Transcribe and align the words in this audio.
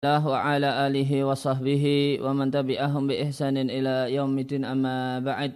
الله 0.00 0.32
وعلى 0.32 0.68
آله 0.88 1.10
وصحبه 1.28 1.84
ومن 2.24 2.48
تبعهم 2.48 3.02
بإحسان 3.04 3.52
إلى 3.68 4.16
يوم 4.16 4.32
الدين 4.32 4.64
أما 4.64 5.20
بعد 5.20 5.52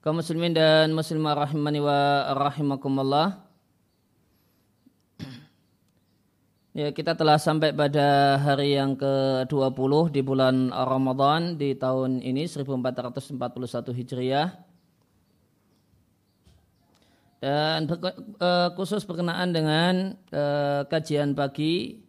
kaum 0.00 0.16
muslimin 0.16 0.56
dan 0.56 0.96
muslimah 0.96 1.44
rahimani 1.44 1.84
wa 1.84 2.32
rahimakumullah 2.32 3.36
Ya, 6.72 6.88
kita 6.88 7.12
telah 7.12 7.36
sampai 7.36 7.76
pada 7.76 8.40
hari 8.40 8.72
yang 8.72 8.96
ke-20 8.96 9.92
di 10.08 10.24
bulan 10.24 10.72
Ramadan 10.72 11.60
di 11.60 11.76
tahun 11.76 12.24
ini 12.24 12.48
1441 12.48 13.92
Hijriah 13.92 14.62
dan 17.44 17.84
uh, 17.84 18.72
khusus 18.72 19.04
berkenaan 19.04 19.52
dengan 19.52 20.16
uh, 20.32 20.88
kajian 20.88 21.36
pagi 21.36 22.00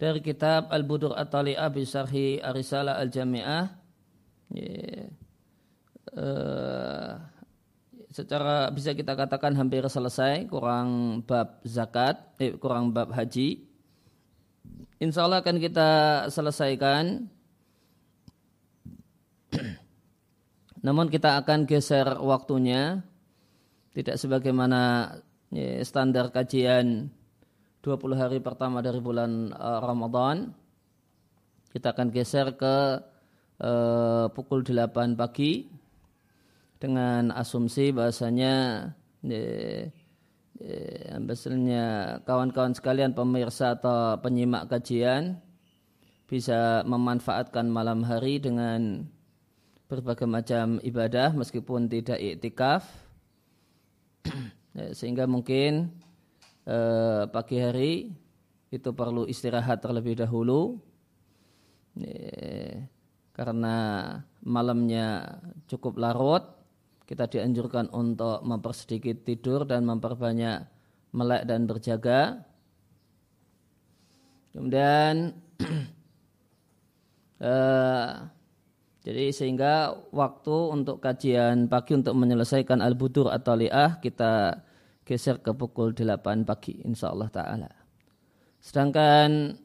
dari 0.00 0.24
kitab 0.24 0.72
Al-Budur 0.72 1.12
At-Tali'ah 1.12 1.68
Bisarhi 1.68 2.40
Arisala 2.40 2.96
Al-Jami'ah. 2.96 3.68
Uh, 6.16 7.20
secara 8.08 8.72
bisa 8.72 8.96
kita 8.96 9.12
katakan 9.12 9.52
hampir 9.60 9.84
selesai 9.84 10.48
kurang 10.48 11.20
bab 11.28 11.60
zakat 11.68 12.32
eh, 12.40 12.56
kurang 12.56 12.96
bab 12.96 13.12
haji. 13.12 13.68
Insya 15.04 15.28
Allah 15.28 15.44
akan 15.44 15.60
kita 15.60 15.90
selesaikan. 16.32 17.28
Namun 20.88 21.12
kita 21.12 21.36
akan 21.44 21.68
geser 21.68 22.16
waktunya 22.24 23.04
tidak 23.90 24.16
sebagaimana 24.22 25.14
ya, 25.50 25.82
standar 25.82 26.30
kajian 26.30 27.10
20 27.82 28.14
hari 28.14 28.38
pertama 28.38 28.84
dari 28.84 29.00
bulan 29.02 29.50
uh, 29.50 29.80
Ramadan. 29.82 30.54
Kita 31.70 31.94
akan 31.94 32.10
geser 32.10 32.54
ke 32.58 32.76
uh, 33.62 34.26
pukul 34.30 34.66
8 34.66 35.14
pagi 35.14 35.70
dengan 36.80 37.30
asumsi 37.34 37.92
bahasanya 37.92 38.88
ya, 39.22 39.86
ya, 40.60 41.88
kawan-kawan 42.24 42.74
sekalian 42.74 43.12
pemirsa 43.12 43.76
atau 43.78 44.18
penyimak 44.18 44.66
kajian 44.70 45.38
bisa 46.30 46.86
memanfaatkan 46.86 47.66
malam 47.66 48.06
hari 48.06 48.38
dengan 48.38 49.02
berbagai 49.90 50.30
macam 50.30 50.78
ibadah 50.86 51.34
meskipun 51.34 51.90
tidak 51.90 52.22
iktikaf 52.22 53.09
sehingga 54.98 55.24
mungkin 55.26 55.90
eh, 56.66 57.24
pagi 57.28 57.56
hari 57.58 57.92
itu 58.70 58.90
perlu 58.94 59.26
istirahat 59.26 59.82
terlebih 59.82 60.18
dahulu. 60.18 60.78
Ya, 61.98 62.86
karena 63.34 63.76
malamnya 64.46 65.38
cukup 65.66 65.98
larut 65.98 66.44
kita 67.10 67.26
dianjurkan 67.26 67.90
untuk 67.90 68.38
mempersedikit 68.46 69.26
tidur 69.26 69.66
dan 69.66 69.82
memperbanyak 69.82 70.62
melek 71.10 71.42
dan 71.42 71.66
berjaga. 71.66 72.46
Kemudian 74.54 75.34
eh, 77.42 78.10
jadi 79.00 79.32
sehingga 79.32 79.96
waktu 80.12 80.56
untuk 80.76 81.00
kajian 81.00 81.72
pagi 81.72 81.96
untuk 81.96 82.12
menyelesaikan 82.20 82.84
al-budur 82.84 83.32
atau 83.32 83.56
li'ah 83.56 83.96
kita 83.96 84.60
geser 85.08 85.40
ke 85.40 85.56
pukul 85.56 85.96
8 85.96 86.44
pagi 86.44 86.84
insya 86.84 87.08
Allah 87.08 87.32
ta'ala. 87.32 87.70
Sedangkan 88.60 89.56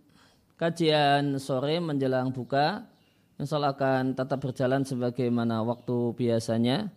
kajian 0.55 1.35
sore 1.35 1.83
menjelang 1.83 2.31
buka 2.31 2.87
insya 3.35 3.59
Allah 3.59 3.75
akan 3.75 4.15
tetap 4.15 4.39
berjalan 4.39 4.87
sebagaimana 4.87 5.67
waktu 5.67 6.15
biasanya 6.15 6.87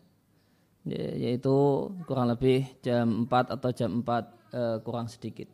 yaitu 0.88 1.90
kurang 2.06 2.30
lebih 2.30 2.64
jam 2.86 3.26
4 3.26 3.54
atau 3.58 3.70
jam 3.74 3.98
4 4.06 4.54
eh, 4.54 4.76
kurang 4.86 5.10
sedikit. 5.10 5.50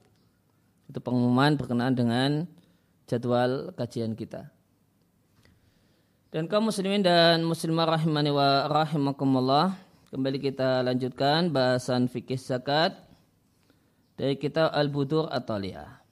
Itu 0.84 1.01
pengumuman 1.01 1.56
berkenaan 1.56 1.97
dengan 1.97 2.31
jadwal 3.09 3.72
kajian 3.72 4.12
kita. 4.12 4.53
Dan 6.34 6.50
kaum 6.50 6.67
muslimin 6.67 6.99
dan 6.99 7.47
muslimah 7.47 7.95
rahimani 7.95 8.34
wa 8.34 8.67
rahimakumullah. 8.67 9.78
Kembali 10.11 10.43
kita 10.43 10.83
lanjutkan 10.83 11.47
bahasan 11.47 12.11
fikih 12.11 12.43
zakat 12.43 12.91
dari 14.19 14.34
kitab 14.34 14.75
Al-Budur 14.75 15.31
At-Taliyah. 15.31 16.03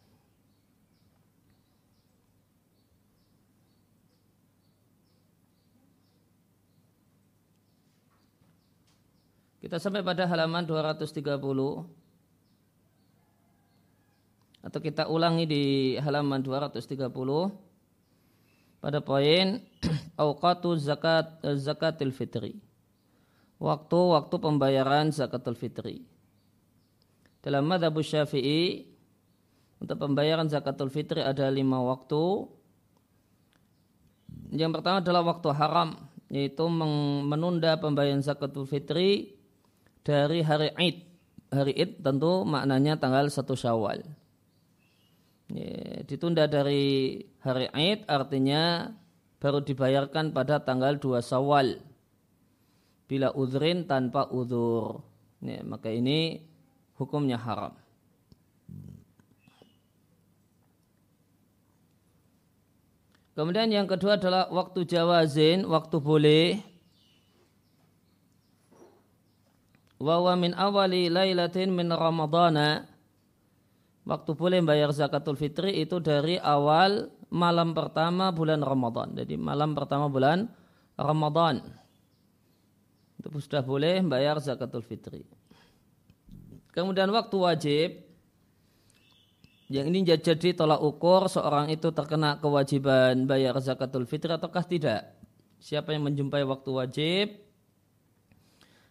Kita 9.58 9.82
sampai 9.82 10.06
pada 10.06 10.30
halaman 10.30 10.62
230 10.62 11.34
atau 14.62 14.78
kita 14.78 15.10
ulangi 15.10 15.50
di 15.50 15.64
halaman 15.98 16.38
230 16.38 17.71
pada 18.82 18.98
poin 18.98 19.62
awqatu 20.18 20.74
zakat 20.74 21.38
zakatil 21.54 22.10
fitri. 22.10 22.58
Waktu-waktu 23.62 24.34
pembayaran 24.42 25.14
zakatul 25.14 25.54
fitri. 25.54 26.02
Dalam 27.38 27.62
madhab 27.62 27.94
syafi'i, 28.02 28.90
untuk 29.78 30.02
pembayaran 30.02 30.50
zakatul 30.50 30.90
fitri 30.90 31.22
ada 31.22 31.46
lima 31.46 31.78
waktu. 31.78 32.50
Yang 34.50 34.70
pertama 34.78 34.98
adalah 34.98 35.22
waktu 35.22 35.48
haram, 35.54 35.94
yaitu 36.26 36.66
menunda 37.22 37.78
pembayaran 37.78 38.18
zakatul 38.18 38.66
fitri 38.66 39.38
dari 40.02 40.42
hari 40.42 40.74
Id. 40.74 40.96
Hari 41.54 41.72
Id 41.78 41.90
tentu 42.02 42.42
maknanya 42.42 42.98
tanggal 42.98 43.30
1 43.30 43.46
Syawal. 43.54 44.21
Ya, 45.52 46.00
ditunda 46.08 46.48
dari 46.48 47.20
hari 47.44 47.68
Id 47.68 48.08
artinya 48.08 48.88
baru 49.36 49.60
dibayarkan 49.60 50.32
pada 50.32 50.64
tanggal 50.64 50.96
2 50.96 51.20
Sawal. 51.20 51.76
Bila 53.04 53.36
udhrin 53.36 53.84
tanpa 53.84 54.32
udhur. 54.32 55.04
Ya, 55.44 55.60
maka 55.60 55.92
ini 55.92 56.40
hukumnya 56.96 57.36
haram. 57.36 57.76
Kemudian 63.32 63.68
yang 63.72 63.88
kedua 63.88 64.16
adalah 64.20 64.48
waktu 64.48 64.88
jawazin, 64.88 65.64
waktu 65.68 65.96
boleh. 66.00 66.60
Wa 70.00 70.32
min 70.36 70.52
awali 70.56 71.12
lailatin 71.12 71.72
min 71.72 71.88
ramadana 71.92 72.91
waktu 74.02 74.30
boleh 74.34 74.58
bayar 74.62 74.90
zakatul 74.90 75.38
fitri 75.38 75.82
itu 75.82 76.02
dari 76.02 76.38
awal 76.38 77.10
malam 77.32 77.72
pertama 77.72 78.28
bulan 78.34 78.60
Ramadan. 78.60 79.14
Jadi 79.16 79.38
malam 79.38 79.72
pertama 79.72 80.10
bulan 80.10 80.50
Ramadan. 80.98 81.62
Itu 83.16 83.30
sudah 83.38 83.62
boleh 83.62 84.02
bayar 84.02 84.42
zakatul 84.42 84.82
fitri. 84.82 85.22
Kemudian 86.72 87.08
waktu 87.12 87.36
wajib 87.36 87.90
yang 89.72 89.88
ini 89.88 90.04
jadi 90.04 90.52
tolak 90.52 90.84
ukur 90.84 91.32
seorang 91.32 91.72
itu 91.72 91.88
terkena 91.96 92.36
kewajiban 92.36 93.24
bayar 93.24 93.56
zakatul 93.64 94.04
fitri 94.04 94.36
ataukah 94.36 94.64
tidak. 94.68 95.16
Siapa 95.62 95.94
yang 95.96 96.04
menjumpai 96.04 96.44
waktu 96.44 96.70
wajib 96.74 97.26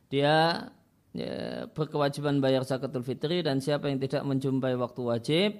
dia 0.10 0.68
ya, 1.16 1.68
berkewajiban 1.72 2.40
bayar 2.40 2.64
zakatul 2.64 3.04
fitri 3.04 3.44
dan 3.44 3.60
siapa 3.60 3.88
yang 3.88 4.00
tidak 4.00 4.24
menjumpai 4.28 4.76
waktu 4.76 5.02
wajib 5.02 5.52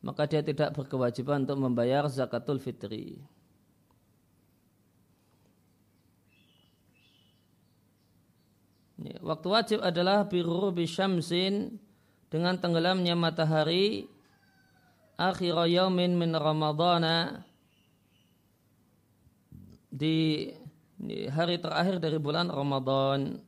maka 0.00 0.24
dia 0.24 0.40
tidak 0.40 0.72
berkewajiban 0.72 1.44
untuk 1.44 1.60
membayar 1.60 2.08
zakatul 2.08 2.56
fitri. 2.56 3.20
Ya, 9.00 9.16
waktu 9.24 9.48
wajib 9.48 9.78
adalah 9.80 10.28
biru 10.28 10.72
bisyamsin 10.72 11.80
dengan 12.28 12.56
tenggelamnya 12.60 13.16
matahari 13.16 14.08
akhir 15.20 15.68
yaumin 15.68 16.16
min 16.16 16.32
ramadana 16.32 17.44
di, 19.88 20.48
di 20.96 21.28
hari 21.28 21.60
terakhir 21.60 21.96
dari 22.00 22.16
bulan 22.20 22.48
Ramadan 22.48 23.40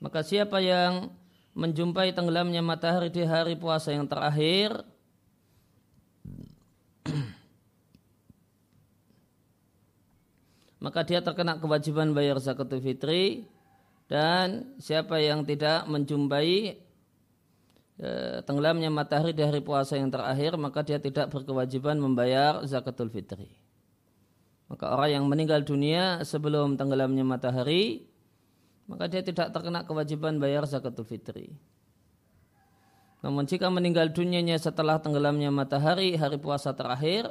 Maka 0.00 0.20
siapa 0.20 0.60
yang 0.60 1.08
menjumpai 1.56 2.12
tenggelamnya 2.12 2.60
matahari 2.60 3.08
di 3.08 3.24
hari 3.24 3.56
puasa 3.56 3.88
yang 3.96 4.04
terakhir 4.04 4.84
maka 10.84 11.00
dia 11.08 11.24
terkena 11.24 11.56
kewajiban 11.56 12.12
bayar 12.12 12.36
zakat 12.36 12.68
fitri 12.76 13.48
dan 14.06 14.76
siapa 14.76 15.16
yang 15.16 15.48
tidak 15.48 15.88
menjumpai 15.88 16.76
e, 17.98 18.10
tenggelamnya 18.44 18.92
matahari 18.92 19.32
di 19.32 19.42
hari 19.42 19.64
puasa 19.64 19.96
yang 19.98 20.12
terakhir 20.12 20.54
maka 20.60 20.84
dia 20.84 21.00
tidak 21.00 21.32
berkewajiban 21.32 21.98
membayar 21.98 22.62
zakatul 22.68 23.10
fitri. 23.10 23.50
Maka 24.66 24.90
orang 24.94 25.10
yang 25.22 25.24
meninggal 25.30 25.62
dunia 25.62 26.26
sebelum 26.26 26.74
tenggelamnya 26.74 27.22
matahari 27.22 28.10
maka 28.86 29.10
dia 29.10 29.22
tidak 29.22 29.50
terkena 29.50 29.82
kewajiban 29.82 30.38
bayar 30.38 30.66
zakatul 30.66 31.06
fitri. 31.06 31.54
Namun 33.22 33.46
jika 33.46 33.66
meninggal 33.70 34.14
dunianya 34.14 34.58
setelah 34.58 35.02
tenggelamnya 35.02 35.50
matahari 35.50 36.14
hari 36.14 36.38
puasa 36.38 36.70
terakhir 36.74 37.26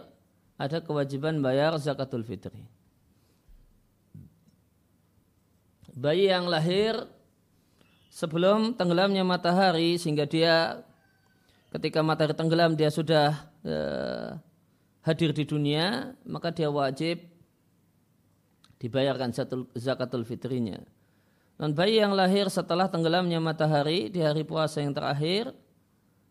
ada 0.60 0.84
kewajiban 0.84 1.40
bayar 1.40 1.76
zakatul 1.80 2.24
fitri. 2.24 2.68
bayi 5.96 6.28
yang 6.28 6.52
lahir 6.52 7.08
sebelum 8.12 8.76
tenggelamnya 8.76 9.24
matahari 9.24 9.96
sehingga 9.96 10.28
dia 10.28 10.84
ketika 11.72 12.04
matahari 12.04 12.36
tenggelam 12.36 12.76
dia 12.76 12.92
sudah 12.92 13.48
uh, 13.64 14.36
hadir 15.08 15.32
di 15.32 15.48
dunia 15.48 16.14
maka 16.28 16.52
dia 16.52 16.68
wajib 16.68 17.24
dibayarkan 18.84 19.32
zakatul 19.80 20.28
fitrinya. 20.28 20.84
Dan 21.56 21.72
bayi 21.72 22.04
yang 22.04 22.12
lahir 22.12 22.52
setelah 22.52 22.92
tenggelamnya 22.92 23.40
matahari 23.40 24.12
di 24.12 24.20
hari 24.20 24.44
puasa 24.44 24.84
yang 24.84 24.92
terakhir 24.92 25.56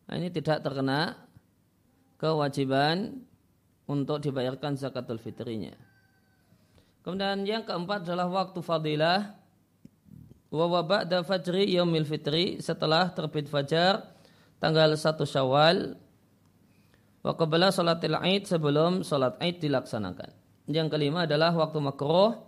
nah 0.04 0.20
ini 0.20 0.28
tidak 0.28 0.60
terkena 0.60 1.16
kewajiban 2.20 3.24
untuk 3.88 4.20
dibayarkan 4.20 4.76
zakatul 4.76 5.16
fitrinya. 5.16 5.72
Kemudian 7.04 7.44
yang 7.44 7.64
keempat 7.64 8.04
adalah 8.08 8.28
waktu 8.28 8.60
fadilah 8.64 9.36
wa 10.48 10.80
ba'da 10.80 11.20
fajri 11.20 11.72
yaumil 11.72 12.08
fitri 12.08 12.60
setelah 12.60 13.12
terbit 13.12 13.48
fajar 13.50 14.14
tanggal 14.62 14.96
1 14.96 15.04
Syawal 15.28 16.00
wa 17.20 17.32
qabla 17.36 17.68
salatil 17.68 18.16
Aid 18.16 18.48
sebelum 18.48 19.04
salat 19.04 19.36
Aid 19.40 19.60
dilaksanakan. 19.60 20.32
Yang 20.64 20.88
kelima 20.96 21.28
adalah 21.28 21.52
waktu 21.52 21.76
makruh 21.80 22.40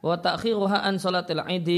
wa 0.00 0.16
ta'khiruha 0.16 0.84
an 0.84 0.96
salatil 0.96 1.44
Aid 1.44 1.68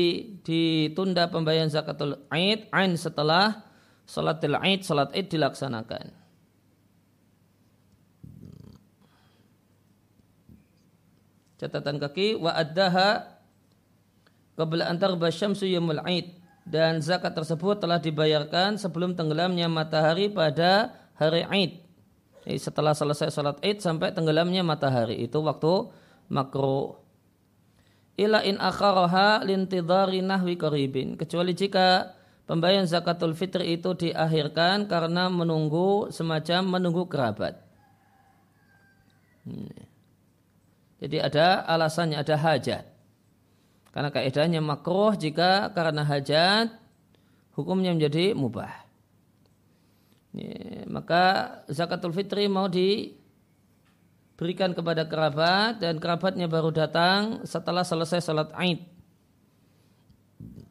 ditunda 0.42 1.26
pembayaran 1.28 1.70
zakatul 1.70 2.22
Aid 2.30 2.70
ain 2.70 2.94
setelah 2.94 3.66
salatil 4.06 4.58
Aid 4.58 4.86
salat 4.86 5.10
Aid 5.14 5.30
dilaksanakan. 5.30 6.22
catatan 11.62 12.02
kaki 12.02 12.42
wa 12.42 12.50
addaha 12.58 13.38
qabla 14.58 14.90
antar 14.90 15.14
basyamsu 15.14 15.70
yamul 15.70 16.02
aid 16.02 16.34
dan 16.66 16.98
zakat 16.98 17.38
tersebut 17.38 17.78
telah 17.78 18.02
dibayarkan 18.02 18.82
sebelum 18.82 19.14
tenggelamnya 19.14 19.70
matahari 19.70 20.26
pada 20.26 20.90
hari. 21.14 21.46
Jadi 22.42 22.58
setelah 22.58 22.94
selesai 22.94 23.30
salat 23.30 23.58
Aid 23.62 23.78
sampai 23.82 24.10
tenggelamnya 24.10 24.66
matahari 24.66 25.22
itu 25.22 25.38
waktu 25.38 25.90
makruh. 26.30 26.98
Ila 28.20 28.44
in 28.44 28.60
akharaha 28.60 29.40
lintidhari 29.40 30.20
nahwi 30.20 30.60
qaribin 30.60 31.16
kecuali 31.16 31.56
jika 31.56 32.12
pembayaran 32.44 32.84
zakatul 32.84 33.32
fitri 33.32 33.80
itu 33.80 33.96
diakhirkan 33.96 34.84
karena 34.84 35.32
menunggu 35.32 36.12
semacam 36.12 36.76
menunggu 36.76 37.08
kerabat. 37.08 37.56
Hmm. 39.48 39.92
Jadi 41.02 41.18
ada 41.18 41.66
alasannya, 41.66 42.20
ada 42.20 42.36
hajat. 42.38 42.84
Karena 43.90 44.08
kaidahnya 44.14 44.62
makruh 44.62 45.18
jika 45.18 45.74
karena 45.74 46.06
hajat 46.06 46.70
hukumnya 47.58 47.90
menjadi 47.90 48.38
mubah. 48.38 48.70
Ya, 50.32 50.88
maka 50.88 51.58
zakatul 51.68 52.16
fitri 52.16 52.48
mau 52.48 52.70
diberikan 54.42 54.74
kepada 54.74 55.06
kerabat 55.06 55.78
dan 55.78 56.02
kerabatnya 56.02 56.50
baru 56.50 56.74
datang 56.74 57.46
setelah 57.46 57.86
selesai 57.86 58.26
salat 58.26 58.50
Aid. 58.58 58.82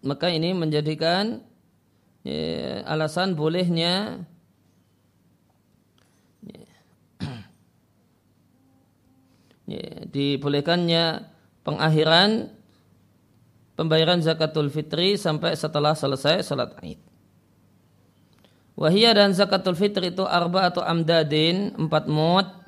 Maka 0.03 0.27
ini 0.27 0.51
menjadikan 0.51 1.39
ya, 2.27 2.83
alasan 2.83 3.31
bolehnya 3.31 4.27
ya, 9.71 9.87
dibolehkannya 10.03 11.31
pengakhiran 11.63 12.51
pembayaran 13.79 14.19
zakatul 14.19 14.67
fitri 14.67 15.15
sampai 15.15 15.55
setelah 15.55 15.95
selesai 15.95 16.43
salat 16.43 16.75
Id. 16.83 16.99
Wahia 18.75 19.15
dan 19.15 19.31
zakatul 19.31 19.79
fitri 19.79 20.11
itu 20.11 20.27
arba 20.27 20.67
atau 20.67 20.83
amdadin 20.83 21.71
empat 21.79 22.11
mut 22.11 22.60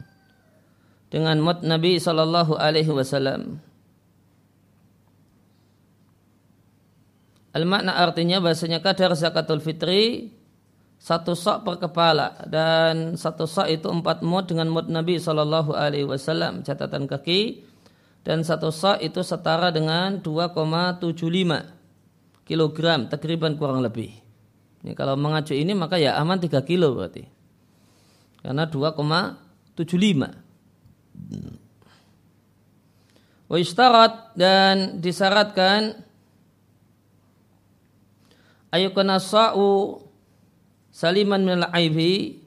dengan 1.13 1.37
mut 1.37 1.61
Nabi 1.61 2.01
Shallallahu 2.01 2.57
Alaihi 2.57 2.89
Wasallam. 2.89 3.61
Al 7.53 7.69
makna 7.69 8.01
artinya 8.01 8.41
bahasanya 8.41 8.81
kadar 8.81 9.13
zakatul 9.13 9.61
fitri 9.61 10.33
satu 10.97 11.37
sok 11.37 11.69
per 11.69 11.77
kepala 11.85 12.49
dan 12.49 13.13
satu 13.13 13.45
sok 13.45 13.69
itu 13.69 13.93
empat 13.93 14.25
mud 14.25 14.49
dengan 14.49 14.73
mud 14.73 14.89
Nabi 14.89 15.21
Shallallahu 15.21 15.77
Alaihi 15.77 16.09
Wasallam 16.09 16.65
catatan 16.65 17.05
kaki 17.05 17.61
dan 18.25 18.41
satu 18.41 18.73
sok 18.73 19.05
itu 19.05 19.21
setara 19.21 19.69
dengan 19.69 20.17
2,75 20.17 21.13
kilogram 22.49 23.05
takriban 23.05 23.53
kurang 23.53 23.85
lebih. 23.85 24.17
Ini 24.81 24.97
kalau 24.97 25.13
mengacu 25.13 25.53
ini 25.53 25.77
maka 25.77 26.01
ya 26.01 26.17
aman 26.17 26.41
3 26.41 26.57
kilo 26.65 26.97
berarti 26.97 27.29
karena 28.41 28.65
2,75. 28.65 30.42
Wa 33.49 33.59
dan 34.33 34.97
disyaratkan 34.97 36.01
ayukana 38.73 39.21
sa'u 39.21 40.01
saliman 40.89 41.45
minal 41.45 41.69
aibi 41.69 42.41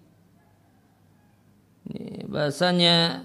ini 1.86 2.26
bahasanya 2.26 3.22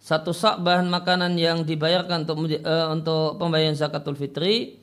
satu 0.00 0.32
sak 0.36 0.60
bahan 0.60 0.88
makanan 0.88 1.36
yang 1.40 1.64
dibayarkan 1.64 2.28
untuk 2.28 2.60
uh, 2.64 2.92
untuk 2.92 3.40
pembayaran 3.40 3.76
zakatul 3.76 4.16
fitri 4.16 4.80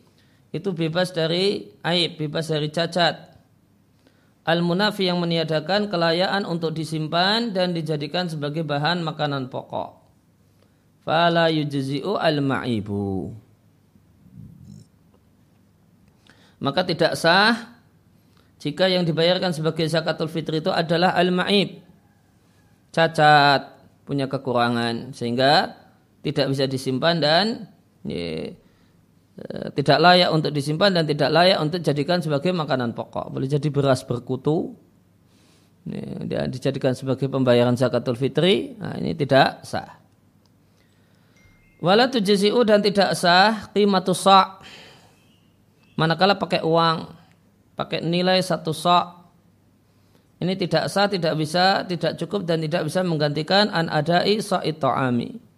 itu 0.51 0.69
bebas 0.73 1.15
dari 1.15 1.71
aib, 1.85 2.19
bebas 2.19 2.51
dari 2.51 2.67
cacat. 2.67 3.30
Al-munafi 4.51 5.07
yang 5.07 5.23
meniadakan 5.23 5.87
kelayaan 5.87 6.43
untuk 6.43 6.75
disimpan 6.75 7.55
dan 7.55 7.71
dijadikan 7.71 8.27
sebagai 8.27 8.67
bahan 8.67 8.99
makanan 8.99 9.47
pokok. 9.47 9.95
Fala 11.07 11.47
yujzi'u 11.47 12.19
al-ma'ibu. 12.19 13.31
Maka 16.59 16.83
tidak 16.83 17.15
sah 17.15 17.79
jika 18.59 18.91
yang 18.91 19.07
dibayarkan 19.07 19.55
sebagai 19.55 19.87
zakatul 19.87 20.27
fitri 20.27 20.59
itu 20.59 20.69
adalah 20.69 21.15
al-ma'ib 21.15 21.81
cacat 22.91 23.71
punya 24.03 24.27
kekurangan 24.27 25.15
sehingga 25.15 25.79
tidak 26.21 26.51
bisa 26.51 26.67
disimpan 26.67 27.15
dan 27.17 27.45
ya, 28.03 28.51
tidak 29.77 29.97
layak 30.03 30.29
untuk 30.29 30.51
disimpan 30.51 30.91
dan 30.91 31.03
tidak 31.07 31.29
layak 31.31 31.57
untuk 31.63 31.79
dijadikan 31.79 32.19
sebagai 32.19 32.51
makanan 32.51 32.91
pokok. 32.91 33.31
Boleh 33.31 33.47
jadi 33.47 33.67
beras 33.71 34.03
berkutu. 34.03 34.75
Ya, 36.29 36.45
dijadikan 36.45 36.93
sebagai 36.93 37.25
pembayaran 37.25 37.73
zakatul 37.73 38.19
fitri. 38.19 38.77
Nah 38.77 38.99
ini 39.01 39.17
tidak 39.17 39.65
sah. 39.65 39.97
Wala 41.81 42.05
tujzi'u 42.05 42.61
dan 42.61 42.85
tidak 42.85 43.17
sah 43.17 43.73
qimatus 43.73 44.21
sa' 44.21 44.61
manakala 45.97 46.37
pakai 46.37 46.61
uang 46.61 47.09
pakai 47.73 48.05
nilai 48.05 48.37
satu 48.45 48.69
sok 48.69 49.21
ini 50.41 50.57
tidak 50.57 50.89
sah, 50.89 51.05
tidak 51.05 51.37
bisa, 51.37 51.85
tidak 51.85 52.17
cukup 52.17 52.49
dan 52.49 52.65
tidak 52.65 52.89
bisa 52.89 53.05
menggantikan 53.05 53.69
an 53.69 53.85
adai 53.93 54.41
sa'id 54.41 54.81
ta'ami. 54.81 55.50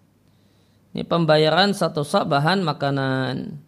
Ini 0.94 1.02
pembayaran 1.02 1.74
satu 1.74 2.06
sok 2.06 2.30
bahan 2.30 2.62
makanan. 2.62 3.58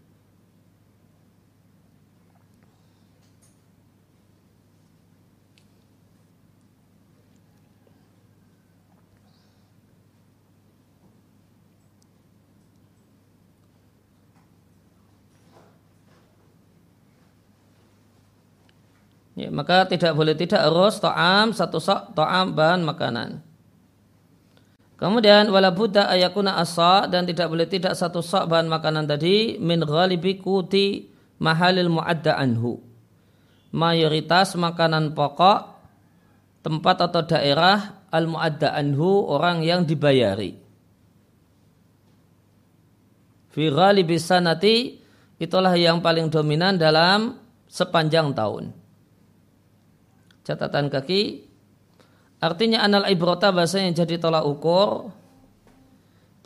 Ya, 19.37 19.51
maka 19.51 19.85
tidak 19.91 20.15
boleh 20.15 20.33
tidak 20.39 20.63
harus 20.63 21.03
to'am 21.03 21.51
satu 21.53 21.83
sok 21.83 22.15
to'am 22.15 22.55
bahan 22.55 22.87
makanan. 22.87 23.56
Kemudian 24.97 25.53
wala 25.53 25.69
buddha 25.77 26.09
ayakuna 26.09 26.57
asa 26.57 27.05
dan 27.05 27.29
tidak 27.29 27.53
boleh 27.53 27.69
tidak 27.69 27.93
satu 27.93 28.25
sak 28.25 28.49
bahan 28.49 28.65
makanan 28.65 29.05
tadi 29.05 29.61
min 29.61 29.85
ghalibi 29.85 30.41
kuti 30.41 31.13
mahalil 31.37 31.93
muadda 31.93 32.41
anhu. 32.41 32.81
Mayoritas 33.77 34.57
makanan 34.57 35.13
pokok 35.13 35.77
tempat 36.65 36.97
atau 37.13 37.23
daerah 37.29 38.09
al 38.09 38.25
muadda 38.25 38.73
anhu 38.73 39.29
orang 39.29 39.61
yang 39.61 39.85
dibayari. 39.85 40.57
Fi 43.53 43.65
ghalibi 43.69 44.17
sanati 44.17 44.97
itulah 45.37 45.77
yang 45.77 46.01
paling 46.01 46.33
dominan 46.33 46.81
dalam 46.81 47.37
sepanjang 47.69 48.33
tahun. 48.33 48.73
Catatan 50.41 50.89
kaki 50.89 51.45
Artinya 52.37 52.85
anal 52.85 53.09
ibrota 53.09 53.49
bahasa 53.49 53.81
yang 53.81 53.97
jadi 53.97 54.21
tolak 54.21 54.45
ukur 54.45 55.11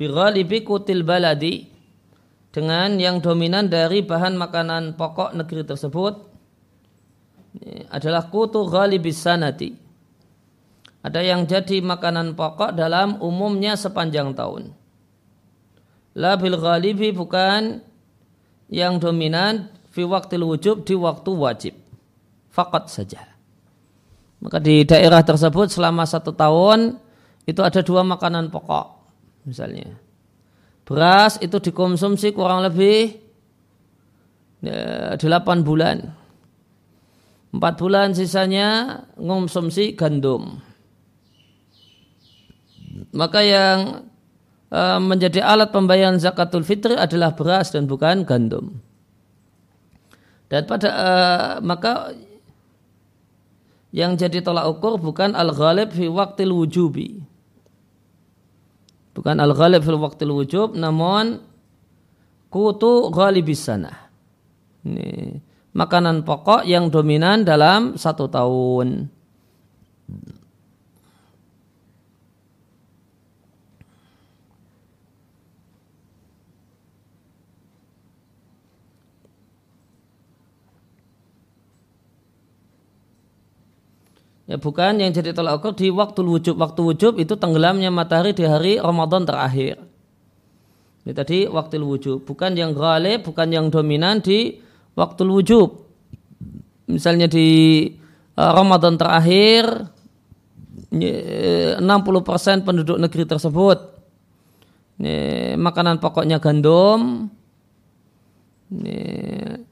Bighalibi 0.00 0.64
kutil 0.64 1.04
baladi 1.04 1.68
dengan 2.48 2.96
yang 2.96 3.20
dominan 3.20 3.68
dari 3.68 4.00
bahan 4.00 4.32
makanan 4.32 4.96
pokok 4.96 5.36
negeri 5.36 5.60
tersebut 5.60 6.14
adalah 7.92 8.32
kutu 8.32 8.64
ghalibis 8.64 9.20
sanati. 9.20 9.76
Ada 11.04 11.20
yang 11.20 11.44
jadi 11.44 11.84
makanan 11.84 12.32
pokok 12.32 12.72
dalam 12.72 13.20
umumnya 13.20 13.76
sepanjang 13.76 14.32
tahun. 14.32 14.72
La 16.16 16.40
bil 16.40 16.56
ghalibi 16.56 17.12
bukan 17.12 17.84
yang 18.72 18.96
dominan 18.96 19.68
fi 19.92 20.08
waktil 20.08 20.48
wujub 20.48 20.88
di 20.88 20.96
waktu 20.96 21.30
wajib. 21.36 21.74
Fakat 22.48 22.88
saja. 22.88 23.29
Maka 24.40 24.56
di 24.56 24.88
daerah 24.88 25.20
tersebut 25.20 25.68
selama 25.68 26.08
satu 26.08 26.32
tahun 26.32 26.96
itu 27.44 27.60
ada 27.60 27.84
dua 27.84 28.00
makanan 28.00 28.48
pokok 28.48 28.86
misalnya. 29.44 30.00
Beras 30.88 31.38
itu 31.38 31.60
dikonsumsi 31.60 32.34
kurang 32.34 32.64
lebih 32.66 33.14
ya, 34.64 35.14
delapan 35.20 35.62
bulan. 35.62 35.96
Empat 37.50 37.74
bulan 37.78 38.14
sisanya 38.16 39.02
mengonsumsi 39.18 39.94
gandum. 39.94 40.62
Maka 43.10 43.40
yang 43.42 43.78
uh, 44.70 44.98
menjadi 45.02 45.42
alat 45.42 45.74
pembayaran 45.74 46.18
zakatul 46.22 46.62
fitri 46.62 46.94
adalah 46.94 47.34
beras 47.34 47.74
dan 47.74 47.90
bukan 47.90 48.22
gandum. 48.22 48.78
Dan 50.50 50.66
pada 50.66 50.88
uh, 50.90 51.52
maka 51.62 52.14
yang 53.90 54.14
jadi 54.14 54.38
tolak 54.42 54.70
ukur 54.70 55.02
bukan 55.02 55.34
al-ghalib 55.34 55.90
fi 55.90 56.06
waktil 56.06 56.54
wujubi. 56.54 57.22
Bukan 59.10 59.36
al-ghalib 59.42 59.82
fi 59.82 59.90
waktil 59.90 60.30
wujub, 60.30 60.78
namun 60.78 61.42
kutu 62.46 63.10
ghalibis 63.10 63.66
sana. 63.66 64.10
Ini 64.86 65.38
makanan 65.74 66.22
pokok 66.22 66.62
yang 66.66 66.88
dominan 66.88 67.42
dalam 67.42 67.98
satu 67.98 68.30
tahun. 68.30 69.10
Ya 84.50 84.58
bukan 84.58 84.98
yang 84.98 85.14
jadi 85.14 85.30
tolak 85.30 85.62
ukur 85.62 85.78
di 85.78 85.94
waktu 85.94 86.26
wujub. 86.26 86.58
Waktu 86.58 86.82
wujub 86.82 87.22
itu 87.22 87.38
tenggelamnya 87.38 87.94
matahari 87.94 88.34
di 88.34 88.42
hari 88.42 88.82
Ramadan 88.82 89.22
terakhir. 89.22 89.78
Ini 91.06 91.14
tadi 91.14 91.46
waktu 91.46 91.78
wujub. 91.78 92.26
Bukan 92.26 92.58
yang 92.58 92.74
ghalib, 92.74 93.22
bukan 93.22 93.46
yang 93.54 93.70
dominan 93.70 94.18
di 94.18 94.58
waktu 94.98 95.22
wujub. 95.22 95.86
Misalnya 96.90 97.30
di 97.30 97.86
uh, 98.34 98.50
Ramadan 98.50 98.98
terakhir 98.98 99.86
60% 100.90 102.66
penduduk 102.66 102.98
negeri 102.98 103.22
tersebut 103.30 103.78
ini, 104.98 105.54
makanan 105.54 106.02
pokoknya 106.02 106.42
gandum, 106.42 107.30
ini, 108.74 108.98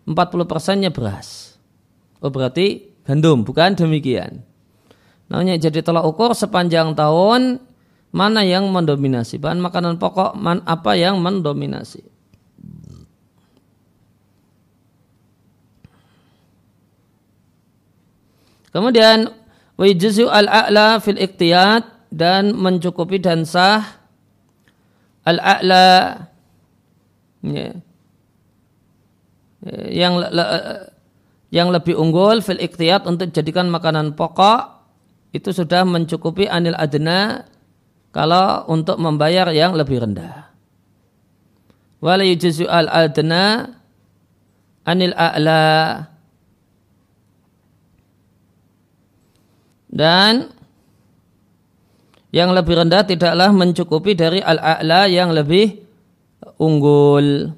40 0.06 0.14
persennya 0.46 0.94
beras. 0.94 1.58
Oh 2.22 2.30
berarti 2.30 2.94
gandum, 3.02 3.42
bukan 3.42 3.74
demikian. 3.74 4.46
Namanya 5.28 5.60
jadi 5.60 5.84
tolak 5.84 6.08
ukur 6.08 6.32
sepanjang 6.32 6.96
tahun 6.96 7.60
mana 8.08 8.40
yang 8.40 8.72
mendominasi? 8.72 9.36
Bahan 9.36 9.60
makanan 9.60 10.00
pokok 10.00 10.32
man, 10.32 10.64
apa 10.64 10.96
yang 10.96 11.20
mendominasi. 11.20 12.00
Kemudian 18.72 19.32
wajzu 19.76 20.28
al-a'la 20.28 21.00
fil 21.00 21.20
iktiyat 21.20 22.08
dan 22.08 22.56
mencukupi 22.56 23.20
dan 23.20 23.44
sah 23.44 23.84
al-a'la. 25.28 26.24
Ya, 27.38 27.70
yang 29.88 30.18
yang 31.48 31.68
lebih 31.72 31.96
unggul 31.96 32.40
fil 32.40 32.60
iktiyat 32.60 33.04
untuk 33.04 33.32
dijadikan 33.32 33.68
makanan 33.68 34.16
pokok 34.16 34.77
itu 35.34 35.50
sudah 35.52 35.84
mencukupi 35.84 36.48
anil 36.48 36.76
adna 36.76 37.44
kalau 38.14 38.64
untuk 38.72 38.96
membayar 38.96 39.52
yang 39.52 39.76
lebih 39.76 40.00
rendah. 40.00 40.48
Wala 41.98 42.24
yujzu 42.24 42.64
al 42.64 42.88
adna 42.88 43.74
anil 44.88 45.12
a'la 45.12 46.06
dan 49.88 50.52
yang 52.28 52.52
lebih 52.52 52.76
rendah 52.76 53.08
tidaklah 53.08 53.50
mencukupi 53.50 54.12
dari 54.12 54.40
al-a'la 54.44 55.08
yang 55.08 55.32
lebih 55.32 55.80
unggul. 56.60 57.56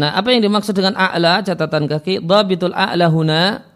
Nah, 0.00 0.16
apa 0.16 0.32
yang 0.32 0.40
dimaksud 0.40 0.72
dengan 0.72 0.96
a'la 0.96 1.44
catatan 1.44 1.84
kaki? 1.84 2.24
Dhabitul 2.24 2.72
a'la 2.72 3.12
huna 3.12 3.68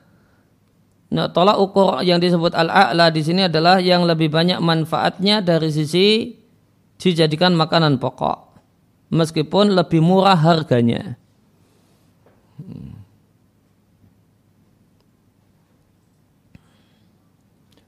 Nah, 1.14 1.30
tolak 1.30 1.62
ukur 1.62 2.02
yang 2.02 2.18
disebut 2.18 2.50
al-a'la 2.58 3.12
di 3.14 3.22
sini 3.22 3.46
adalah 3.46 3.78
yang 3.78 4.02
lebih 4.02 4.34
banyak 4.34 4.58
manfaatnya 4.58 5.38
dari 5.46 5.70
sisi 5.70 6.34
dijadikan 6.98 7.54
makanan 7.54 8.02
pokok. 8.02 8.58
Meskipun 9.14 9.78
lebih 9.78 10.02
murah 10.02 10.34
harganya. 10.34 11.14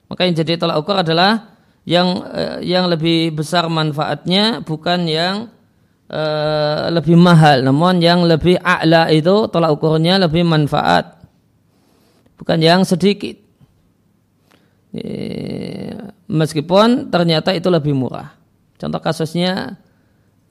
Maka 0.07 0.23
yang 0.23 0.38
jadi 0.38 0.55
tolak 0.55 0.87
ukur 0.87 1.02
adalah 1.02 1.59
yang 1.83 2.23
eh, 2.31 2.62
yang 2.62 2.87
lebih 2.87 3.35
besar 3.35 3.66
manfaatnya 3.66 4.62
bukan 4.62 5.11
yang 5.11 5.50
uh, 6.11 6.91
lebih 6.93 7.17
mahal. 7.19 7.63
Namun 7.63 8.03
yang 8.03 8.27
lebih 8.27 8.59
a'la 8.61 9.11
itu 9.11 9.49
tolak 9.51 9.75
ukurnya 9.77 10.21
lebih 10.21 10.43
manfaat. 10.47 11.23
Bukan 12.37 12.59
yang 12.61 12.85
sedikit. 12.85 13.43
Meskipun 16.27 17.13
ternyata 17.13 17.53
itu 17.53 17.69
lebih 17.69 17.93
murah. 17.93 18.33
Contoh 18.77 19.01
kasusnya 19.01 19.77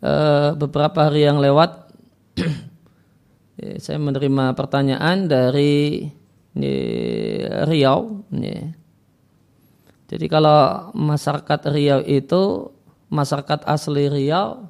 uh, 0.02 0.54
beberapa 0.58 1.10
hari 1.10 1.26
yang 1.26 1.42
lewat 1.42 1.94
saya 3.84 3.98
menerima 4.02 4.54
pertanyaan 4.58 5.26
dari 5.30 6.06
Riau 7.68 8.24
jadi 10.06 10.26
kalau 10.32 10.92
masyarakat 10.96 11.60
Riau 11.72 12.00
itu 12.04 12.72
masyarakat 13.12 13.68
asli 13.68 14.08
Riau 14.08 14.70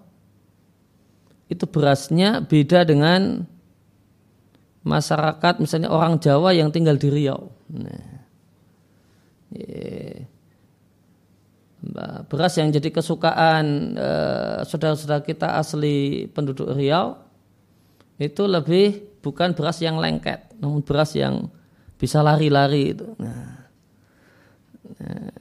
itu 1.45 1.65
berasnya 1.69 2.41
beda 2.41 2.85
dengan 2.85 3.45
masyarakat 4.85 5.61
misalnya 5.61 5.89
orang 5.93 6.17
Jawa 6.21 6.53
yang 6.53 6.73
tinggal 6.73 6.97
di 6.97 7.09
Riau. 7.09 7.53
Nah, 7.69 8.05
beras 12.25 12.53
yang 12.57 12.73
jadi 12.73 12.89
kesukaan 12.89 13.93
eh, 13.93 14.59
saudara-saudara 14.65 15.21
kita 15.21 15.57
asli 15.57 16.25
penduduk 16.29 16.73
Riau 16.73 17.17
itu 18.17 18.47
lebih 18.47 19.21
bukan 19.21 19.53
beras 19.53 19.81
yang 19.83 20.01
lengket, 20.01 20.57
namun 20.57 20.81
beras 20.81 21.13
yang 21.13 21.51
bisa 21.99 22.25
lari-lari 22.25 22.95
itu. 22.95 23.07
Nah, 23.19 23.69
nah. 25.01 25.33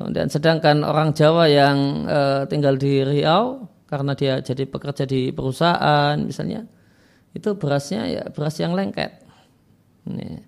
Kemudian 0.00 0.32
sedangkan 0.32 0.80
orang 0.80 1.12
Jawa 1.12 1.44
yang 1.44 2.08
uh, 2.08 2.48
tinggal 2.48 2.80
di 2.80 3.04
Riau 3.04 3.68
karena 3.90 4.14
dia 4.14 4.38
jadi 4.38 4.70
pekerja 4.70 5.02
di 5.02 5.34
perusahaan 5.34 6.14
misalnya 6.22 6.62
itu 7.34 7.58
berasnya 7.58 8.06
ya 8.06 8.22
beras 8.30 8.54
yang 8.62 8.74
lengket. 8.74 9.22
Ini. 10.06 10.46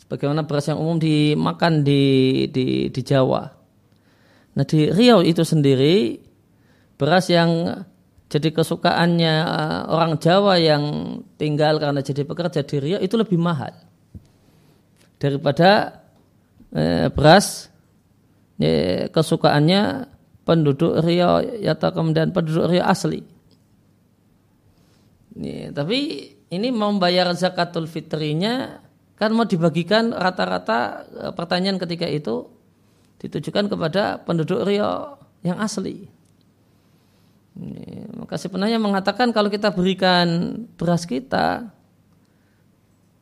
Sebagaimana 0.00 0.44
beras 0.44 0.68
yang 0.68 0.80
umum 0.80 0.96
dimakan 0.96 1.84
di, 1.84 2.44
di, 2.48 2.88
di 2.88 3.00
Jawa. 3.04 3.48
Nah 4.52 4.64
di 4.64 4.88
Riau 4.92 5.24
itu 5.24 5.44
sendiri 5.44 6.20
beras 7.00 7.32
yang 7.32 7.80
jadi 8.32 8.48
kesukaannya 8.52 9.34
eh, 9.44 9.80
orang 9.92 10.16
Jawa 10.16 10.56
yang 10.56 10.84
tinggal 11.36 11.76
karena 11.76 12.00
jadi 12.00 12.24
pekerja 12.24 12.64
di 12.64 12.76
Riau 12.80 13.00
itu 13.00 13.16
lebih 13.16 13.36
mahal 13.36 13.72
daripada 15.20 16.00
eh, 16.72 17.08
beras 17.12 17.72
eh, 18.60 19.08
kesukaannya 19.08 20.12
penduduk 20.42 20.98
Riau 21.02 21.42
atau 21.66 21.90
kemudian 21.94 22.34
penduduk 22.34 22.70
Riau 22.70 22.86
asli. 22.86 23.22
Ini, 25.32 25.72
tapi 25.72 26.28
ini 26.52 26.68
mau 26.68 26.92
membayar 26.92 27.32
zakatul 27.32 27.88
fitrinya 27.88 28.82
kan 29.16 29.30
mau 29.32 29.46
dibagikan 29.46 30.10
rata-rata 30.10 31.06
eh, 31.08 31.32
pertanyaan 31.32 31.78
ketika 31.78 32.10
itu 32.10 32.50
ditujukan 33.22 33.70
kepada 33.70 34.18
penduduk 34.18 34.66
Rio 34.66 35.14
yang 35.46 35.62
asli. 35.62 36.10
Ini, 37.54 38.18
maka 38.18 38.34
si 38.34 38.50
penanya 38.50 38.82
mengatakan 38.82 39.30
kalau 39.30 39.46
kita 39.46 39.70
berikan 39.70 40.58
beras 40.74 41.06
kita 41.06 41.70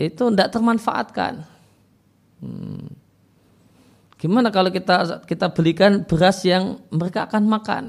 itu 0.01 0.33
tidak 0.33 0.49
termanfaatkan. 0.49 1.45
Hmm. 2.41 2.89
Gimana 4.21 4.53
kalau 4.53 4.69
kita 4.69 5.25
kita 5.25 5.49
belikan 5.49 6.05
beras 6.05 6.45
yang 6.45 6.77
mereka 6.93 7.25
akan 7.25 7.43
makan? 7.49 7.85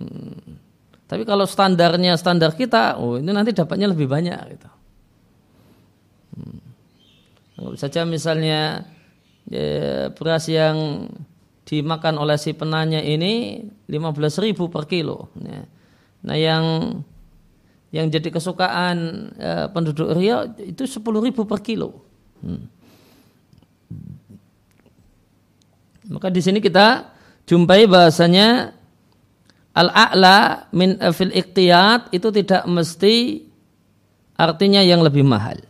Hmm. 0.00 0.56
Tapi 1.04 1.28
kalau 1.28 1.44
standarnya 1.44 2.16
standar 2.16 2.56
kita, 2.56 2.96
oh 2.96 3.20
ini 3.20 3.28
nanti 3.36 3.52
dapatnya 3.52 3.92
lebih 3.92 4.08
banyak 4.08 4.40
gitu. 4.56 4.70
Hmm. 6.32 7.76
saja 7.76 8.08
misalnya 8.08 8.88
ya, 9.44 10.08
beras 10.16 10.48
yang 10.48 11.04
dimakan 11.68 12.16
oleh 12.16 12.40
si 12.40 12.56
penanya 12.56 13.04
ini 13.04 13.60
15 13.92 14.40
ribu 14.40 14.72
per 14.72 14.88
kilo. 14.88 15.28
Ya. 15.36 15.68
Nah 16.24 16.36
yang 16.40 16.64
yang 17.92 18.08
jadi 18.08 18.32
kesukaan 18.32 18.96
ya, 19.36 19.68
penduduk 19.68 20.16
Rio 20.16 20.48
itu 20.64 20.88
10 20.88 21.04
ribu 21.20 21.44
per 21.44 21.60
kilo. 21.60 22.08
Hmm. 22.40 22.72
Maka 26.10 26.32
di 26.34 26.42
sini 26.42 26.58
kita 26.58 27.14
jumpai 27.46 27.86
bahasanya 27.86 28.74
al-a'la 29.76 30.68
min 30.74 30.98
eh, 30.98 31.14
fil 31.14 31.30
iqtiyat 31.30 32.10
itu 32.10 32.28
tidak 32.34 32.66
mesti 32.66 33.46
artinya 34.34 34.82
yang 34.82 35.04
lebih 35.04 35.22
mahal. 35.22 35.62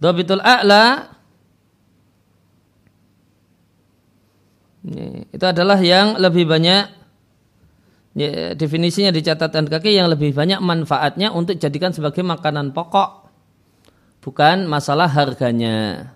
Dhabitul 0.00 0.40
a'la 0.40 1.12
itu 5.28 5.44
adalah 5.44 5.76
yang 5.76 6.16
lebih 6.16 6.48
banyak 6.48 6.99
ya, 8.14 8.54
definisinya 8.54 9.14
di 9.14 9.20
catatan 9.22 9.66
kaki 9.70 9.94
yang 9.94 10.10
lebih 10.10 10.34
banyak 10.34 10.58
manfaatnya 10.62 11.30
untuk 11.30 11.58
jadikan 11.58 11.94
sebagai 11.94 12.22
makanan 12.26 12.74
pokok 12.74 13.30
bukan 14.20 14.68
masalah 14.68 15.08
harganya. 15.08 16.10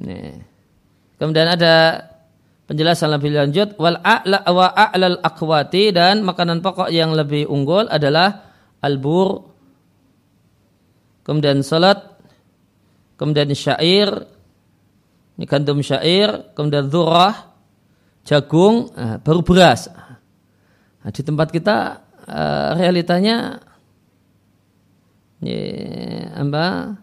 Nih. 0.00 0.42
Kemudian 1.14 1.46
ada 1.54 2.02
penjelasan 2.66 3.12
lebih 3.12 3.36
lanjut 3.36 3.76
wal 3.76 4.00
a'la 4.00 4.42
wa 4.48 4.72
a'lal 4.72 5.20
akwati 5.20 5.92
dan 5.92 6.24
makanan 6.24 6.64
pokok 6.64 6.88
yang 6.88 7.12
lebih 7.12 7.44
unggul 7.44 7.84
adalah 7.86 8.56
albur 8.80 9.52
kemudian 11.28 11.60
salat 11.60 12.00
kemudian 13.20 13.52
syair 13.52 14.08
gandum 15.44 15.84
syair 15.84 16.52
kemudian 16.56 16.88
dzurrah 16.88 17.53
jagung 18.24 18.90
nah, 18.96 19.20
baru 19.20 19.44
beras. 19.44 19.92
Nah, 21.04 21.10
di 21.12 21.20
tempat 21.20 21.52
kita 21.52 22.00
uh, 22.24 22.70
realitanya 22.80 23.60
ya, 25.44 25.60
apa 26.40 26.96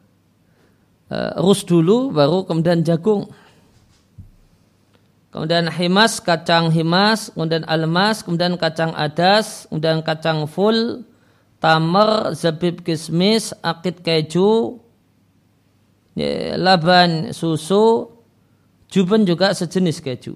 uh, 1.14 1.32
rus 1.40 1.62
dulu 1.64 2.10
baru 2.10 2.44
kemudian 2.50 2.82
jagung. 2.82 3.30
Kemudian 5.32 5.72
himas 5.72 6.20
kacang 6.20 6.76
himas 6.76 7.32
kemudian 7.32 7.64
almas 7.64 8.20
kemudian 8.20 8.60
kacang 8.60 8.92
adas 8.92 9.64
kemudian 9.72 10.04
kacang 10.04 10.44
full 10.44 11.08
tamar 11.64 12.36
zabib 12.36 12.84
kismis 12.84 13.56
akid 13.64 14.04
keju 14.04 14.84
ya, 16.20 16.60
laban 16.60 17.32
susu 17.32 18.12
juben 18.92 19.24
juga 19.24 19.56
sejenis 19.56 20.04
keju 20.04 20.36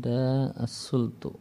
ada 0.00 0.56
as-sultu. 0.56 1.36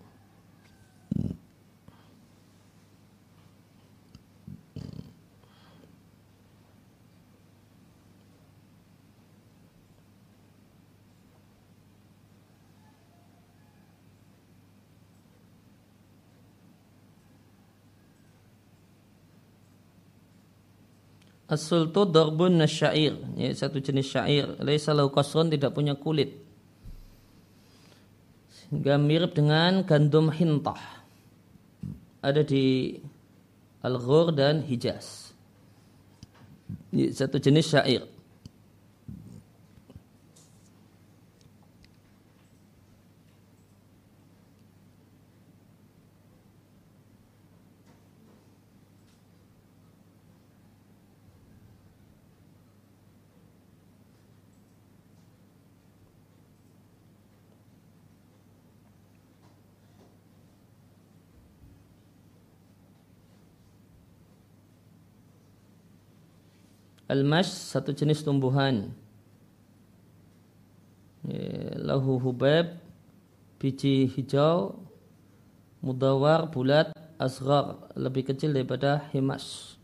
As-sultu 21.49 22.05
darbun 22.05 22.61
nasyair, 22.61 23.17
ya, 23.33 23.49
satu 23.57 23.81
jenis 23.81 24.05
syair. 24.13 24.53
Laisa 24.61 24.93
lahu 24.93 25.09
tidak 25.49 25.73
punya 25.73 25.97
kulit 25.97 26.48
sehingga 28.69 29.01
mirip 29.01 29.33
dengan 29.33 29.81
gandum 29.81 30.29
hintah. 30.29 30.77
Ada 32.21 32.45
di 32.45 32.93
Al-Ghur 33.81 34.29
dan 34.29 34.61
Hijaz. 34.61 35.33
Satu 36.93 37.41
jenis 37.41 37.73
syair 37.73 38.05
Al-mash 67.09 67.49
satu 67.49 67.89
jenis 67.89 68.21
tumbuhan. 68.21 68.93
Lahu 71.81 72.21
hubab, 72.21 72.77
biji 73.57 74.05
hijau, 74.05 74.77
mudawar, 75.81 76.53
bulat, 76.53 76.93
asghar 77.17 77.89
lebih 77.97 78.29
kecil 78.29 78.53
daripada 78.53 79.09
himas. 79.09 79.78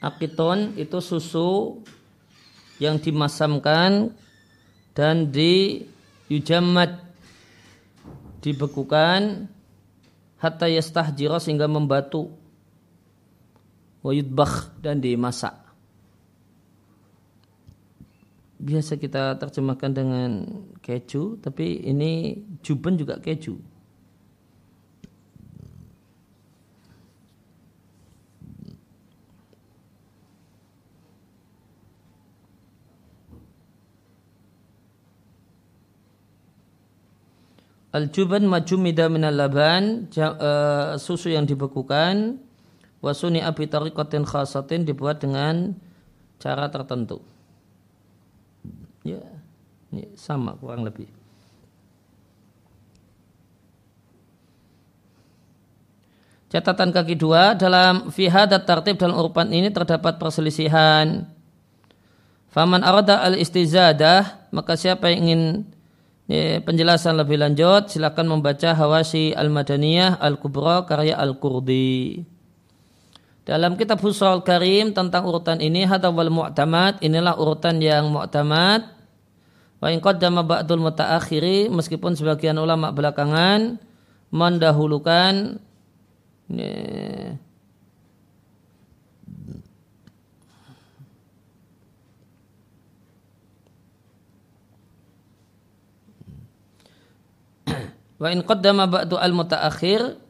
Akiton 0.00 0.80
itu 0.80 0.96
susu 1.04 1.84
yang 2.80 2.96
dimasamkan 2.96 4.16
dan 4.96 5.28
di 5.28 5.84
yujamat 6.32 7.04
dibekukan 8.40 9.44
hatta 10.40 10.66
yastahjira 10.72 11.36
sehingga 11.36 11.68
membatu 11.68 12.32
wa 14.00 14.12
dan 14.80 15.04
dimasak. 15.04 15.52
Biasa 18.60 18.96
kita 18.96 19.36
terjemahkan 19.40 19.92
dengan 19.92 20.30
keju, 20.84 21.40
tapi 21.40 21.80
ini 21.84 22.40
juben 22.64 22.96
juga 22.96 23.20
keju. 23.20 23.56
Al-juban 37.90 38.46
majumida 38.46 39.10
minal 39.10 39.34
laban 39.34 40.06
uh, 40.14 40.94
susu 40.94 41.34
yang 41.34 41.42
dibekukan 41.42 42.38
wasuni 43.02 43.42
abi 43.42 43.66
tariqatin 43.66 44.22
khasatin 44.22 44.86
dibuat 44.86 45.18
dengan 45.18 45.74
cara 46.38 46.70
tertentu. 46.70 47.18
Ya, 49.02 49.26
ini 49.90 50.06
sama 50.14 50.54
kurang 50.54 50.86
lebih. 50.86 51.10
Catatan 56.50 56.90
kaki 56.90 57.14
dua 57.14 57.54
dalam 57.54 58.10
fihadat 58.10 58.66
tartib 58.66 58.98
dalam 58.98 59.18
urutan 59.18 59.50
ini 59.54 59.70
terdapat 59.70 60.18
perselisihan. 60.18 61.26
Faman 62.50 62.82
arada 62.82 63.22
al 63.22 63.38
istizadah 63.38 64.50
maka 64.50 64.74
siapa 64.74 65.14
yang 65.14 65.26
ingin 65.26 65.42
Ya, 66.30 66.62
penjelasan 66.62 67.18
lebih 67.18 67.42
lanjut 67.42 67.90
silakan 67.90 68.30
membaca 68.30 68.70
Hawasi 68.70 69.34
Al-Madaniyah 69.34 70.22
Al-Kubra 70.22 70.86
karya 70.86 71.18
Al-Kurdi. 71.18 72.22
Dalam 73.42 73.74
kitab 73.74 73.98
Husul 73.98 74.46
Karim 74.46 74.94
tentang 74.94 75.26
urutan 75.26 75.58
ini 75.58 75.82
hadawal 75.82 76.30
mu'tamad 76.30 77.02
inilah 77.02 77.34
urutan 77.34 77.82
yang 77.82 78.14
mu'tamad. 78.14 78.94
Wa 79.82 79.90
in 79.90 79.98
qaddama 79.98 80.46
ba'dul 80.46 80.78
mutaakhiri 80.78 81.66
meskipun 81.66 82.14
sebagian 82.14 82.62
ulama 82.62 82.94
belakangan 82.94 83.82
mendahulukan 84.30 85.58
Wa 98.20 98.28
in 98.28 98.44
qaddama 98.44 98.84
ba'du 98.84 99.16
al 99.16 99.32
mutaakhir 99.32 100.20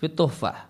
fi 0.00 0.06
tuhfah. 0.08 0.64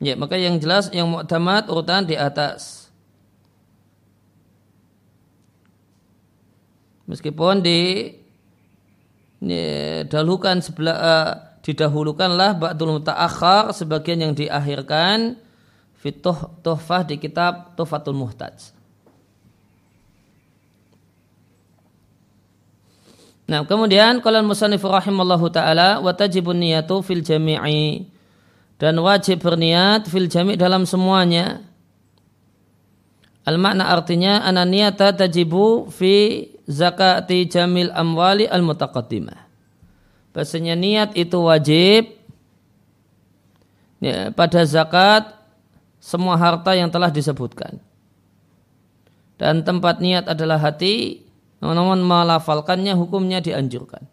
Ya, 0.00 0.16
maka 0.16 0.36
yang 0.40 0.56
jelas 0.60 0.88
yang 0.92 1.12
mu'tamad 1.12 1.68
urutan 1.68 2.08
di 2.08 2.16
atas. 2.16 2.88
Meskipun 7.04 7.60
di 7.60 8.12
dahulukan 10.08 10.64
sebelah 10.64 10.96
uh, 10.96 11.32
didahulukanlah 11.60 12.56
ba'dul 12.56 12.96
mutaakhir 12.96 13.76
sebagian 13.76 14.24
yang 14.24 14.32
diakhirkan 14.32 15.36
Fituh 16.04 16.36
tuhfah 16.60 17.00
di 17.08 17.16
kitab 17.16 17.72
Tuhfatul 17.80 18.12
Muhtaj. 18.12 18.76
Nah, 23.48 23.64
kemudian 23.64 24.20
kalau 24.20 24.44
musannif 24.44 24.84
rahimallahu 24.84 25.48
taala 25.48 26.04
wa 26.04 26.12
tajibun 26.12 26.60
niyatu 26.60 27.00
fil 27.00 27.24
jami'i 27.24 28.04
dan 28.76 29.00
wajib 29.00 29.40
berniat 29.40 30.04
fil 30.04 30.28
jami' 30.28 30.60
dalam 30.60 30.84
semuanya. 30.84 31.64
Al 33.48 33.56
makna 33.56 33.88
artinya 33.88 34.44
ananiyata 34.44 35.16
tajibu 35.16 35.88
fi 35.88 36.48
zakati 36.68 37.48
jamil 37.48 37.88
amwali 37.96 38.44
al 38.44 38.60
mutaqaddimah. 38.60 39.40
Bahasanya 40.36 40.76
niat 40.76 41.16
itu 41.16 41.40
wajib 41.40 42.12
ya, 44.04 44.32
pada 44.36 44.64
zakat 44.68 45.43
semua 46.04 46.36
harta 46.36 46.76
yang 46.76 46.92
telah 46.92 47.08
disebutkan. 47.08 47.80
Dan 49.40 49.64
tempat 49.64 50.04
niat 50.04 50.28
adalah 50.28 50.60
hati, 50.60 51.24
namun 51.64 52.04
melafalkannya 52.04 52.92
hukumnya 52.92 53.40
dianjurkan. 53.40 54.04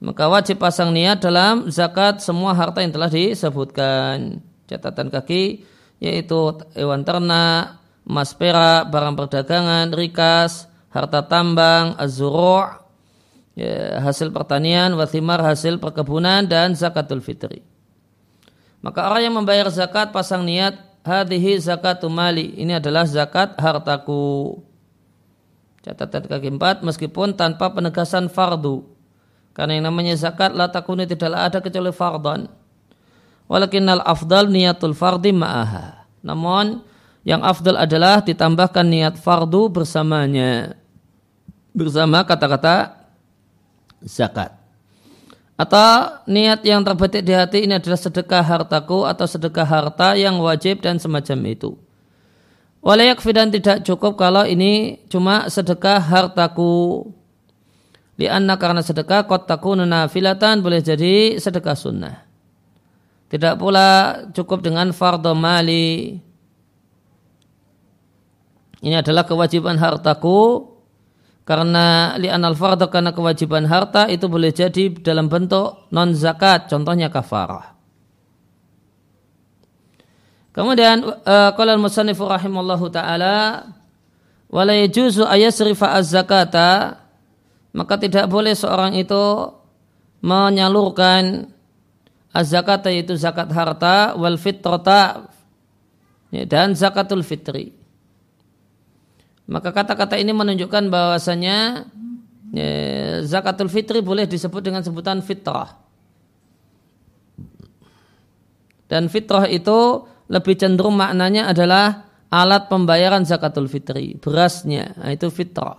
Maka 0.00 0.24
wajib 0.32 0.56
pasang 0.56 0.96
niat 0.96 1.20
dalam 1.20 1.68
zakat 1.68 2.24
semua 2.24 2.56
harta 2.56 2.80
yang 2.80 2.96
telah 2.96 3.12
disebutkan. 3.12 4.40
Catatan 4.64 5.12
kaki 5.12 5.68
yaitu 5.98 6.54
hewan 6.78 7.02
ternak, 7.02 7.82
emas 8.06 8.30
perak, 8.32 8.88
barang 8.88 9.18
perdagangan, 9.18 9.90
rikas, 9.90 10.70
harta 10.94 11.26
tambang, 11.26 11.98
azuru' 11.98 12.70
ya, 13.58 13.98
hasil 14.00 14.30
pertanian, 14.30 14.94
wathimar 14.94 15.42
hasil 15.42 15.82
perkebunan 15.82 16.46
dan 16.46 16.78
zakatul 16.78 17.18
fitri. 17.18 17.77
Maka 18.78 19.10
orang 19.10 19.22
yang 19.26 19.34
membayar 19.34 19.66
zakat 19.70 20.14
pasang 20.14 20.46
niat 20.46 20.78
hadhihi 21.02 21.58
zakatu 21.58 22.06
mali. 22.06 22.54
Ini 22.54 22.78
adalah 22.78 23.08
zakat 23.08 23.58
hartaku. 23.58 24.58
Catatan 25.82 26.28
kaki 26.28 26.48
empat 26.58 26.84
meskipun 26.84 27.34
tanpa 27.34 27.72
penegasan 27.72 28.28
fardu. 28.30 28.86
Karena 29.56 29.74
yang 29.80 29.90
namanya 29.90 30.14
zakat 30.14 30.54
la 30.54 30.70
takuni 30.70 31.08
tidaklah 31.08 31.50
ada 31.50 31.58
kecuali 31.58 31.90
fardhan. 31.90 32.46
Walakinnal 33.48 34.04
afdal 34.04 34.52
niatul 34.52 34.94
fardi 34.94 35.32
ma'aha. 35.34 36.06
Namun 36.22 36.84
yang 37.26 37.42
afdal 37.42 37.80
adalah 37.80 38.22
ditambahkan 38.22 38.86
niat 38.86 39.14
fardu 39.18 39.72
bersamanya. 39.72 40.76
Bersama 41.72 42.22
kata-kata 42.22 42.94
zakat. 44.04 44.57
Atau 45.58 46.22
niat 46.30 46.62
yang 46.62 46.86
terbetik 46.86 47.26
di 47.26 47.34
hati 47.34 47.66
ini 47.66 47.82
adalah 47.82 47.98
sedekah 47.98 48.46
hartaku 48.46 49.02
atau 49.02 49.26
sedekah 49.26 49.66
harta 49.66 50.14
yang 50.14 50.38
wajib 50.38 50.78
dan 50.86 51.02
semacam 51.02 51.38
itu. 51.50 51.74
Walayak 52.78 53.18
dan 53.34 53.50
tidak 53.50 53.82
cukup 53.82 54.14
kalau 54.14 54.46
ini 54.46 55.02
cuma 55.10 55.50
sedekah 55.50 55.98
hartaku. 55.98 57.10
Lianna 58.14 58.54
karena 58.54 58.86
sedekah 58.86 59.26
kotaku 59.26 59.74
filatan 60.06 60.62
boleh 60.62 60.78
jadi 60.78 61.42
sedekah 61.42 61.74
sunnah. 61.74 62.22
Tidak 63.26 63.58
pula 63.58 64.22
cukup 64.30 64.62
dengan 64.62 64.94
fardo 64.94 65.34
mali. 65.34 66.22
Ini 68.78 69.02
adalah 69.02 69.26
kewajiban 69.26 69.74
hartaku 69.74 70.70
karena 71.48 72.12
li'anal 72.20 72.52
fardu 72.52 72.92
karena 72.92 73.16
kewajiban 73.16 73.64
harta 73.64 74.04
itu 74.12 74.28
boleh 74.28 74.52
jadi 74.52 74.92
dalam 75.00 75.32
bentuk 75.32 75.88
non 75.88 76.12
zakat, 76.12 76.68
contohnya 76.68 77.08
kafarah. 77.08 77.72
Kemudian 80.52 81.00
uh, 81.08 81.50
qala 81.56 81.72
al-musannif 81.72 82.20
rahimallahu 82.20 82.92
taala 82.92 83.64
wala 84.52 84.76
yajuzu 84.76 85.24
ayasrifa 85.24 85.96
az-zakata 85.96 87.00
maka 87.72 87.94
tidak 87.96 88.28
boleh 88.28 88.52
seorang 88.52 88.92
itu 88.98 89.48
menyalurkan 90.20 91.48
az-zakata 92.34 92.92
yaitu 92.92 93.16
zakat 93.16 93.48
harta 93.56 94.18
wal 94.20 94.36
fitrata 94.36 95.32
dan 96.28 96.76
zakatul 96.76 97.24
fitri. 97.24 97.77
Maka 99.48 99.72
kata-kata 99.72 100.20
ini 100.20 100.36
menunjukkan 100.36 100.92
bahwasanya 100.92 101.88
Ya, 102.48 103.20
zakatul 103.28 103.68
fitri 103.68 104.00
boleh 104.00 104.24
disebut 104.24 104.64
dengan 104.64 104.80
sebutan 104.80 105.20
fitrah. 105.20 105.76
Dan 108.88 109.12
fitrah 109.12 109.44
itu 109.52 110.08
lebih 110.32 110.56
cenderung 110.56 110.96
maknanya 110.96 111.52
adalah 111.52 112.08
alat 112.32 112.72
pembayaran 112.72 113.28
zakatul 113.28 113.68
fitri, 113.68 114.16
berasnya, 114.16 114.96
nah, 114.96 115.12
itu 115.12 115.28
fitrah. 115.28 115.76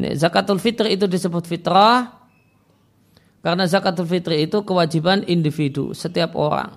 Ini, 0.00 0.16
zakatul 0.16 0.60
fitri 0.60 0.96
itu 0.96 1.04
disebut 1.04 1.44
fitrah 1.44 2.24
karena 3.44 3.68
zakatul 3.68 4.08
fitri 4.08 4.48
itu 4.48 4.64
kewajiban 4.64 5.28
individu, 5.28 5.92
setiap 5.92 6.32
orang. 6.40 6.72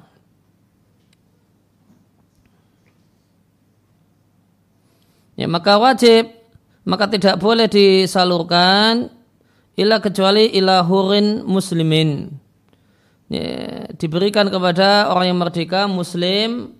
Ya, 5.39 5.47
maka 5.47 5.79
wajib 5.79 6.35
maka 6.83 7.07
tidak 7.07 7.39
boleh 7.39 7.71
disalurkan 7.71 9.07
ila 9.79 10.03
kecuali 10.03 10.51
ila 10.59 10.83
hurin 10.83 11.47
muslimin. 11.47 12.35
Ya, 13.31 13.87
diberikan 13.95 14.51
kepada 14.51 15.07
orang 15.07 15.31
yang 15.31 15.39
merdeka 15.39 15.87
muslim 15.87 16.75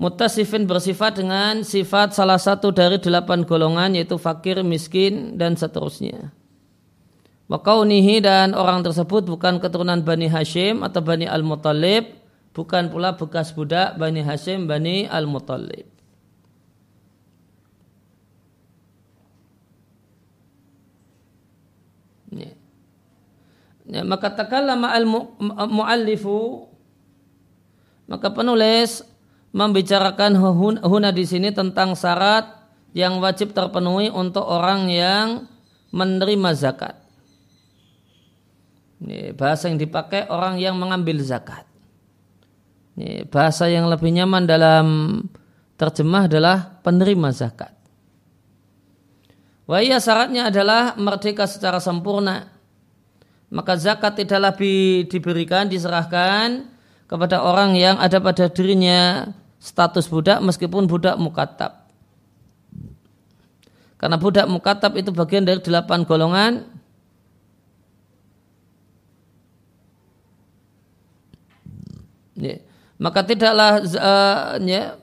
mutasifin 0.00 0.64
bersifat 0.64 1.20
dengan 1.20 1.62
sifat 1.62 2.16
salah 2.16 2.40
satu 2.40 2.72
dari 2.72 2.96
delapan 2.96 3.44
golongan 3.44 3.94
yaitu 3.94 4.16
fakir, 4.16 4.64
miskin 4.64 5.36
dan 5.36 5.60
seterusnya. 5.60 6.32
Wakaunihi 7.44 8.24
dan 8.24 8.56
orang 8.56 8.80
tersebut 8.80 9.28
bukan 9.28 9.60
keturunan 9.60 10.00
Bani 10.00 10.32
Hashim 10.32 10.80
atau 10.80 11.04
Bani 11.04 11.28
Al-Muttalib, 11.28 12.08
bukan 12.56 12.88
pula 12.88 13.20
bekas 13.20 13.52
budak 13.52 14.00
Bani 14.00 14.24
Hashim, 14.24 14.64
Bani 14.64 15.04
Al-Muttalib. 15.04 15.84
Ya. 22.34 22.50
Ya, 23.94 24.02
maka 24.02 24.34
takallama 24.34 24.90
al 24.90 25.06
muallifu 25.70 26.66
maka 28.10 28.34
penulis 28.34 29.06
membicarakan 29.54 30.34
huna 30.82 31.14
di 31.14 31.22
sini 31.22 31.54
tentang 31.54 31.94
syarat 31.94 32.58
yang 32.90 33.22
wajib 33.22 33.54
terpenuhi 33.54 34.10
untuk 34.10 34.42
orang 34.42 34.90
yang 34.90 35.46
menerima 35.94 36.50
zakat. 36.58 36.98
Ini 38.98 39.34
bahasa 39.38 39.70
yang 39.70 39.78
dipakai 39.78 40.26
orang 40.26 40.58
yang 40.58 40.74
mengambil 40.74 41.22
zakat. 41.22 41.62
Ini 42.98 43.26
bahasa 43.30 43.70
yang 43.70 43.86
lebih 43.86 44.10
nyaman 44.10 44.46
dalam 44.46 44.86
terjemah 45.78 46.30
adalah 46.30 46.82
penerima 46.82 47.30
zakat. 47.34 47.74
Wahia 49.64 49.98
syaratnya 49.98 50.52
adalah 50.52 50.94
merdeka 50.94 51.48
secara 51.48 51.80
sempurna. 51.82 52.53
Maka 53.54 53.78
zakat 53.78 54.18
tidaklah 54.18 54.50
diberikan, 55.06 55.70
diserahkan 55.70 56.66
kepada 57.06 57.38
orang 57.38 57.78
yang 57.78 57.94
ada 58.02 58.18
pada 58.18 58.50
dirinya 58.50 59.30
status 59.62 60.10
budak 60.10 60.42
meskipun 60.42 60.90
budak 60.90 61.14
mukatab. 61.14 61.86
Karena 63.94 64.18
budak 64.18 64.50
mukatab 64.50 64.98
itu 64.98 65.14
bagian 65.14 65.46
dari 65.46 65.62
delapan 65.62 66.02
golongan 66.02 66.74
Ya. 72.34 72.58
Maka 72.98 73.22
tidaklah 73.22 73.78
uh, 73.78 74.58
ya, 74.58 74.98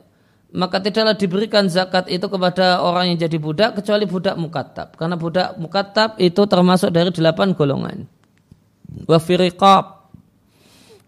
maka 0.51 0.83
tidaklah 0.83 1.15
diberikan 1.15 1.71
zakat 1.71 2.11
itu 2.11 2.27
kepada 2.27 2.83
orang 2.83 3.15
yang 3.15 3.23
jadi 3.23 3.39
budak 3.39 3.79
kecuali 3.79 4.03
budak 4.03 4.35
mukatab 4.35 4.99
karena 4.99 5.15
budak 5.15 5.55
mukatab 5.55 6.19
itu 6.19 6.43
termasuk 6.43 6.91
dari 6.91 7.07
delapan 7.15 7.55
golongan 7.55 8.10
wa 9.07 9.19
firiqab 9.19 9.85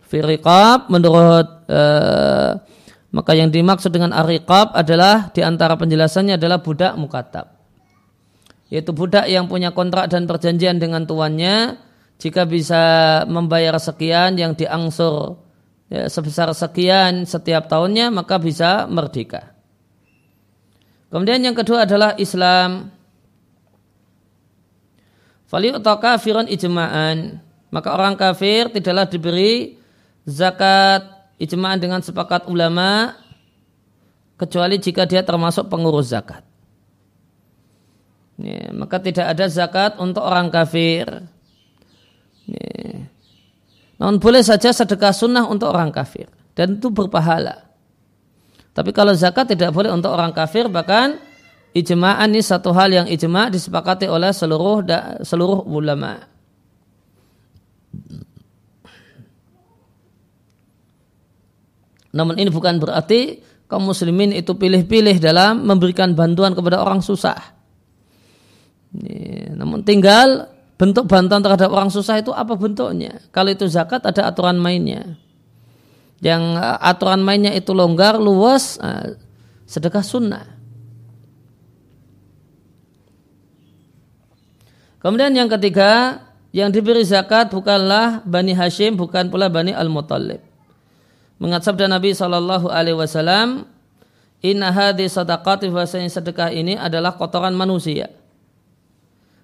firiqab 0.07 0.87
menurut 0.87 1.47
uh, 1.67 2.51
maka 3.13 3.31
yang 3.37 3.53
dimaksud 3.53 3.93
dengan 3.93 4.15
ariqab 4.15 4.73
adalah 4.73 5.29
di 5.35 5.45
antara 5.45 5.77
penjelasannya 5.77 6.39
adalah 6.39 6.59
budak 6.63 6.95
mukatab 6.95 7.53
yaitu 8.73 8.89
budak 8.89 9.29
yang 9.29 9.45
punya 9.45 9.69
kontrak 9.69 10.09
dan 10.09 10.25
perjanjian 10.25 10.81
dengan 10.81 11.05
tuannya 11.05 11.77
jika 12.17 12.47
bisa 12.47 12.83
membayar 13.29 13.75
sekian 13.77 14.39
yang 14.39 14.55
diangsur 14.57 15.43
ya, 15.93 16.09
sebesar 16.09 16.49
sekian 16.57 17.29
setiap 17.29 17.69
tahunnya 17.69 18.09
maka 18.09 18.41
bisa 18.41 18.89
merdeka. 18.89 19.53
Kemudian 21.13 21.45
yang 21.45 21.53
kedua 21.53 21.85
adalah 21.85 22.17
Islam. 22.17 22.89
Faliu'ta 25.45 25.93
kafiran 26.01 26.49
ijma'an. 26.49 27.37
Maka 27.73 27.89
orang 27.89 28.13
kafir 28.13 28.69
tidaklah 28.69 29.09
diberi 29.09 29.81
zakat 30.29 31.09
ijma'an 31.41 31.81
dengan 31.81 32.05
sepakat 32.05 32.45
ulama 32.45 33.17
kecuali 34.37 34.77
jika 34.77 35.09
dia 35.09 35.25
termasuk 35.25 35.73
pengurus 35.73 36.13
zakat. 36.13 36.45
Ya, 38.37 38.69
maka 38.77 39.01
tidak 39.01 39.25
ada 39.25 39.49
zakat 39.49 39.97
untuk 39.97 40.21
orang 40.21 40.53
kafir. 40.53 41.25
Ya. 42.45 43.09
Namun 43.97 44.21
boleh 44.21 44.45
saja 44.45 44.69
sedekah 44.69 45.13
sunnah 45.13 45.49
untuk 45.49 45.73
orang 45.73 45.89
kafir. 45.89 46.29
Dan 46.53 46.77
itu 46.77 46.93
berpahala. 46.93 47.65
Tapi 48.73 48.93
kalau 48.93 49.17
zakat 49.17 49.49
tidak 49.49 49.73
boleh 49.73 49.89
untuk 49.89 50.13
orang 50.13 50.33
kafir 50.33 50.69
bahkan 50.69 51.17
ijma'an 51.73 52.29
ini 52.29 52.41
satu 52.41 52.69
hal 52.73 52.89
yang 52.89 53.07
ijma' 53.09 53.49
disepakati 53.53 54.05
oleh 54.05 54.29
seluruh 54.29 54.85
seluruh 55.25 55.65
ulama. 55.65 56.32
Namun 62.13 62.37
ini 62.37 62.53
bukan 62.53 62.77
berarti 62.77 63.41
kaum 63.65 63.89
muslimin 63.89 64.31
itu 64.37 64.53
pilih-pilih 64.53 65.17
dalam 65.17 65.65
memberikan 65.65 66.13
bantuan 66.13 66.53
kepada 66.53 66.79
orang 66.79 67.01
susah. 67.01 67.65
namun 69.57 69.81
tinggal 69.81 70.53
bentuk 70.77 71.09
bantuan 71.09 71.41
terhadap 71.41 71.73
orang 71.73 71.89
susah 71.89 72.21
itu 72.21 72.29
apa 72.29 72.53
bentuknya? 72.53 73.17
Kalau 73.33 73.49
itu 73.49 73.65
zakat 73.65 74.05
ada 74.05 74.29
aturan 74.29 74.61
mainnya. 74.61 75.17
Yang 76.21 76.43
eh, 76.61 76.77
aturan 76.77 77.25
mainnya 77.25 77.49
itu 77.57 77.73
longgar, 77.73 78.21
luas, 78.21 78.77
eh, 78.77 79.17
sedekah 79.65 80.05
sunnah. 80.05 80.45
Kemudian 85.01 85.35
yang 85.35 85.51
ketiga, 85.51 86.23
yang 86.55 86.71
diberi 86.71 87.03
zakat 87.03 87.51
bukanlah 87.51 88.23
Bani 88.23 88.55
Hashim, 88.55 88.95
bukan 88.95 89.27
pula 89.27 89.51
Bani 89.51 89.75
Al-Muttalib. 89.75 90.52
Mengat 91.43 91.67
sabda 91.67 91.91
Nabi 91.91 92.15
Shallallahu 92.15 92.71
Alaihi 92.71 92.95
Wasallam, 92.95 93.67
Inna 94.39 94.71
hadis 94.71 95.19
sadaqati 95.19 95.67
sedekah 96.07 96.55
ini 96.55 96.79
adalah 96.79 97.19
kotoran 97.19 97.51
manusia 97.51 98.07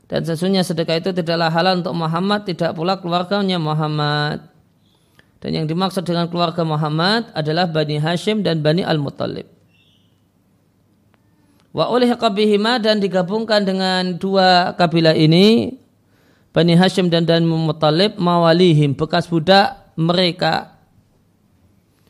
dan 0.10 0.26
sesungguhnya 0.26 0.66
sedekah 0.66 0.98
itu 0.98 1.14
tidaklah 1.14 1.54
halal 1.54 1.86
untuk 1.86 1.94
Muhammad, 1.94 2.42
tidak 2.50 2.74
pula 2.74 2.98
keluarganya 2.98 3.62
Muhammad. 3.62 4.42
Dan 5.38 5.54
yang 5.54 5.66
dimaksud 5.70 6.02
dengan 6.02 6.26
keluarga 6.28 6.66
Muhammad 6.66 7.30
adalah 7.38 7.70
Bani 7.70 8.02
Hashim 8.02 8.42
dan 8.42 8.66
Bani 8.66 8.82
Al-Muttalib. 8.82 9.46
Wa 11.70 11.94
oleh 11.94 12.10
kabihima 12.18 12.82
dan 12.82 12.98
digabungkan 12.98 13.62
dengan 13.62 14.18
dua 14.18 14.74
kabilah 14.74 15.14
ini, 15.14 15.78
Bani 16.58 16.74
Hashim 16.74 17.14
dan 17.14 17.30
Bani 17.30 17.46
Muttalib 17.46 18.18
mawalihim, 18.18 18.98
bekas 18.98 19.30
budak 19.30 19.94
mereka. 19.94 20.79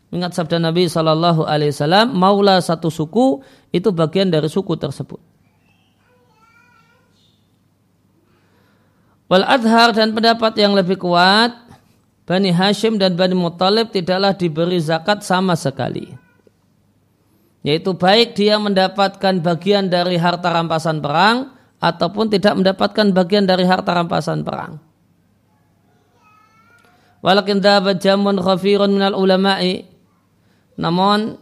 Ingat 0.10 0.34
sabda 0.34 0.58
Nabi 0.58 0.90
Shallallahu 0.90 1.46
Alaihi 1.46 1.70
Wasallam, 1.70 2.18
maula 2.18 2.58
satu 2.60 2.90
suku 2.90 3.46
itu 3.70 3.94
bagian 3.94 4.34
dari 4.34 4.50
suku 4.50 4.74
tersebut. 4.74 5.22
Wal 9.30 9.46
adhar 9.46 9.94
dan 9.94 10.10
pendapat 10.10 10.58
yang 10.58 10.74
lebih 10.74 10.98
kuat, 10.98 11.54
Bani 12.26 12.50
Hashim 12.50 12.98
dan 12.98 13.14
Bani 13.14 13.38
Muttalib 13.38 13.94
tidaklah 13.94 14.34
diberi 14.34 14.82
zakat 14.82 15.22
sama 15.22 15.54
sekali. 15.54 16.10
Yaitu 17.62 17.94
baik 17.94 18.34
dia 18.34 18.58
mendapatkan 18.58 19.38
bagian 19.46 19.86
dari 19.90 20.18
harta 20.18 20.50
rampasan 20.50 21.02
perang 21.02 21.54
ataupun 21.78 22.34
tidak 22.34 22.58
mendapatkan 22.58 23.14
bagian 23.14 23.46
dari 23.46 23.70
harta 23.70 23.94
rampasan 23.94 24.42
perang. 24.42 24.82
Walakin 27.20 27.60
dapat 27.60 28.00
jamun 28.00 28.40
khafirun 28.40 28.96
minal 28.96 29.14
ulama'i. 29.14 29.99
Namun 30.80 31.36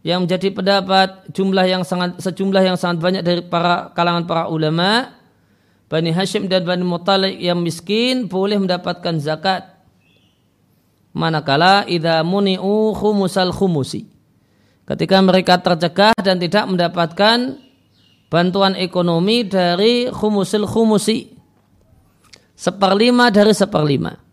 yang 0.00 0.24
menjadi 0.24 0.48
pendapat 0.48 1.28
jumlah 1.36 1.68
yang 1.68 1.84
sangat 1.84 2.16
sejumlah 2.24 2.64
yang 2.64 2.80
sangat 2.80 3.04
banyak 3.04 3.22
dari 3.22 3.44
para 3.44 3.92
kalangan 3.92 4.24
para 4.24 4.48
ulama 4.48 5.12
Bani 5.92 6.12
Hashim 6.12 6.48
dan 6.48 6.64
Bani 6.64 6.84
Muttalib 6.84 7.36
yang 7.36 7.60
miskin 7.60 8.28
boleh 8.28 8.56
mendapatkan 8.56 9.20
zakat. 9.20 9.76
Manakala 11.16 11.88
idza 11.88 12.20
muni'u 12.24 12.92
khumusal 12.92 13.52
khumusi. 13.52 14.04
Ketika 14.84 15.20
mereka 15.20 15.60
tercegah 15.60 16.16
dan 16.20 16.40
tidak 16.40 16.64
mendapatkan 16.68 17.56
bantuan 18.28 18.76
ekonomi 18.76 19.44
dari 19.48 20.12
khumusil 20.12 20.68
khumusi. 20.68 21.32
Seperlima 22.52 23.32
dari 23.32 23.56
seperlima. 23.56 24.27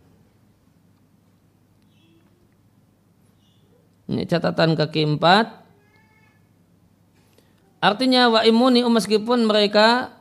Ini 4.06 4.24
catatan 4.30 4.78
kaki 4.78 5.18
empat. 5.18 5.66
Artinya 7.82 8.30
wa 8.34 8.42
imuni 8.42 8.82
meskipun 8.86 9.46
mereka 9.46 10.14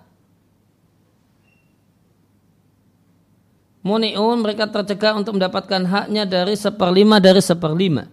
muniun 3.84 4.40
mereka 4.40 4.68
tercegah 4.68 5.16
untuk 5.16 5.36
mendapatkan 5.36 5.84
haknya 5.84 6.24
dari 6.24 6.56
seperlima 6.56 7.20
dari 7.20 7.40
seperlima. 7.44 8.08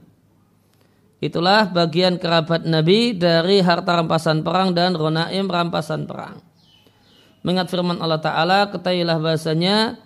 Itulah 1.21 1.69
bagian 1.69 2.17
kerabat 2.17 2.65
Nabi 2.65 3.13
dari 3.13 3.61
harta 3.61 4.01
rampasan 4.01 4.41
perang 4.41 4.73
dan 4.73 4.97
ronaim 4.97 5.45
rampasan 5.47 6.09
perang. 6.09 6.41
Mengat 7.41 7.69
firman 7.73 7.97
Allah 8.01 8.21
Ta'ala, 8.21 8.69
ketahuilah 8.69 9.17
bahasanya, 9.17 9.97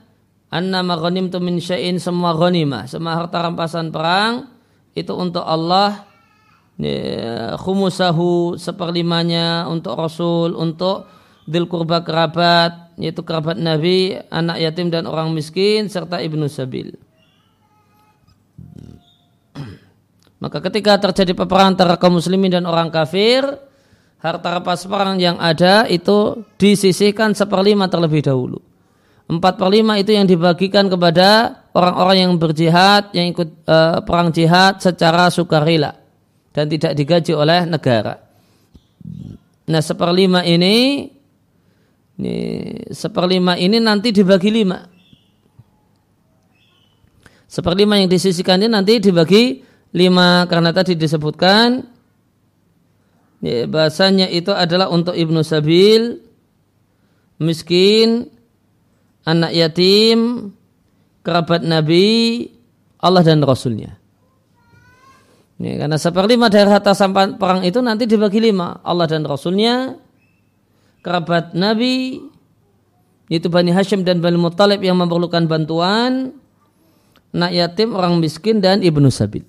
Anna 0.52 0.80
maghanim 0.84 1.28
tu 1.28 1.40
min 1.44 1.60
semua 1.60 2.32
ghanimah, 2.36 2.88
semua 2.88 3.16
harta 3.16 3.44
rampasan 3.44 3.92
perang, 3.92 4.55
itu 4.96 5.12
untuk 5.12 5.44
Allah, 5.44 6.08
ya, 6.80 7.60
khumusahu 7.60 8.56
seperlimanya, 8.56 9.68
untuk 9.68 10.00
Rasul, 10.00 10.56
untuk 10.56 11.12
dil 11.46 11.68
kurba 11.68 12.02
kerabat, 12.02 12.96
yaitu 12.96 13.22
kerabat 13.22 13.60
Nabi, 13.60 14.16
anak 14.32 14.58
yatim 14.64 14.88
dan 14.90 15.06
orang 15.06 15.36
miskin, 15.36 15.92
serta 15.92 16.24
ibnu 16.24 16.48
sabil. 16.48 16.96
Maka 20.42 20.64
ketika 20.64 20.96
terjadi 20.98 21.36
peperangan 21.36 21.76
antara 21.76 22.00
kaum 22.00 22.18
muslimin 22.18 22.56
dan 22.56 22.64
orang 22.64 22.88
kafir, 22.88 23.44
harta 24.24 24.48
rampasan 24.58 24.90
perang 24.90 25.20
yang 25.22 25.38
ada 25.38 25.86
itu 25.86 26.42
disisihkan 26.58 27.38
seperlima 27.38 27.86
terlebih 27.92 28.26
dahulu. 28.26 28.58
Empat 29.26 29.58
per 29.58 29.70
lima 29.70 29.98
itu 29.98 30.14
yang 30.14 30.26
dibagikan 30.30 30.86
kepada 30.86 31.62
orang-orang 31.76 32.18
yang 32.24 32.34
berjihad, 32.40 33.12
yang 33.12 33.36
ikut 33.36 33.68
uh, 33.68 34.00
perang 34.08 34.32
jihad 34.32 34.80
secara 34.80 35.28
sukarela 35.28 35.92
dan 36.56 36.72
tidak 36.72 36.96
digaji 36.96 37.36
oleh 37.36 37.68
negara. 37.68 38.16
Nah 39.68 39.82
seperlima 39.84 40.48
ini, 40.48 41.10
ini 42.16 42.38
seperlima 42.96 43.60
ini 43.60 43.84
nanti 43.84 44.16
dibagi 44.16 44.50
lima. 44.56 44.80
Seperlima 47.46 48.00
yang 48.00 48.08
disisihkan 48.08 48.64
ini 48.64 48.72
nanti 48.72 49.04
dibagi 49.04 49.60
lima 49.92 50.48
karena 50.48 50.72
tadi 50.72 50.96
disebutkan 50.96 51.84
ya, 53.44 53.68
bahasanya 53.68 54.32
itu 54.32 54.56
adalah 54.56 54.88
untuk 54.88 55.16
ibnu 55.16 55.44
sabil, 55.44 56.24
miskin, 57.40 58.32
anak 59.28 59.52
yatim, 59.52 60.52
kerabat 61.26 61.66
Nabi, 61.66 62.46
Allah 63.02 63.26
dan 63.26 63.42
Rasulnya. 63.42 63.98
Ya, 65.58 65.74
karena 65.82 65.98
seperlima 65.98 66.52
dari 66.54 66.70
harta 66.70 66.94
sampan 66.94 67.42
perang 67.42 67.66
itu 67.66 67.82
nanti 67.82 68.06
dibagi 68.06 68.38
lima. 68.38 68.78
Allah 68.86 69.10
dan 69.10 69.26
Rasulnya, 69.26 69.98
kerabat 71.02 71.58
Nabi, 71.58 72.22
itu 73.32 73.50
Bani 73.50 73.74
Hashim 73.74 74.06
dan 74.06 74.22
Bani 74.22 74.38
Muttalib 74.38 74.86
yang 74.86 75.02
memerlukan 75.02 75.50
bantuan, 75.50 76.38
anak 77.34 77.52
yatim, 77.58 77.98
orang 77.98 78.22
miskin, 78.22 78.62
dan 78.62 78.86
ibnu 78.86 79.10
sabil. 79.10 79.42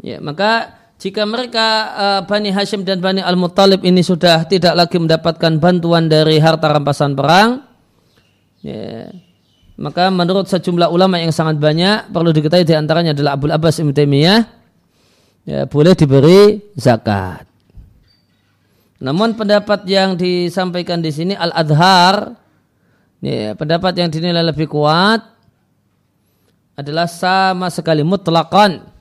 ya, 0.00 0.22
maka 0.22 0.81
jika 1.02 1.26
mereka 1.26 1.66
uh, 1.98 2.20
Bani 2.22 2.54
Hashim 2.54 2.86
dan 2.86 3.02
Bani 3.02 3.18
Al-Muttalib 3.18 3.82
ini 3.82 4.06
sudah 4.06 4.46
tidak 4.46 4.78
lagi 4.78 5.02
mendapatkan 5.02 5.58
bantuan 5.58 6.06
dari 6.06 6.38
harta 6.38 6.70
rampasan 6.70 7.18
perang, 7.18 7.58
ya, 8.62 9.10
maka 9.82 10.14
menurut 10.14 10.46
sejumlah 10.46 10.94
ulama 10.94 11.18
yang 11.18 11.34
sangat 11.34 11.58
banyak 11.58 12.06
perlu 12.14 12.30
diketahui 12.30 12.62
di 12.62 12.78
antaranya 12.78 13.18
adalah 13.18 13.34
Abu 13.34 13.50
Abbas 13.50 13.82
Ibn 13.82 13.90
Taimiyah 13.90 14.40
ya, 15.42 15.66
boleh 15.66 15.98
diberi 15.98 16.70
zakat. 16.78 17.50
Namun 19.02 19.34
pendapat 19.34 19.82
yang 19.90 20.14
disampaikan 20.14 21.02
di 21.02 21.10
sini 21.10 21.34
al-adhar, 21.34 22.38
ya, 23.18 23.58
pendapat 23.58 23.98
yang 23.98 24.06
dinilai 24.06 24.46
lebih 24.54 24.70
kuat 24.70 25.18
adalah 26.78 27.10
sama 27.10 27.74
sekali 27.74 28.06
mutlakan. 28.06 28.91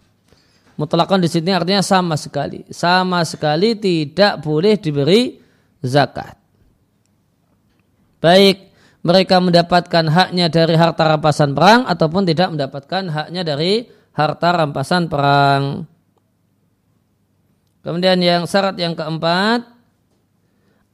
Mutlakan 0.82 1.22
di 1.22 1.30
sini 1.30 1.54
artinya 1.54 1.86
sama 1.86 2.18
sekali, 2.18 2.66
sama 2.74 3.22
sekali 3.22 3.78
tidak 3.78 4.42
boleh 4.42 4.82
diberi 4.82 5.38
zakat. 5.86 6.34
Baik 8.18 8.74
mereka 9.06 9.38
mendapatkan 9.38 10.10
haknya 10.10 10.50
dari 10.50 10.74
harta 10.74 11.06
rampasan 11.06 11.54
perang 11.54 11.86
ataupun 11.86 12.26
tidak 12.26 12.58
mendapatkan 12.58 13.14
haknya 13.14 13.46
dari 13.46 13.86
harta 14.18 14.50
rampasan 14.58 15.06
perang. 15.06 15.86
Kemudian 17.86 18.18
yang 18.18 18.50
syarat 18.50 18.74
yang 18.82 18.98
keempat 18.98 19.62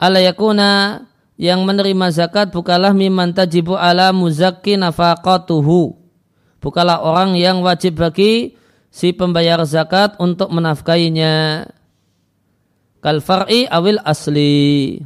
ala 0.04 0.20
yakuna 0.20 1.04
yang 1.40 1.64
menerima 1.64 2.12
zakat 2.12 2.52
bukalah 2.52 2.92
miman 2.92 3.32
tajibu 3.32 3.80
ala 3.80 4.12
muzakki 4.12 4.76
nafaqatuhu. 4.76 5.96
Bukalah 6.60 7.00
orang 7.08 7.40
yang 7.40 7.64
wajib 7.64 8.04
bagi 8.04 8.60
si 8.98 9.14
pembayar 9.14 9.62
zakat 9.62 10.18
untuk 10.18 10.50
menafkainya. 10.50 11.70
Kal 12.98 13.22
far'i 13.22 13.70
awil 13.70 14.02
asli. 14.02 14.98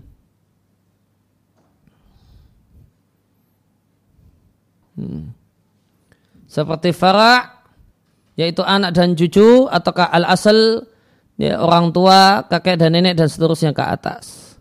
Hmm. 4.95 5.35
Seperti 6.47 6.95
fara' 6.95 7.59
yaitu 8.39 8.63
anak 8.63 8.95
dan 8.95 9.11
cucu 9.11 9.67
ataukah 9.67 10.07
al 10.07 10.23
asal 10.23 10.87
ya, 11.35 11.59
orang 11.59 11.91
tua, 11.91 12.47
kakek 12.47 12.79
dan 12.79 12.95
nenek 12.95 13.19
dan 13.19 13.27
seterusnya 13.27 13.75
ke 13.75 13.83
atas. 13.83 14.55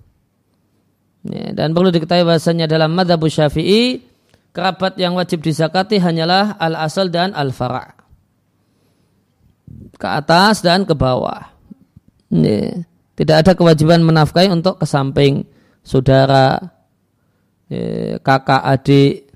Ya, 1.22 1.54
dan 1.54 1.70
perlu 1.70 1.94
diketahui 1.94 2.26
bahasanya 2.26 2.66
dalam 2.66 2.96
madhab 2.96 3.20
syafi'i 3.22 4.02
kerabat 4.50 4.98
yang 4.98 5.14
wajib 5.14 5.44
dizakati 5.44 6.00
hanyalah 6.00 6.56
al-asal 6.58 7.12
dan 7.12 7.36
al-fara' 7.36 7.99
ke 9.96 10.08
atas 10.08 10.64
dan 10.64 10.88
ke 10.88 10.94
bawah. 10.96 11.52
Ya, 12.30 12.86
tidak 13.18 13.36
ada 13.46 13.52
kewajiban 13.58 14.00
menafkahi 14.06 14.48
untuk 14.48 14.80
ke 14.80 14.86
samping 14.86 15.44
saudara, 15.82 16.56
ya, 17.68 18.16
kakak, 18.22 18.62
adik, 18.64 19.28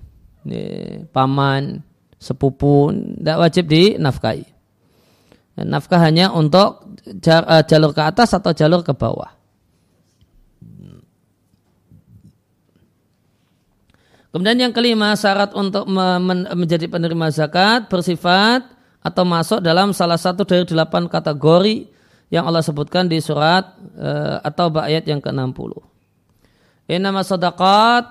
ya, 0.46 1.04
paman, 1.10 1.84
sepupu, 2.16 2.90
tidak 2.92 3.36
wajib 3.44 3.64
dinafkahi. 3.68 4.46
Ya, 5.54 5.62
nafkah 5.62 6.00
hanya 6.02 6.32
untuk 6.34 6.86
eh, 7.06 7.62
jalur 7.68 7.92
ke 7.94 8.02
atas 8.02 8.34
atau 8.34 8.50
jalur 8.56 8.82
ke 8.82 8.96
bawah. 8.96 9.30
Kemudian 14.34 14.58
yang 14.58 14.74
kelima 14.74 15.14
syarat 15.14 15.54
untuk 15.54 15.86
menjadi 15.86 16.90
penerima 16.90 17.30
zakat 17.30 17.86
bersifat 17.86 18.66
atau 19.04 19.22
masuk 19.28 19.60
dalam 19.60 19.92
salah 19.92 20.16
satu 20.16 20.48
dari 20.48 20.64
delapan 20.64 21.04
kategori 21.04 21.92
yang 22.32 22.48
Allah 22.48 22.64
sebutkan 22.64 23.04
di 23.04 23.20
surat 23.20 23.76
uh, 24.00 24.40
atau 24.40 24.72
ayat 24.80 25.04
yang 25.04 25.20
ke-60. 25.20 25.76
Inama 26.88 27.20
sadaqat 27.20 28.04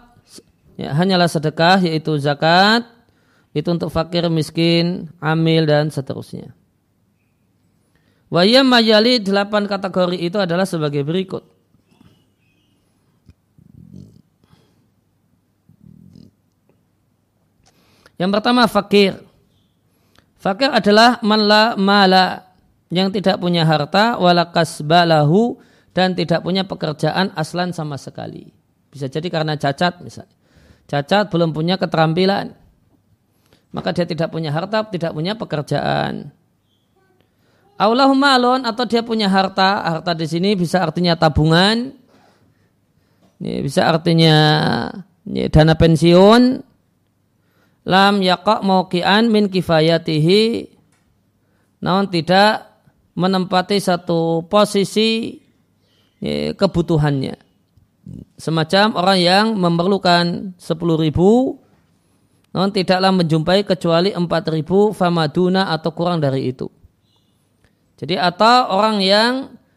ya, 0.77 0.93
hanyalah 0.93 1.25
sedekah 1.25 1.81
yaitu 1.81 2.13
zakat 2.21 2.85
itu 3.57 3.69
untuk 3.69 3.89
fakir, 3.89 4.29
miskin, 4.29 5.09
amil 5.17 5.65
dan 5.65 5.89
seterusnya. 5.89 6.53
Wayam 8.33 8.65
mayali 8.65 9.21
delapan 9.21 9.69
kategori 9.69 10.17
itu 10.17 10.37
adalah 10.41 10.65
sebagai 10.65 11.05
berikut. 11.05 11.45
Yang 18.17 18.31
pertama 18.39 18.65
fakir. 18.65 19.32
Fakir 20.43 20.75
adalah 20.75 21.23
man 21.23 21.47
la 21.47 21.63
mala 21.79 22.51
yang 22.91 23.15
tidak 23.15 23.39
punya 23.39 23.63
harta 23.63 24.19
wala 24.19 24.51
kasbalahu 24.51 25.55
dan 25.95 26.11
tidak 26.19 26.43
punya 26.43 26.67
pekerjaan 26.67 27.31
aslan 27.39 27.71
sama 27.71 27.95
sekali. 27.95 28.51
Bisa 28.91 29.07
jadi 29.07 29.23
karena 29.31 29.55
cacat 29.55 30.03
misalnya. 30.03 30.35
Cacat 30.83 31.31
belum 31.31 31.55
punya 31.55 31.79
keterampilan. 31.79 32.59
Maka 33.71 33.95
dia 33.95 34.03
tidak 34.03 34.35
punya 34.35 34.51
harta, 34.51 34.83
tidak 34.91 35.15
punya 35.15 35.33
pekerjaan. 35.39 36.35
Allahumma 37.79 38.35
alon 38.35 38.67
atau 38.67 38.83
dia 38.83 39.01
punya 39.01 39.31
harta, 39.31 39.81
harta 39.81 40.11
di 40.13 40.27
sini 40.29 40.53
bisa 40.59 40.83
artinya 40.83 41.17
tabungan, 41.17 41.89
bisa 43.39 43.89
artinya 43.89 44.35
dana 45.25 45.73
pensiun, 45.73 46.61
lam 47.83 48.23
yaqa 48.23 48.63
mauqian 48.63 49.27
min 49.27 49.51
kifayatihi 49.51 50.71
namun 51.83 52.07
tidak 52.07 52.71
menempati 53.13 53.77
satu 53.77 54.47
posisi 54.47 55.37
ya, 56.23 56.55
kebutuhannya. 56.55 57.35
Semacam 58.39 58.99
orang 58.99 59.19
yang 59.19 59.45
memerlukan 59.55 60.55
10 60.59 61.03
ribu 61.03 61.59
namun 62.55 62.69
tidaklah 62.71 63.11
menjumpai 63.11 63.67
kecuali 63.67 64.15
4 64.15 64.27
ribu 64.55 64.95
famaduna 64.95 65.71
atau 65.71 65.91
kurang 65.91 66.23
dari 66.23 66.55
itu. 66.55 66.71
Jadi 67.99 68.15
atau 68.15 68.71
orang 68.73 69.03
yang 69.03 69.31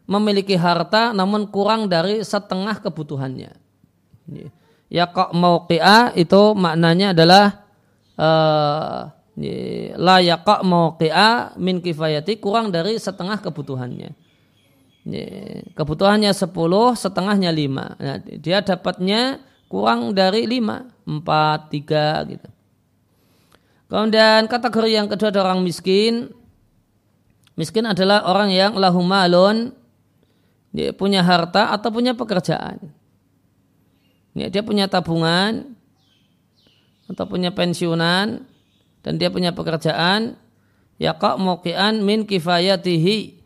memiliki 0.07 0.55
harta 0.55 1.11
namun 1.11 1.51
kurang 1.51 1.91
dari 1.91 2.23
setengah 2.23 2.79
kebutuhannya. 2.79 3.53
Ya 4.87 5.05
kok 5.11 5.35
mau 5.35 5.67
itu 6.15 6.43
maknanya 6.55 7.11
adalah 7.11 7.66
uh, 8.17 9.13
la 9.97 10.17
yaqa 10.25 10.65
mauqi'a 10.65 11.57
min 11.61 11.85
kifayati 11.85 12.41
kurang 12.41 12.73
dari 12.73 12.97
setengah 12.97 13.41
kebutuhannya. 13.45 14.17
Kebutuhannya 15.77 16.33
10, 16.35 16.51
setengahnya 16.99 17.53
5. 17.53 18.03
Nah, 18.03 18.19
dia 18.43 18.59
dapatnya 18.65 19.39
kurang 19.71 20.17
dari 20.17 20.49
5, 20.49 21.07
4, 21.07 21.71
3 21.71 22.33
gitu. 22.33 22.49
Kemudian 23.87 24.51
kategori 24.51 24.91
yang 24.91 25.07
kedua 25.07 25.31
ada 25.31 25.47
orang 25.47 25.63
miskin. 25.63 26.35
Miskin 27.55 27.87
adalah 27.87 28.27
orang 28.27 28.51
yang 28.51 28.75
lahu 28.75 29.01
malun, 29.01 29.73
dia 30.75 30.93
punya 30.93 31.23
harta 31.23 31.73
atau 31.73 31.89
punya 31.89 32.13
pekerjaan. 32.13 32.91
Dia 34.37 34.61
punya 34.61 34.91
tabungan 34.91 35.76
atau 37.07 37.25
punya 37.27 37.55
pensiunan 37.55 38.43
dan 39.03 39.13
dia 39.19 39.31
punya 39.31 39.55
pekerjaan 39.55 40.35
yaqa 40.99 41.39
mauqian 41.39 42.03
min 42.03 42.27
kifayatihi. 42.27 43.39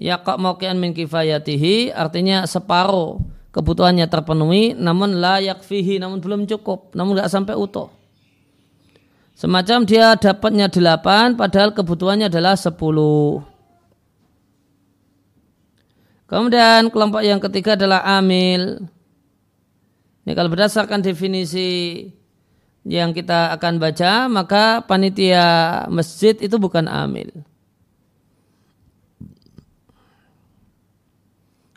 Yaqa 0.00 0.40
mauqian 0.40 0.80
min 0.80 0.96
kifayatihi 0.96 1.92
artinya 1.92 2.48
separuh 2.48 3.20
kebutuhannya 3.52 4.08
terpenuhi 4.08 4.72
namun 4.72 5.20
layak 5.20 5.60
fihi 5.60 6.00
namun 6.00 6.24
belum 6.24 6.48
cukup 6.48 6.96
namun 6.96 7.20
nggak 7.20 7.28
sampai 7.28 7.52
utuh. 7.58 7.92
Semacam 9.36 9.88
dia 9.88 10.16
dapatnya 10.16 10.68
delapan 10.68 11.32
padahal 11.32 11.72
kebutuhannya 11.72 12.28
adalah 12.28 12.56
sepuluh. 12.56 13.40
Kemudian 16.28 16.92
kelompok 16.94 17.26
yang 17.26 17.42
ketiga 17.42 17.74
adalah 17.74 18.06
amil 18.20 18.86
ini 20.24 20.32
kalau 20.36 20.52
berdasarkan 20.52 21.00
definisi 21.00 22.04
yang 22.84 23.12
kita 23.12 23.52
akan 23.56 23.76
baca, 23.76 24.28
maka 24.28 24.84
panitia 24.84 25.84
masjid 25.92 26.36
itu 26.40 26.56
bukan 26.56 26.88
amil. 26.88 27.28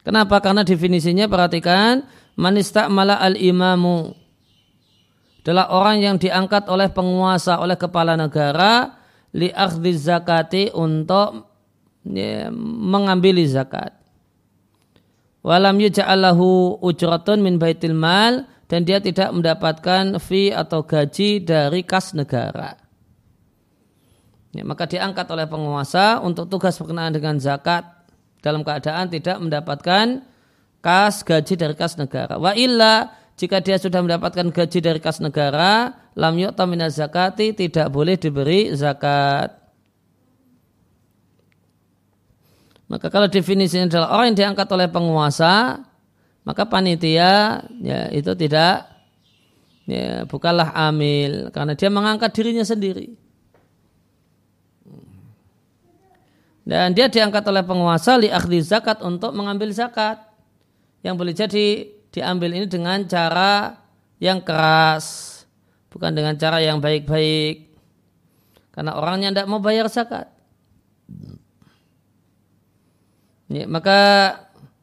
Kenapa? 0.03 0.43
Karena 0.43 0.67
definisinya 0.67 1.31
perhatikan 1.31 2.03
manista 2.35 2.91
malah 2.91 3.23
al 3.23 3.39
imamu 3.39 4.11
adalah 5.43 5.71
orang 5.75 5.99
yang 5.99 6.15
diangkat 6.19 6.67
oleh 6.71 6.87
penguasa 6.91 7.59
oleh 7.59 7.75
kepala 7.75 8.15
negara 8.15 8.95
li 9.35 9.51
zakati 9.95 10.71
untuk 10.75 11.51
ya, 12.07 12.51
mengambil 12.51 13.43
zakat 13.47 14.03
walam 15.43 15.75
yuja'allahu 15.77 16.79
ujratun 16.79 17.43
min 17.43 17.59
baitil 17.59 17.93
mal 17.93 18.47
dan 18.71 18.87
dia 18.87 19.03
tidak 19.03 19.29
mendapatkan 19.35 20.17
fee 20.17 20.49
atau 20.49 20.81
gaji 20.81 21.43
dari 21.43 21.85
kas 21.85 22.15
negara. 22.15 22.79
Ya, 24.53 24.63
maka 24.65 24.85
diangkat 24.85 25.27
oleh 25.33 25.45
penguasa 25.49 26.21
untuk 26.21 26.49
tugas 26.49 26.77
berkenaan 26.77 27.13
dengan 27.13 27.37
zakat 27.37 27.85
dalam 28.41 28.61
keadaan 28.61 29.09
tidak 29.09 29.37
mendapatkan 29.41 30.21
kas 30.81 31.25
gaji 31.25 31.53
dari 31.57 31.75
kas 31.77 31.97
negara. 31.97 32.37
Wa 32.37 32.53
illa 32.53 33.13
jika 33.33 33.65
dia 33.65 33.81
sudah 33.81 34.05
mendapatkan 34.05 34.53
gaji 34.53 34.79
dari 34.83 35.01
kas 35.01 35.17
negara, 35.17 35.97
lam 36.13 36.37
yu'ta 36.37 36.69
zakati 36.93 37.57
tidak 37.57 37.89
boleh 37.89 38.13
diberi 38.13 38.69
zakat. 38.77 39.62
Maka 42.91 43.07
kalau 43.07 43.31
definisinya 43.31 43.88
adalah 43.88 44.09
orang 44.13 44.25
yang 44.34 44.39
diangkat 44.39 44.67
oleh 44.69 44.88
penguasa, 44.91 45.81
maka 46.43 46.63
panitia 46.67 47.63
ya 47.79 48.11
itu 48.11 48.31
tidak 48.36 48.86
ya 49.88 50.27
bukanlah 50.27 50.71
amil 50.75 51.51
karena 51.51 51.73
dia 51.75 51.89
mengangkat 51.91 52.31
dirinya 52.36 52.63
sendiri. 52.67 53.15
Dan 56.63 56.95
dia 56.95 57.11
diangkat 57.11 57.43
oleh 57.43 57.63
penguasa 57.63 58.15
li 58.15 58.31
akhli 58.31 58.63
zakat 58.63 59.03
untuk 59.03 59.36
mengambil 59.36 59.71
zakat. 59.75 60.23
Yang 61.03 61.15
boleh 61.19 61.34
jadi 61.36 61.65
diambil 62.15 62.55
ini 62.55 62.65
dengan 62.71 63.03
cara 63.03 63.75
yang 64.23 64.39
keras, 64.39 65.43
bukan 65.91 66.15
dengan 66.15 66.39
cara 66.39 66.63
yang 66.63 66.79
baik-baik. 66.79 67.75
Karena 68.71 68.95
orangnya 68.95 69.36
tidak 69.36 69.47
mau 69.51 69.59
bayar 69.59 69.91
zakat. 69.91 70.32
Ya, 73.54 73.70
maka 73.70 73.99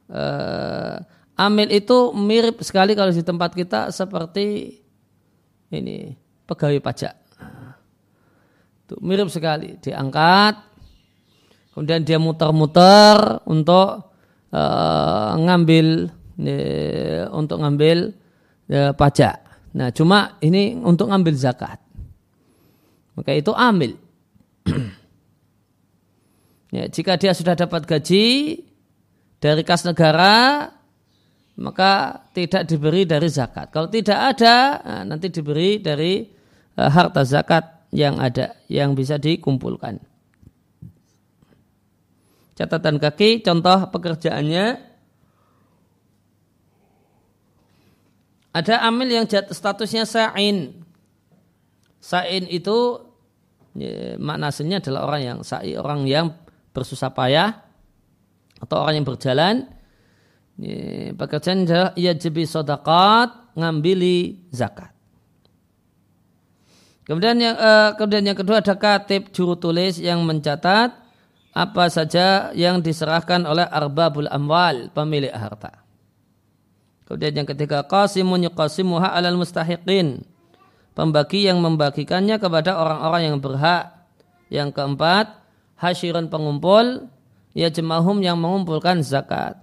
uh, 0.06 1.02
amil 1.34 1.74
itu 1.74 2.14
mirip 2.14 2.62
sekali 2.62 2.94
kalau 2.94 3.10
di 3.10 3.26
tempat 3.26 3.50
kita 3.50 3.90
seperti 3.90 4.78
ini 5.74 6.14
pegawai 6.46 6.78
pajak. 6.78 7.14
Itu 8.86 8.94
mirip 9.02 9.26
sekali, 9.26 9.74
diangkat, 9.82 10.54
kemudian 11.74 12.06
dia 12.06 12.22
muter-muter 12.22 13.42
untuk 13.42 14.14
uh, 14.54 15.32
ngambil 15.34 16.14
untuk 17.34 17.58
ngambil 17.58 18.14
uh, 18.70 18.92
pajak. 18.94 19.50
Nah, 19.74 19.90
cuma 19.90 20.38
ini 20.42 20.78
untuk 20.78 21.10
ngambil 21.10 21.34
zakat. 21.34 21.78
Maka 23.18 23.34
itu 23.34 23.50
amil. 23.50 23.98
Ya, 26.70 26.86
jika 26.86 27.18
dia 27.18 27.34
sudah 27.34 27.58
dapat 27.58 27.82
gaji 27.82 28.62
dari 29.42 29.62
kas 29.66 29.82
negara, 29.82 30.70
maka 31.58 32.24
tidak 32.30 32.70
diberi 32.70 33.02
dari 33.02 33.26
zakat. 33.26 33.74
Kalau 33.74 33.90
tidak 33.90 34.38
ada, 34.38 34.78
nah, 34.80 35.02
nanti 35.02 35.34
diberi 35.34 35.82
dari 35.82 36.22
uh, 36.78 36.90
harta 36.90 37.26
zakat 37.26 37.90
yang 37.90 38.22
ada, 38.22 38.54
yang 38.70 38.94
bisa 38.94 39.18
dikumpulkan. 39.18 39.98
Catatan 42.54 43.02
kaki, 43.02 43.42
contoh 43.42 43.90
pekerjaannya. 43.90 44.88
Ada 48.50 48.86
amil 48.86 49.08
yang 49.10 49.26
statusnya 49.26 50.06
sa'in. 50.06 50.74
Sa'in 51.98 52.46
itu 52.46 52.78
ya, 53.74 54.18
adalah 54.18 55.00
orang 55.06 55.22
yang 55.22 55.38
sa'i, 55.42 55.74
orang 55.74 56.06
yang 56.06 56.34
bersusah 56.70 57.10
payah 57.10 57.62
atau 58.60 58.76
orang 58.80 59.02
yang 59.02 59.06
berjalan 59.08 59.54
pekerjaan 61.16 61.64
ia 61.96 62.12
jebi 62.12 62.44
sodakat 62.44 63.32
ngambili 63.56 64.44
zakat. 64.52 64.92
Kemudian 67.08 67.42
yang 67.42 67.56
uh, 67.58 67.90
kemudian 67.98 68.22
yang 68.22 68.38
kedua 68.38 68.62
ada 68.62 68.78
katib 68.78 69.34
juru 69.34 69.58
tulis 69.58 69.98
yang 69.98 70.22
mencatat 70.22 70.94
apa 71.50 71.84
saja 71.90 72.54
yang 72.54 72.78
diserahkan 72.78 73.42
oleh 73.42 73.66
arbabul 73.66 74.30
amwal 74.30 74.94
pemilik 74.94 75.34
harta. 75.34 75.82
Kemudian 77.10 77.42
yang 77.42 77.48
ketiga 77.50 77.82
qasimun 77.82 78.46
yuqasimuha 78.46 79.10
alal 79.10 79.34
mustahiqin. 79.34 80.22
Pembagi 80.94 81.50
yang 81.50 81.58
membagikannya 81.58 82.38
kepada 82.38 82.78
orang-orang 82.78 83.34
yang 83.34 83.36
berhak. 83.42 83.90
Yang 84.46 84.78
keempat 84.78 85.39
hasyiran 85.80 86.28
pengumpul, 86.28 87.08
ya 87.56 87.72
jemahum 87.72 88.20
yang 88.20 88.36
mengumpulkan 88.36 89.00
zakat. 89.00 89.56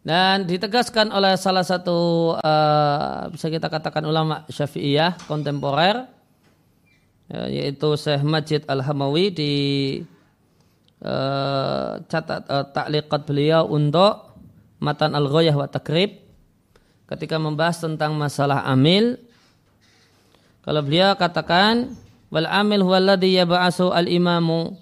Dan 0.00 0.48
ditegaskan 0.48 1.12
oleh 1.12 1.36
salah 1.36 1.60
satu 1.60 2.32
uh, 2.40 3.28
bisa 3.28 3.52
kita 3.52 3.68
katakan 3.68 4.00
ulama 4.08 4.48
syafi'iyah 4.48 5.28
kontemporer 5.28 6.08
ya, 7.28 7.44
yaitu 7.52 7.92
Syekh 8.00 8.24
Majid 8.24 8.64
Al-Hamawi 8.64 9.28
di 9.28 9.52
uh, 11.04 12.00
catat 12.08 12.48
uh, 12.48 12.64
takliqat 12.72 13.28
beliau 13.28 13.68
untuk 13.68 14.40
matan 14.80 15.12
al-ghayah 15.12 15.52
wa 15.52 15.68
takrib 15.68 16.16
ketika 17.04 17.36
membahas 17.36 17.84
tentang 17.84 18.16
masalah 18.16 18.64
amil. 18.72 19.20
Kalau 20.64 20.80
beliau 20.80 21.12
katakan 21.20 21.92
wal 22.32 22.48
amil 22.48 22.88
huwa 22.88 22.96
alladhi 22.96 23.36
yab'asu 23.36 23.92
al-imamu 23.92 24.80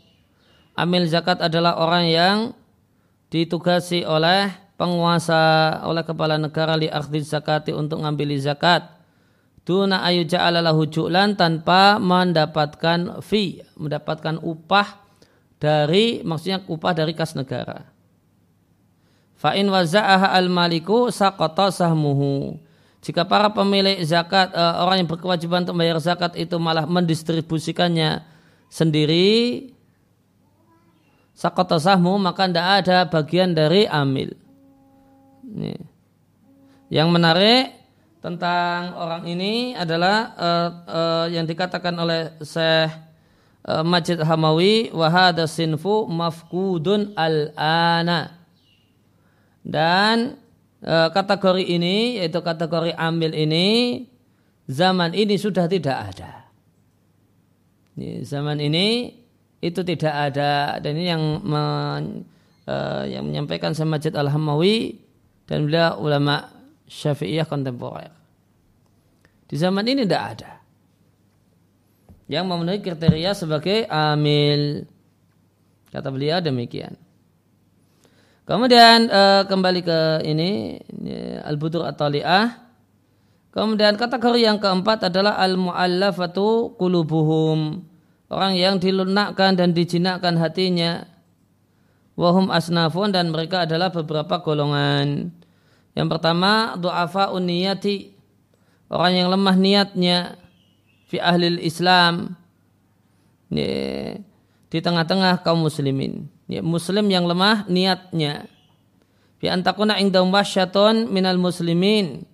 amil 0.78 1.10
zakat 1.10 1.42
adalah 1.42 1.74
orang 1.82 2.06
yang 2.06 2.36
ditugasi 3.34 4.06
oleh 4.06 4.67
penguasa 4.78 5.82
oleh 5.82 6.06
kepala 6.06 6.38
negara 6.38 6.78
li 6.78 6.86
akhdhi 6.86 7.20
zakati 7.26 7.74
untuk 7.74 8.00
ngambil 8.00 8.38
zakat 8.38 8.86
tuna 9.66 10.06
ayu 10.06 10.22
ja'ala 10.24 10.62
lahu 10.62 10.86
ju'lan 10.86 11.34
tanpa 11.34 11.98
mendapatkan 11.98 13.20
fee 13.20 13.66
mendapatkan 13.74 14.38
upah 14.40 15.02
dari 15.58 16.22
maksudnya 16.22 16.62
upah 16.70 16.94
dari 16.94 17.12
kas 17.12 17.34
negara 17.34 17.98
Fa 19.38 19.54
in 19.54 19.70
waza'aha 19.70 20.34
al-maliku 20.34 21.14
saqata 21.14 21.70
sahmuhu. 21.70 22.58
Jika 22.98 23.22
para 23.22 23.54
pemilik 23.54 24.02
zakat 24.02 24.50
uh, 24.50 24.82
orang 24.82 25.06
yang 25.06 25.08
berkewajiban 25.08 25.62
untuk 25.62 25.78
membayar 25.78 26.02
zakat 26.02 26.34
itu 26.34 26.58
malah 26.58 26.82
mendistribusikannya 26.82 28.26
sendiri 28.66 29.70
saqata 31.38 31.78
sahmu 31.78 32.18
maka 32.18 32.50
tidak 32.50 32.66
ada 32.82 32.98
bagian 33.06 33.54
dari 33.54 33.86
amil. 33.86 34.34
Ini. 35.48 35.74
Yang 36.92 37.08
menarik 37.08 37.64
tentang 38.20 38.96
orang 38.96 39.24
ini 39.28 39.72
adalah 39.72 40.16
uh, 40.36 40.70
uh, 40.84 41.26
yang 41.32 41.48
dikatakan 41.48 41.94
oleh 41.96 42.36
Syekh 42.44 42.92
uh, 43.64 43.84
Majid 43.84 44.20
Hamawi 44.20 44.92
wahada 44.92 45.48
sinfu 45.48 46.04
mafkudun 46.08 47.16
al-ana 47.16 48.38
dan 49.68 50.40
e, 50.80 50.96
kategori 51.12 51.64
ini 51.66 52.16
yaitu 52.22 52.40
kategori 52.40 52.96
ambil 52.96 53.36
ini 53.36 54.08
zaman 54.64 55.12
ini 55.12 55.36
sudah 55.36 55.68
tidak 55.68 56.14
ada. 56.14 56.48
Ini, 58.00 58.24
zaman 58.24 58.56
ini 58.64 59.12
itu 59.60 59.84
tidak 59.84 60.32
ada 60.32 60.80
dan 60.80 60.92
ini 60.96 61.06
yang 61.12 61.22
men, 61.44 62.02
e, 62.64 62.74
yang 63.12 63.28
menyampaikan 63.28 63.76
sama 63.76 64.00
Majid 64.00 64.16
Al 64.16 64.32
Hamawi 64.32 64.96
dan 65.48 65.64
beliau 65.64 65.96
ulama 65.98 66.52
Syafi'iyah 66.84 67.48
kontemporer. 67.48 68.12
Di 69.48 69.56
zaman 69.56 69.88
ini 69.88 70.04
tidak 70.04 70.22
ada 70.36 70.52
yang 72.28 72.44
memenuhi 72.44 72.84
kriteria 72.84 73.32
sebagai 73.32 73.88
amil. 73.88 74.84
Kata 75.88 76.12
beliau 76.12 76.44
demikian. 76.44 76.92
Kemudian 78.44 79.08
uh, 79.08 79.44
kembali 79.48 79.80
ke 79.80 80.00
ini, 80.28 80.76
ini 80.80 81.16
al-budur 81.40 81.84
atau 81.88 82.12
li'ah. 82.12 82.68
Kemudian 83.52 83.96
kategori 83.96 84.44
yang 84.44 84.60
keempat 84.60 85.08
adalah 85.08 85.40
al-mu'allafatu 85.40 86.76
kulubuhum. 86.76 87.80
Orang 88.28 88.52
yang 88.60 88.76
dilunakkan 88.76 89.56
dan 89.56 89.72
dijinakkan 89.72 90.36
hatinya. 90.36 91.08
Wahum 92.12 92.52
asnafun 92.52 93.12
dan 93.16 93.32
mereka 93.32 93.64
adalah 93.64 93.88
beberapa 93.88 94.44
golongan. 94.44 95.32
Yang 95.98 96.08
pertama, 96.14 96.78
du'afa 96.78 97.34
uniyati. 97.34 98.14
Orang 98.86 99.18
yang 99.18 99.28
lemah 99.34 99.58
niatnya. 99.58 100.38
Fi 101.10 101.18
ahlil 101.18 101.58
Islam. 101.58 102.38
Ini, 103.50 103.66
di 104.68 104.78
tengah-tengah 104.84 105.40
kaum 105.40 105.64
muslimin 105.64 106.28
ya, 106.48 106.60
muslim 106.60 107.08
yang 107.08 107.24
lemah 107.24 107.64
niatnya 107.68 108.48
bi 109.40 109.48
antakuna 109.48 109.96
indahum 109.96 110.28
wahsyatun 110.28 111.08
minal 111.08 111.40
muslimin 111.40 112.28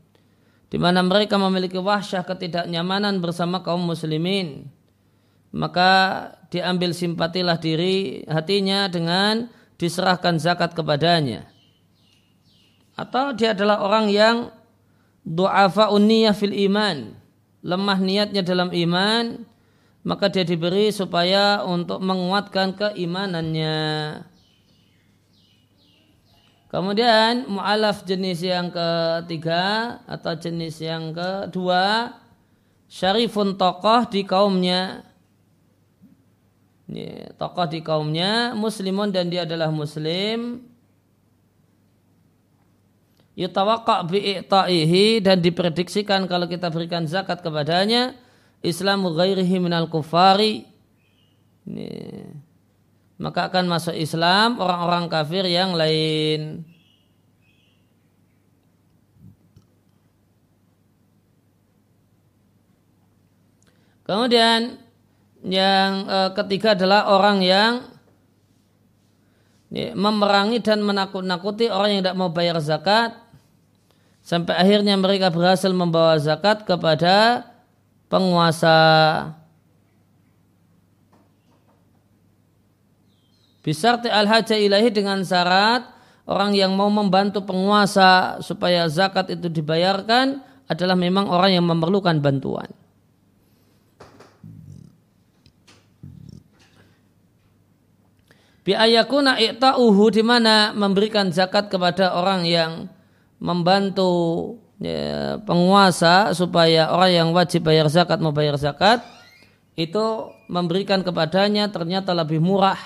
di 0.71 0.77
mana 0.81 1.07
mereka 1.07 1.39
memiliki 1.39 1.79
wahsyah 1.79 2.27
ketidaknyamanan 2.27 3.23
bersama 3.23 3.63
kaum 3.63 3.87
muslimin 3.87 4.67
maka 5.55 6.35
diambil 6.51 6.91
simpatilah 6.91 7.63
diri 7.63 8.27
hatinya 8.27 8.91
dengan 8.91 9.47
diserahkan 9.79 10.43
zakat 10.43 10.75
kepadanya 10.75 11.47
atau 12.95 13.35
dia 13.35 13.53
adalah 13.53 13.83
orang 13.83 14.07
yang 14.11 14.37
du'afa 15.27 15.91
unniyah 15.91 16.35
fil 16.35 16.55
iman 16.71 17.15
lemah 17.65 17.99
niatnya 17.99 18.45
dalam 18.45 18.71
iman 18.71 19.45
maka 20.05 20.29
dia 20.29 20.45
diberi 20.45 20.93
supaya 20.93 21.65
untuk 21.65 21.99
menguatkan 22.05 22.77
keimanannya. 22.77 23.77
Kemudian 26.69 27.49
mu'alaf 27.49 28.05
jenis 28.05 28.45
yang 28.45 28.69
ketiga 28.69 29.97
atau 30.05 30.37
jenis 30.37 30.77
yang 30.85 31.17
kedua 31.17 32.13
syarifun 32.91 33.57
tokoh 33.57 34.05
di 34.13 34.29
kaumnya. 34.29 35.09
Tokoh 37.41 37.67
di 37.73 37.81
kaumnya 37.81 38.53
muslimun 38.53 39.09
dan 39.09 39.33
dia 39.33 39.49
adalah 39.49 39.73
muslim 39.73 40.69
yutawakka 43.35 44.07
bi'i'ta'ihi 44.07 45.23
dan 45.23 45.43
diprediksikan 45.43 46.27
kalau 46.31 46.47
kita 46.47 46.71
berikan 46.71 47.07
zakat 47.07 47.43
kepadanya 47.43 48.15
Islamu 48.65 49.13
ghairihi 49.13 49.61
minal 49.61 49.93
kufari. 49.93 50.65
Ini. 51.65 51.89
maka 53.17 53.49
akan 53.49 53.73
masuk 53.73 53.97
Islam 53.97 54.61
orang-orang 54.61 55.09
kafir 55.09 55.49
yang 55.49 55.73
lain. 55.73 56.61
Kemudian 64.05 64.77
yang 65.41 66.05
e, 66.05 66.19
ketiga 66.37 66.77
adalah 66.77 67.09
orang 67.09 67.41
yang 67.41 67.73
ya, 69.73 69.97
memerangi 69.97 70.61
dan 70.61 70.85
menakut-nakuti 70.85 71.73
orang 71.73 71.97
yang 71.97 72.01
tidak 72.05 72.21
mau 72.21 72.29
bayar 72.29 72.61
zakat 72.61 73.24
sampai 74.25 74.57
akhirnya 74.57 74.97
mereka 74.97 75.29
berhasil 75.29 75.69
membawa 75.71 76.17
zakat 76.17 76.65
kepada 76.65 77.45
penguasa 78.09 78.81
Bisarti 83.65 84.13
al-haja 84.13 84.61
ilahi 84.61 84.93
dengan 84.93 85.25
syarat 85.25 85.89
orang 86.29 86.53
yang 86.53 86.77
mau 86.77 86.93
membantu 86.93 87.41
penguasa 87.49 88.37
supaya 88.45 88.85
zakat 88.93 89.33
itu 89.33 89.49
dibayarkan 89.49 90.45
adalah 90.69 90.93
memang 90.93 91.33
orang 91.33 91.57
yang 91.57 91.65
memerlukan 91.65 92.21
bantuan. 92.21 92.69
Biayakuna 98.69 99.41
i'ta'uhu 99.41 100.13
di 100.13 100.21
mana 100.21 100.77
memberikan 100.77 101.33
zakat 101.33 101.73
kepada 101.73 102.17
orang 102.21 102.45
yang 102.45 102.93
membantu 103.39 104.13
ya, 104.79 105.39
penguasa 105.43 106.35
supaya 106.35 106.91
orang 106.91 107.13
yang 107.13 107.29
wajib 107.35 107.67
bayar 107.67 107.87
zakat 107.91 108.19
mau 108.19 108.35
bayar 108.35 108.59
zakat 108.59 109.03
itu 109.75 110.31
memberikan 110.47 111.03
kepadanya 111.03 111.67
ternyata 111.71 112.15
lebih 112.15 112.39
murah 112.39 112.79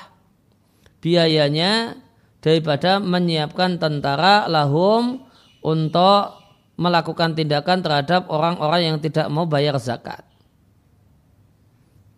biayanya 1.04 2.00
daripada 2.40 3.02
menyiapkan 3.02 3.76
tentara 3.76 4.48
lahum 4.48 5.26
untuk 5.60 6.38
melakukan 6.78 7.34
tindakan 7.34 7.82
terhadap 7.82 8.30
orang-orang 8.30 8.94
yang 8.94 8.96
tidak 9.02 9.26
mau 9.26 9.44
bayar 9.44 9.74
zakat. 9.82 10.22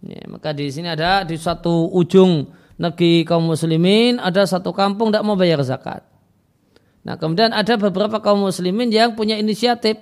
Ya, 0.04 0.24
maka 0.28 0.52
di 0.52 0.68
sini 0.68 0.92
ada 0.92 1.24
di 1.24 1.36
satu 1.36 1.88
ujung 1.92 2.48
negeri 2.80 3.24
kaum 3.28 3.52
muslimin 3.52 4.16
ada 4.16 4.48
satu 4.48 4.72
kampung 4.72 5.12
tidak 5.12 5.24
mau 5.24 5.36
bayar 5.36 5.60
zakat. 5.64 6.04
Nah 7.01 7.16
kemudian 7.16 7.57
ada 7.57 7.74
beberapa 7.80 8.20
kaum 8.20 8.44
muslimin 8.44 8.92
yang 8.92 9.16
punya 9.16 9.40
inisiatif 9.40 9.96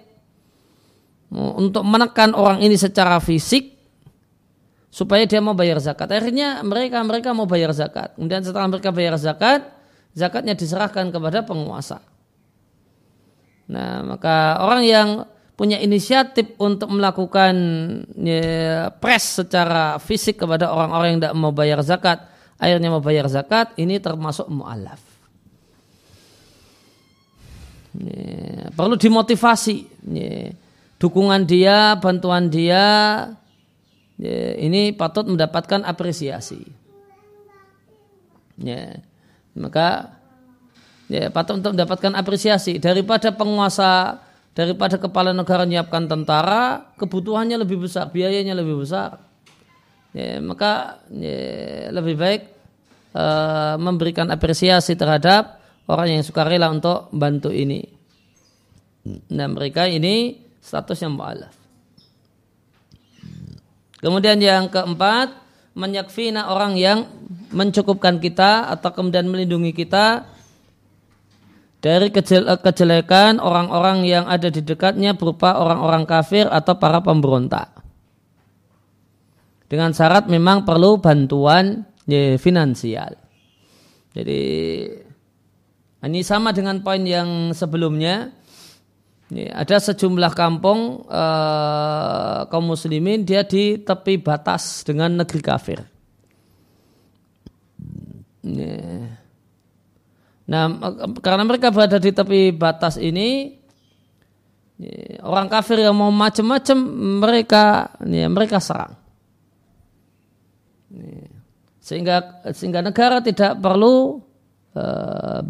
untuk 1.30 1.84
menekan 1.84 2.32
orang 2.32 2.64
ini 2.64 2.74
secara 2.74 3.20
fisik 3.20 3.76
supaya 4.88 5.28
dia 5.28 5.38
mau 5.38 5.55
bayar 5.55 5.78
zakat. 5.78 6.09
Akhirnya 6.09 6.64
mereka 6.64 7.05
mereka 7.05 7.30
mau 7.36 7.44
bayar 7.44 7.70
zakat. 7.76 8.16
Kemudian 8.16 8.42
setelah 8.42 8.66
mereka 8.66 8.90
bayar 8.90 9.14
zakat, 9.20 9.68
zakatnya 10.16 10.57
diserahkan 10.57 11.12
kepada 11.12 11.44
penguasa. 11.44 12.03
Nah 13.68 14.03
maka 14.03 14.59
orang 14.64 14.82
yang 14.82 15.09
punya 15.59 15.76
inisiatif 15.82 16.55
untuk 16.62 16.86
melakukan 16.94 17.55
ya, 18.14 18.94
press 18.94 19.42
secara 19.42 19.99
fisik 19.99 20.38
kepada 20.38 20.70
orang-orang 20.70 21.09
yang 21.14 21.20
tidak 21.20 21.36
mau 21.36 21.51
bayar 21.51 21.82
zakat, 21.82 22.30
akhirnya 22.62 22.94
mau 22.94 23.03
bayar 23.03 23.26
zakat, 23.26 23.74
ini 23.74 23.99
termasuk 23.99 24.46
mu'alaf. 24.46 25.07
Ya, 27.99 28.70
perlu 28.78 28.94
dimotivasi. 28.94 29.76
Ya, 30.07 30.55
dukungan 31.03 31.46
dia, 31.46 31.99
bantuan 31.99 32.51
dia 32.51 32.86
ya, 34.18 34.38
ini 34.59 34.94
patut 34.94 35.26
mendapatkan 35.26 35.82
apresiasi. 35.82 36.62
Ya, 38.59 39.03
maka 39.55 40.18
ya, 41.11 41.30
patut 41.30 41.59
untuk 41.62 41.74
mendapatkan 41.74 42.14
apresiasi 42.14 42.78
daripada 42.78 43.34
penguasa 43.34 44.22
daripada 44.59 44.99
kepala 44.99 45.30
negara 45.30 45.62
menyiapkan 45.62 46.11
tentara 46.11 46.90
kebutuhannya 46.99 47.62
lebih 47.62 47.86
besar 47.86 48.11
biayanya 48.11 48.59
lebih 48.59 48.82
besar 48.82 49.22
ya, 50.11 50.42
maka 50.42 50.99
ya, 51.14 51.94
lebih 51.94 52.18
baik 52.18 52.42
uh, 53.14 53.78
memberikan 53.78 54.26
apresiasi 54.34 54.99
terhadap 54.99 55.57
orang 55.89 56.20
yang 56.20 56.22
suka 56.22 56.45
rela 56.45 56.68
untuk 56.70 57.09
bantu 57.11 57.51
ini 57.51 57.82
nah 59.32 59.49
mereka 59.49 59.89
ini 59.89 60.36
statusnya 60.61 61.09
mu'alaf 61.09 61.55
kemudian 64.05 64.39
yang 64.39 64.68
keempat 64.68 65.34
menyakfina 65.78 66.51
orang 66.51 66.74
yang 66.74 67.07
mencukupkan 67.55 68.18
kita 68.18 68.68
atau 68.68 68.91
kemudian 68.93 69.30
melindungi 69.30 69.72
kita 69.72 70.26
dari 71.78 72.11
kejelekan 72.11 73.39
orang-orang 73.39 74.03
yang 74.03 74.26
ada 74.26 74.51
di 74.51 74.66
dekatnya 74.66 75.14
berupa 75.14 75.62
orang-orang 75.62 76.03
kafir 76.11 76.51
atau 76.51 76.74
para 76.74 76.99
pemberontak. 76.99 77.70
Dengan 79.70 79.95
syarat 79.95 80.26
memang 80.26 80.66
perlu 80.66 80.99
bantuan 80.99 81.86
ya, 82.09 82.34
finansial. 82.41 83.14
Jadi 84.11 84.41
ini 86.07 86.22
sama 86.22 86.55
dengan 86.55 86.78
poin 86.84 87.03
yang 87.03 87.51
sebelumnya. 87.51 88.30
Ya, 89.28 89.61
ada 89.61 89.76
sejumlah 89.76 90.32
kampung 90.32 91.05
uh, 91.05 92.49
kaum 92.49 92.64
muslimin 92.64 93.28
dia 93.28 93.44
di 93.44 93.76
tepi 93.76 94.16
batas 94.16 94.86
dengan 94.88 95.20
negeri 95.20 95.40
kafir. 95.44 95.84
Ya. 98.40 99.05
Nah, 100.49 100.64
karena 101.20 101.44
mereka 101.44 101.68
berada 101.68 102.01
di 102.01 102.09
tepi 102.09 102.57
batas 102.57 102.96
ini, 102.96 103.53
orang 105.20 105.53
kafir 105.53 105.84
yang 105.84 105.92
mau 105.92 106.09
macam-macam 106.09 106.78
mereka, 107.20 107.92
ya, 108.09 108.32
mereka 108.32 108.57
serang. 108.64 108.96
Sehingga 111.84 112.49
sehingga 112.57 112.80
negara 112.80 113.20
tidak 113.20 113.61
perlu 113.61 114.24
uh, 114.74 115.40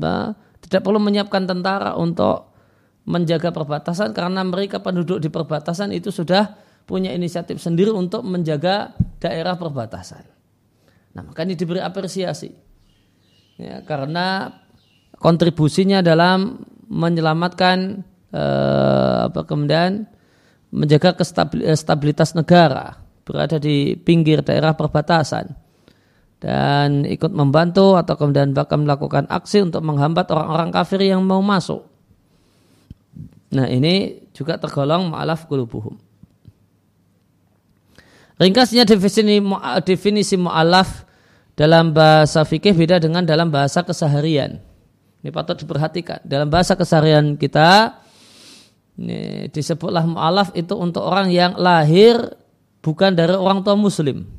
tidak 0.58 0.80
perlu 0.84 1.00
menyiapkan 1.00 1.48
tentara 1.48 1.96
untuk 1.96 2.52
menjaga 3.08 3.48
perbatasan 3.50 4.12
karena 4.12 4.44
mereka 4.44 4.84
penduduk 4.84 5.16
di 5.16 5.32
perbatasan 5.32 5.96
itu 5.96 6.12
sudah 6.12 6.52
punya 6.84 7.12
inisiatif 7.12 7.56
sendiri 7.56 7.88
untuk 7.88 8.20
menjaga 8.24 8.92
daerah 9.16 9.56
perbatasan. 9.56 10.24
Nah, 11.16 11.22
maka 11.24 11.44
ini 11.48 11.56
diberi 11.56 11.80
apresiasi. 11.80 12.52
Ya, 13.58 13.80
karena 13.82 14.52
kontribusinya 15.16 16.04
dalam 16.04 16.62
menyelamatkan 16.88 18.04
eh, 18.32 19.18
apa 19.28 19.40
kemudian 19.44 20.08
menjaga 20.68 21.16
kestabilitas 21.16 22.36
negara 22.36 23.00
berada 23.24 23.60
di 23.60 23.96
pinggir 23.96 24.40
daerah 24.40 24.72
perbatasan 24.72 25.52
dan 26.38 27.02
ikut 27.02 27.34
membantu 27.34 27.98
atau 27.98 28.14
kemudian 28.14 28.54
bahkan 28.54 28.86
melakukan 28.86 29.26
aksi 29.26 29.66
untuk 29.66 29.82
menghambat 29.82 30.30
orang-orang 30.30 30.70
kafir 30.70 31.02
yang 31.02 31.26
mau 31.26 31.42
masuk. 31.42 31.82
Nah 33.50 33.66
ini 33.66 34.22
juga 34.30 34.60
tergolong 34.60 35.10
ma'alaf 35.10 35.50
kulubuhum. 35.50 35.98
Ringkasnya 38.38 38.86
definisi, 38.86 39.42
definisi 39.82 40.38
mu'alaf 40.38 41.02
dalam 41.58 41.90
bahasa 41.90 42.46
fikih 42.46 42.70
beda 42.70 43.02
dengan 43.02 43.26
dalam 43.26 43.50
bahasa 43.50 43.82
keseharian. 43.82 44.62
Ini 45.18 45.34
patut 45.34 45.58
diperhatikan. 45.58 46.22
Dalam 46.22 46.46
bahasa 46.46 46.78
keseharian 46.78 47.34
kita, 47.34 47.98
ini 48.94 49.50
disebutlah 49.50 50.06
mu'alaf 50.06 50.54
itu 50.54 50.78
untuk 50.78 51.02
orang 51.02 51.34
yang 51.34 51.58
lahir 51.58 52.14
bukan 52.78 53.10
dari 53.18 53.34
orang 53.34 53.66
tua 53.66 53.74
muslim. 53.74 54.37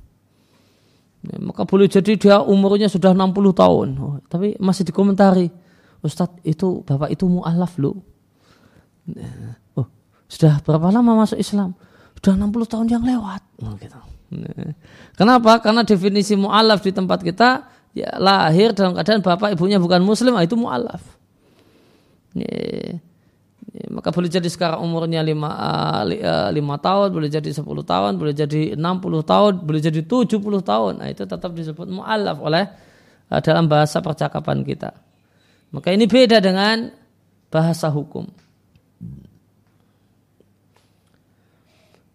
Ini, 1.20 1.36
maka 1.44 1.68
boleh 1.68 1.92
jadi 1.92 2.16
dia 2.16 2.38
umurnya 2.40 2.88
sudah 2.88 3.12
60 3.12 3.36
tahun. 3.52 3.88
Oh, 4.00 4.16
tapi 4.32 4.56
masih 4.60 4.88
dikomentari. 4.88 5.52
Ustadz 6.00 6.40
itu 6.48 6.80
bapak 6.88 7.12
itu 7.12 7.28
mu'alaf 7.28 7.76
loh. 7.76 8.00
Oh, 9.76 9.88
sudah 10.32 10.64
berapa 10.64 10.96
lama 10.96 11.28
masuk 11.28 11.36
Islam? 11.36 11.76
Sudah 12.16 12.40
60 12.40 12.72
tahun 12.72 12.88
yang 12.88 13.04
lewat. 13.04 13.42
Oh, 13.64 13.76
gitu. 13.76 14.00
Kenapa? 15.20 15.60
Karena 15.60 15.84
definisi 15.84 16.40
mu'alaf 16.40 16.80
di 16.86 16.92
tempat 16.96 17.20
kita 17.20 17.68
ya, 17.94 18.10
lahir 18.18 18.74
dalam 18.78 18.94
keadaan 18.94 19.22
bapak 19.26 19.58
ibunya 19.58 19.82
bukan 19.82 20.02
muslim 20.06 20.38
ah, 20.38 20.44
itu 20.46 20.54
mualaf 20.54 21.02
ya, 22.38 22.46
ya, 22.46 22.98
maka 23.94 24.10
boleh 24.10 24.30
jadi 24.30 24.50
sekarang 24.50 24.82
umurnya 24.82 25.22
lima, 25.22 25.50
uh, 26.02 26.50
lima 26.50 26.76
tahun 26.82 27.14
boleh 27.14 27.30
jadi 27.30 27.50
sepuluh 27.54 27.86
tahun 27.86 28.18
boleh 28.18 28.34
jadi 28.34 28.74
enam 28.74 28.98
puluh 28.98 29.22
tahun 29.22 29.62
boleh 29.62 29.82
jadi 29.82 30.02
tujuh 30.06 30.42
puluh 30.42 30.62
tahun. 30.62 31.02
Nah, 31.02 31.08
itu 31.14 31.26
tetap 31.30 31.54
disebut 31.54 31.86
mualaf 31.86 32.42
oleh 32.42 32.66
uh, 33.30 33.40
dalam 33.42 33.70
bahasa 33.70 34.02
percakapan 34.02 34.66
kita. 34.66 34.94
Maka 35.70 35.94
ini 35.94 36.10
beda 36.10 36.42
dengan 36.42 36.90
bahasa 37.54 37.90
hukum. 37.94 38.26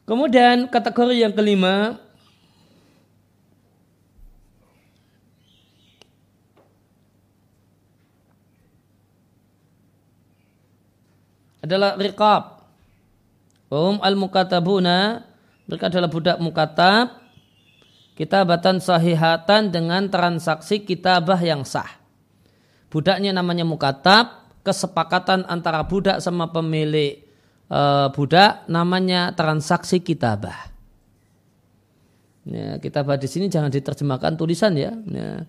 Kemudian 0.05 0.69
kategori 0.69 1.17
yang 1.17 1.33
kelima 1.33 1.97
adalah 11.65 11.97
riqab. 11.97 12.61
Um 13.73 13.97
al-mukatabuna 14.05 15.25
mereka 15.65 15.89
adalah 15.89 16.13
budak 16.13 16.37
mukatab 16.37 17.25
kitabatan 18.15 18.79
sahihatan 18.79 19.73
dengan 19.73 20.07
transaksi 20.13 20.85
kitabah 20.85 21.41
yang 21.41 21.65
sah. 21.65 21.89
Budaknya 22.93 23.35
namanya 23.35 23.67
mukatab, 23.67 24.55
kesepakatan 24.63 25.49
antara 25.51 25.83
budak 25.83 26.23
sama 26.23 26.47
pemilik 26.53 27.27
e, 27.67 27.81
budak 28.15 28.69
namanya 28.71 29.35
transaksi 29.35 29.99
kitabah. 29.99 30.71
Ya, 32.45 32.79
kitabah 32.79 33.19
di 33.19 33.27
sini 33.27 33.51
jangan 33.51 33.73
diterjemahkan 33.73 34.39
tulisan 34.39 34.79
ya. 34.79 34.95
ya. 35.11 35.43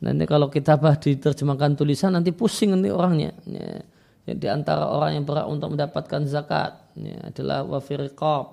Nanti 0.00 0.24
kalau 0.24 0.48
kitabah 0.48 0.96
diterjemahkan 0.96 1.76
tulisan 1.76 2.16
nanti 2.16 2.32
pusing 2.32 2.72
nanti 2.72 2.88
orangnya. 2.88 3.34
Ya 3.44 3.84
ya, 4.26 4.34
di 4.34 4.46
antara 4.50 4.90
orang 4.90 5.16
yang 5.16 5.24
berhak 5.24 5.46
untuk 5.46 5.72
mendapatkan 5.72 6.26
zakat 6.26 6.76
ya, 6.98 7.30
adalah 7.30 7.62
wafiriqab 7.64 8.44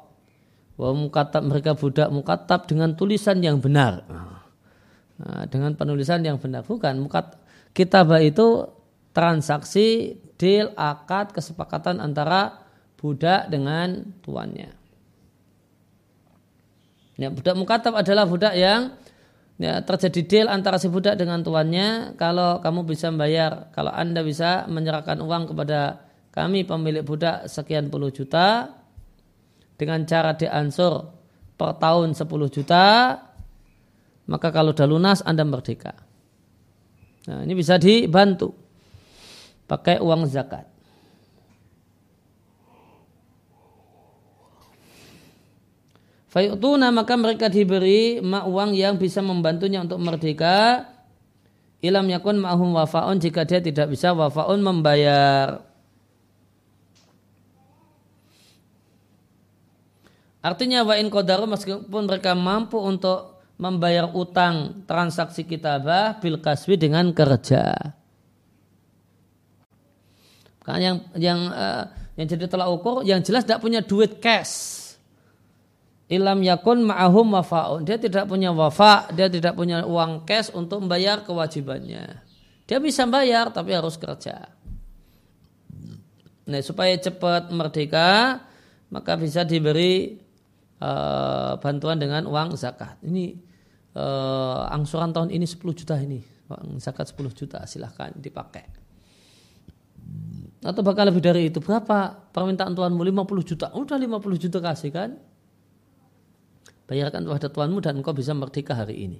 wa 0.73 0.89
mukatab 0.93 1.43
mereka 1.45 1.77
budak 1.77 2.09
mukatab 2.09 2.65
dengan 2.65 2.93
tulisan 2.97 3.37
yang 3.41 3.61
benar. 3.61 4.05
Nah, 5.13 5.45
dengan 5.45 5.77
penulisan 5.77 6.25
yang 6.25 6.41
benar. 6.41 6.65
Bukan 6.65 6.97
mukat 6.97 7.37
kitabah 7.77 8.21
itu 8.21 8.65
transaksi 9.13 10.17
deal 10.41 10.73
akad 10.73 11.29
kesepakatan 11.31 12.01
antara 12.01 12.65
budak 12.97 13.45
dengan 13.53 14.09
tuannya. 14.25 14.73
Ya, 17.13 17.29
budak 17.29 17.53
mukatab 17.53 17.93
adalah 17.93 18.25
budak 18.25 18.57
yang 18.57 18.97
ya, 19.63 19.79
terjadi 19.79 20.21
deal 20.27 20.47
antara 20.51 20.75
si 20.75 20.91
budak 20.91 21.15
dengan 21.15 21.39
tuannya 21.39 22.19
kalau 22.19 22.59
kamu 22.59 22.83
bisa 22.83 23.07
membayar 23.07 23.71
kalau 23.71 23.95
anda 23.95 24.19
bisa 24.19 24.67
menyerahkan 24.67 25.23
uang 25.23 25.55
kepada 25.55 26.03
kami 26.35 26.67
pemilik 26.67 27.05
budak 27.07 27.47
sekian 27.47 27.87
puluh 27.87 28.11
juta 28.11 28.75
dengan 29.79 30.03
cara 30.03 30.35
diansur 30.35 31.15
per 31.55 31.79
tahun 31.79 32.17
10 32.17 32.27
juta 32.51 32.85
maka 34.23 34.47
kalau 34.55 34.71
sudah 34.71 34.87
lunas 34.87 35.19
anda 35.23 35.43
merdeka. 35.43 35.93
Nah 37.27 37.43
ini 37.43 37.53
bisa 37.55 37.75
dibantu. 37.75 38.55
Pakai 39.63 39.99
uang 39.99 40.27
zakat 40.27 40.72
Fayutuna 46.33 46.89
maka 46.89 47.13
mereka 47.13 47.45
diberi 47.45 48.17
mak 48.17 48.49
uang 48.49 48.73
yang 48.73 48.97
bisa 48.97 49.21
membantunya 49.21 49.85
untuk 49.85 50.01
merdeka. 50.01 50.89
Ilam 51.77 52.09
yakun 52.09 52.41
ma'hum 52.41 52.73
wafaun 52.73 53.21
jika 53.21 53.45
dia 53.45 53.61
tidak 53.61 53.93
bisa 53.93 54.17
wafaun 54.17 54.57
membayar. 54.65 55.61
Artinya 60.41 60.81
wa 60.81 60.97
in 60.97 61.13
qadaru 61.13 61.45
meskipun 61.45 62.09
mereka 62.09 62.33
mampu 62.33 62.81
untuk 62.81 63.45
membayar 63.61 64.09
utang 64.09 64.81
transaksi 64.89 65.45
kitabah 65.45 66.17
bil 66.17 66.41
kasbi 66.41 66.81
dengan 66.81 67.13
kerja. 67.13 67.77
Kan 70.65 70.81
yang 70.81 70.97
yang 71.13 71.39
uh, 71.53 71.93
yang 72.17 72.25
jadi 72.25 72.49
tolak 72.49 72.73
ukur 72.73 73.05
yang 73.05 73.21
jelas 73.21 73.45
tidak 73.45 73.61
punya 73.61 73.85
duit 73.85 74.17
cash 74.17 74.82
ilam 76.13 76.39
yakun 76.45 76.85
ma'ahum 76.85 77.33
wafaun. 77.33 77.81
Dia 77.81 77.97
tidak 77.97 78.29
punya 78.29 78.53
wafa, 78.53 79.09
dia 79.11 79.25
tidak 79.27 79.57
punya 79.57 79.81
uang 79.83 80.29
cash 80.29 80.53
untuk 80.53 80.85
membayar 80.85 81.25
kewajibannya. 81.25 82.21
Dia 82.69 82.77
bisa 82.79 83.09
bayar 83.09 83.49
tapi 83.49 83.73
harus 83.73 83.97
kerja. 83.97 84.53
Nah, 86.43 86.59
supaya 86.59 86.93
cepat 86.99 87.49
merdeka, 87.49 88.43
maka 88.91 89.15
bisa 89.15 89.47
diberi 89.47 90.19
uh, 90.83 91.55
bantuan 91.57 91.97
dengan 91.97 92.27
uang 92.27 92.59
zakat. 92.59 92.99
Ini 93.01 93.33
uh, 93.95 94.67
angsuran 94.69 95.15
tahun 95.15 95.31
ini 95.31 95.47
10 95.47 95.59
juta 95.73 95.95
ini. 95.97 96.19
Uang 96.51 96.83
zakat 96.83 97.09
10 97.09 97.31
juta 97.33 97.63
silahkan 97.63 98.11
dipakai. 98.13 98.83
Atau 100.63 100.79
bahkan 100.83 101.07
lebih 101.07 101.19
dari 101.23 101.51
itu. 101.51 101.59
Berapa 101.59 102.31
permintaan 102.31 102.71
tuanmu? 102.75 103.03
50 103.03 103.49
juta. 103.49 103.67
Udah 103.75 103.99
50 103.99 104.43
juta 104.47 104.59
kasih 104.63 104.91
kan? 104.95 105.19
Bayarkan 106.85 107.23
kepada 107.23 107.47
tuanmu 107.47 107.79
dan 107.79 107.99
engkau 108.03 108.11
bisa 108.11 108.35
merdeka 108.35 108.75
hari 108.75 109.07
ini. 109.07 109.19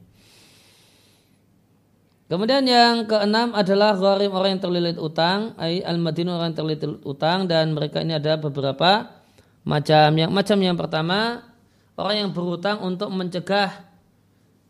Kemudian 2.28 2.66
yang 2.66 3.06
keenam 3.06 3.54
adalah 3.54 3.94
gharim 3.94 4.34
orang 4.34 4.58
yang 4.58 4.64
terlilit 4.64 4.98
utang, 4.98 5.54
ai 5.60 5.84
al-madinu 5.86 6.34
orang 6.34 6.52
yang 6.52 6.58
terlilit 6.66 6.84
utang 7.06 7.46
dan 7.46 7.76
mereka 7.78 8.02
ini 8.02 8.18
ada 8.18 8.40
beberapa 8.42 9.22
macam. 9.62 10.10
Yang 10.18 10.32
macam 10.32 10.58
yang 10.60 10.78
pertama 10.80 11.46
orang 11.94 12.16
yang 12.26 12.30
berutang 12.34 12.82
untuk 12.82 13.14
mencegah 13.14 13.86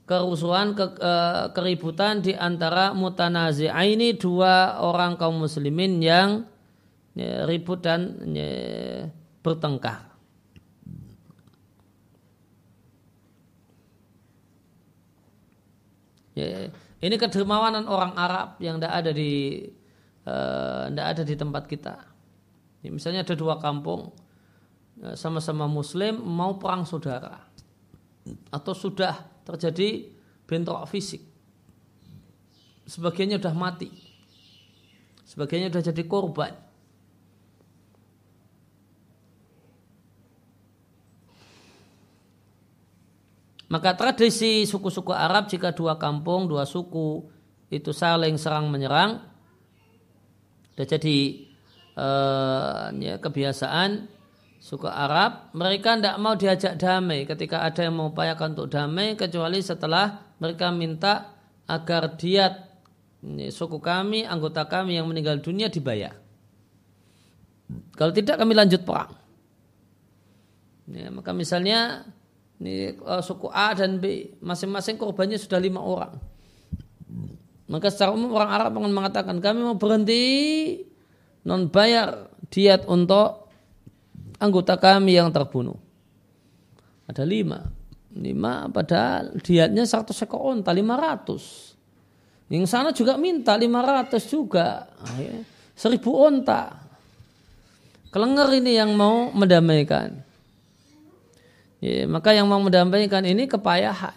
kerusuhan 0.03 0.75
ke, 0.75 0.85
ke, 0.99 1.13
keributan 1.55 2.19
di 2.19 2.35
antara 2.35 2.91
mutanazi'aini 2.91 4.19
dua 4.19 4.83
orang 4.83 5.15
kaum 5.15 5.39
muslimin 5.39 6.03
yang 6.03 6.43
ya, 7.15 7.47
ribut 7.47 7.79
dan 7.79 8.19
ya, 8.33 9.07
bertengkar. 9.39 10.12
Ya, 16.33 16.73
ini 17.03 17.15
kedermawanan 17.19 17.85
orang 17.85 18.17
Arab 18.17 18.57
yang 18.57 18.81
tidak 18.81 18.93
ada 18.93 19.11
di 19.13 19.33
tidak 20.87 21.05
uh, 21.05 21.11
ada 21.13 21.23
di 21.27 21.35
tempat 21.35 21.63
kita. 21.67 21.95
Ya, 22.81 22.89
misalnya 22.89 23.27
ada 23.27 23.35
dua 23.35 23.59
kampung 23.59 24.09
ya, 24.97 25.13
sama-sama 25.13 25.67
Muslim 25.69 26.17
mau 26.23 26.57
perang 26.57 26.87
saudara 26.87 27.43
atau 28.49 28.73
sudah 28.73 29.43
terjadi 29.43 30.09
bentrok 30.47 30.87
fisik. 30.87 31.21
Sebagiannya 32.83 33.39
sudah 33.39 33.55
mati, 33.55 33.91
sebagiannya 35.27 35.71
sudah 35.71 35.83
jadi 35.91 36.03
korban. 36.03 36.53
Maka 43.73 43.97
tradisi 43.97 44.69
suku-suku 44.69 45.09
Arab 45.09 45.49
jika 45.49 45.73
dua 45.73 45.97
kampung, 45.97 46.45
dua 46.45 46.61
suku 46.61 47.25
itu 47.73 47.89
saling 47.89 48.37
serang 48.37 48.69
menyerang, 48.69 49.25
sudah 50.77 50.85
jadi 50.93 51.17
eh, 51.97 52.83
ya, 53.01 53.17
kebiasaan 53.17 54.05
suku 54.61 54.85
Arab, 54.85 55.49
mereka 55.57 55.97
tidak 55.97 56.21
mau 56.21 56.37
diajak 56.37 56.77
damai 56.77 57.25
ketika 57.25 57.65
ada 57.65 57.81
yang 57.89 57.97
mengupayakan 57.97 58.53
untuk 58.53 58.69
damai, 58.69 59.17
kecuali 59.17 59.57
setelah 59.65 60.21
mereka 60.37 60.69
minta 60.69 61.33
agar 61.65 62.13
diat 62.13 62.53
ya, 63.25 63.49
suku 63.49 63.81
kami, 63.81 64.21
anggota 64.21 64.69
kami 64.69 65.01
yang 65.01 65.09
meninggal 65.09 65.41
dunia 65.41 65.73
dibayar. 65.73 66.13
Kalau 67.97 68.13
tidak 68.13 68.37
kami 68.37 68.53
lanjut 68.53 68.85
perang. 68.85 69.17
Ya, 70.93 71.09
maka 71.09 71.33
misalnya 71.33 72.05
ini 72.61 72.97
uh, 73.01 73.23
suku 73.23 73.49
A 73.49 73.73
dan 73.73 73.97
B, 73.97 74.35
masing-masing 74.43 74.99
korbannya 74.99 75.39
sudah 75.39 75.57
lima 75.57 75.81
orang. 75.81 76.15
Maka 77.67 77.89
secara 77.89 78.13
umum 78.13 78.35
orang 78.35 78.51
Arab 78.51 78.77
akan 78.77 78.93
mengatakan 78.93 79.35
kami 79.39 79.63
mau 79.63 79.79
berhenti 79.79 80.21
non 81.47 81.71
bayar 81.71 82.29
diat 82.53 82.85
untuk 82.85 83.49
anggota 84.37 84.77
kami 84.77 85.17
yang 85.17 85.31
terbunuh. 85.33 85.79
Ada 87.09 87.23
lima. 87.25 87.63
Lima 88.13 88.69
padahal 88.69 89.41
diatnya 89.41 89.89
satu 89.89 90.13
ekor 90.13 90.53
onta, 90.53 90.69
lima 90.69 90.93
ratus. 90.93 91.73
Yang 92.51 92.69
sana 92.69 92.93
juga 92.93 93.17
minta 93.17 93.57
lima 93.57 93.81
ratus 93.81 94.29
juga. 94.29 94.85
Ah, 95.01 95.17
ya. 95.17 95.41
Seribu 95.73 96.13
onta. 96.13 96.77
Kelenger 98.13 98.61
ini 98.61 98.77
yang 98.77 98.93
mau 98.93 99.33
mendamaikan. 99.33 100.21
Ya, 101.83 102.07
maka 102.07 102.31
yang 102.31 102.47
mau 102.47 102.63
mendamaikan 102.63 103.27
ini 103.27 103.43
kepayahan. 103.43 104.15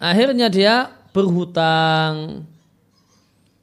Akhirnya 0.00 0.48
dia 0.48 0.88
berhutang 1.12 2.40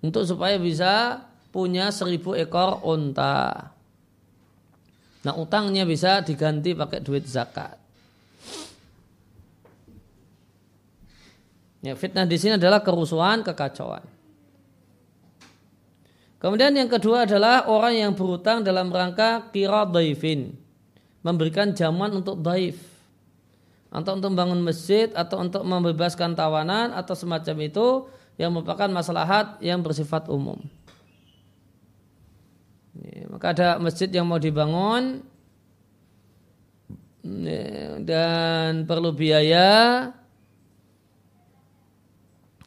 untuk 0.06 0.22
supaya 0.22 0.62
bisa 0.62 1.26
punya 1.50 1.90
seribu 1.90 2.38
ekor 2.38 2.86
unta. 2.86 3.74
Nah 5.26 5.34
utangnya 5.34 5.82
bisa 5.82 6.22
diganti 6.22 6.78
pakai 6.78 7.02
duit 7.02 7.26
zakat. 7.26 7.74
Ya, 11.82 11.98
fitnah 11.98 12.30
di 12.30 12.38
sini 12.38 12.62
adalah 12.62 12.86
kerusuhan, 12.86 13.42
kekacauan. 13.42 14.06
Kemudian 16.38 16.78
yang 16.78 16.86
kedua 16.86 17.26
adalah 17.26 17.66
orang 17.66 17.98
yang 17.98 18.12
berhutang 18.14 18.62
dalam 18.62 18.94
rangka 18.94 19.50
kira 19.50 19.90
daifin 19.90 20.65
memberikan 21.26 21.74
jamuan 21.74 22.14
untuk 22.14 22.38
daif 22.46 22.78
atau 23.90 24.14
untuk 24.14 24.30
membangun 24.30 24.62
masjid 24.62 25.10
atau 25.18 25.42
untuk 25.42 25.66
membebaskan 25.66 26.38
tawanan 26.38 26.94
atau 26.94 27.18
semacam 27.18 27.58
itu 27.66 28.06
yang 28.38 28.54
merupakan 28.54 28.86
maslahat 28.92 29.58
yang 29.58 29.82
bersifat 29.82 30.30
umum. 30.30 30.62
Maka 33.32 33.52
ada 33.58 33.70
masjid 33.82 34.08
yang 34.08 34.30
mau 34.30 34.38
dibangun 34.38 35.26
dan 38.06 38.86
perlu 38.86 39.12
biaya. 39.12 40.12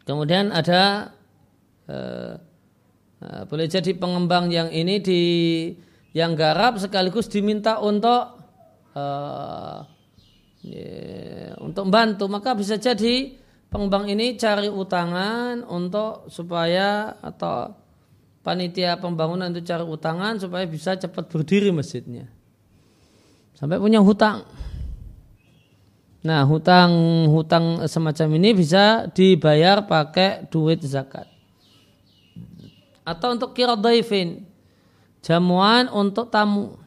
Kemudian 0.02 0.48
ada 0.50 1.12
uh, 1.86 2.40
uh, 3.20 3.42
boleh 3.44 3.68
jadi 3.68 3.92
pengembang 3.92 4.48
yang 4.48 4.72
ini 4.72 5.04
di 5.04 5.22
yang 6.16 6.32
garap 6.32 6.80
sekaligus 6.80 7.28
diminta 7.28 7.76
untuk 7.76 8.37
yeah, 10.62 11.52
untuk 11.60 11.88
membantu 11.88 12.24
maka 12.30 12.54
bisa 12.54 12.76
jadi 12.80 13.36
pengembang 13.68 14.08
ini 14.08 14.36
cari 14.40 14.72
utangan 14.72 15.64
untuk 15.68 16.28
supaya 16.32 17.16
atau 17.20 17.76
panitia 18.40 18.96
pembangunan 18.96 19.52
itu 19.52 19.60
cari 19.60 19.84
utangan 19.84 20.40
supaya 20.40 20.64
bisa 20.64 20.96
cepat 20.96 21.28
berdiri 21.28 21.68
masjidnya. 21.68 22.32
Sampai 23.52 23.76
punya 23.76 24.00
hutang. 24.00 24.48
Nah 26.24 26.42
hutang 26.48 26.90
hutang 27.28 27.84
semacam 27.84 28.28
ini 28.40 28.56
bisa 28.56 29.10
dibayar 29.12 29.84
pakai 29.84 30.48
duit 30.48 30.80
zakat. 30.82 31.28
Atau 33.04 33.36
untuk 33.36 33.52
kira 33.52 33.76
daifin 33.76 34.48
jamuan 35.20 35.90
untuk 35.92 36.32
tamu 36.32 36.77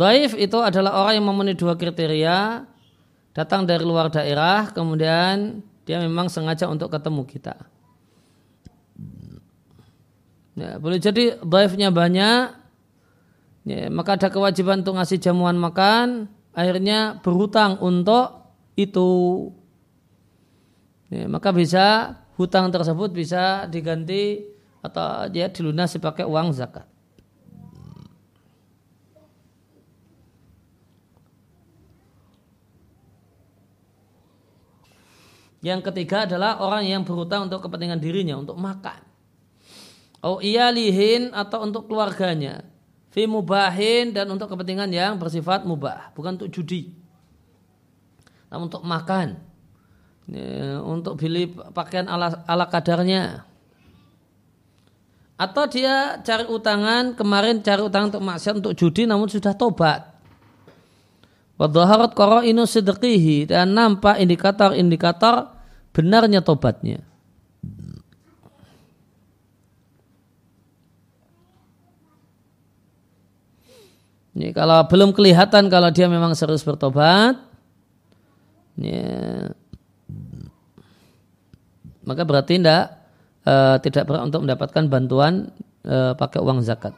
Daif 0.00 0.38
itu 0.38 0.58
adalah 0.62 1.02
orang 1.02 1.18
yang 1.18 1.26
memenuhi 1.26 1.58
dua 1.58 1.74
kriteria, 1.74 2.62
datang 3.34 3.66
dari 3.66 3.82
luar 3.82 4.06
daerah, 4.12 4.70
kemudian 4.70 5.66
dia 5.82 5.98
memang 5.98 6.30
sengaja 6.30 6.70
untuk 6.70 6.94
ketemu 6.94 7.26
kita. 7.26 7.58
Ya, 10.54 10.76
boleh 10.76 11.00
jadi 11.00 11.40
daifnya 11.40 11.88
banyak, 11.88 12.52
ya, 13.64 13.88
maka 13.88 14.20
ada 14.20 14.28
kewajiban 14.28 14.84
untuk 14.84 15.00
ngasih 15.00 15.18
jamuan 15.18 15.56
makan, 15.56 16.28
akhirnya 16.52 17.18
berhutang 17.24 17.80
untuk 17.80 18.54
itu. 18.76 19.10
Ya, 21.10 21.26
maka 21.26 21.50
bisa 21.50 22.14
hutang 22.38 22.70
tersebut 22.70 23.10
bisa 23.10 23.66
diganti 23.66 24.46
atau 24.80 25.26
ya 25.34 25.50
dilunasi 25.50 25.98
pakai 25.98 26.24
uang 26.24 26.54
zakat. 26.54 26.86
Yang 35.60 35.92
ketiga 35.92 36.24
adalah 36.24 36.60
orang 36.64 36.88
yang 36.88 37.02
berhutang 37.04 37.48
untuk 37.48 37.60
kepentingan 37.68 38.00
dirinya, 38.00 38.40
untuk 38.40 38.56
makan. 38.56 39.00
Oh 40.20 40.40
iya 40.40 40.68
lihin 40.72 41.32
atau 41.32 41.64
untuk 41.64 41.88
keluarganya. 41.88 42.64
Fi 43.10 43.28
mubahin 43.28 44.14
dan 44.14 44.30
untuk 44.30 44.52
kepentingan 44.52 44.88
yang 44.92 45.18
bersifat 45.20 45.64
mubah, 45.64 46.12
bukan 46.16 46.40
untuk 46.40 46.48
judi. 46.52 46.94
Namun 48.48 48.72
untuk 48.72 48.84
makan. 48.84 49.36
Ya, 50.30 50.78
untuk 50.84 51.18
beli 51.18 51.50
pakaian 51.74 52.06
ala, 52.06 52.46
ala 52.46 52.70
kadarnya. 52.70 53.42
Atau 55.40 55.66
dia 55.72 56.20
cari 56.20 56.44
utangan, 56.46 57.16
kemarin 57.16 57.64
cari 57.64 57.80
utang 57.80 58.12
untuk 58.12 58.20
maksiat 58.20 58.60
untuk 58.60 58.76
judi 58.76 59.08
namun 59.08 59.26
sudah 59.26 59.56
tobat. 59.56 60.09
Wadhaharat 61.60 62.16
inu 62.48 62.64
sidqihi 62.64 63.52
dan 63.52 63.76
nampak 63.76 64.16
indikator-indikator 64.16 65.52
benarnya 65.92 66.40
tobatnya. 66.40 67.04
Ini 74.32 74.56
kalau 74.56 74.88
belum 74.88 75.12
kelihatan 75.12 75.68
kalau 75.68 75.92
dia 75.92 76.08
memang 76.08 76.32
serius 76.32 76.64
bertobat, 76.64 77.36
ya, 78.80 79.52
maka 82.08 82.22
berarti 82.24 82.56
tidak 82.56 83.04
uh, 83.44 83.76
tidak 83.84 84.08
berhak 84.08 84.32
untuk 84.32 84.48
mendapatkan 84.48 84.84
bantuan 84.88 85.52
uh, 85.84 86.16
pakai 86.16 86.40
uang 86.40 86.64
zakat. 86.64 86.96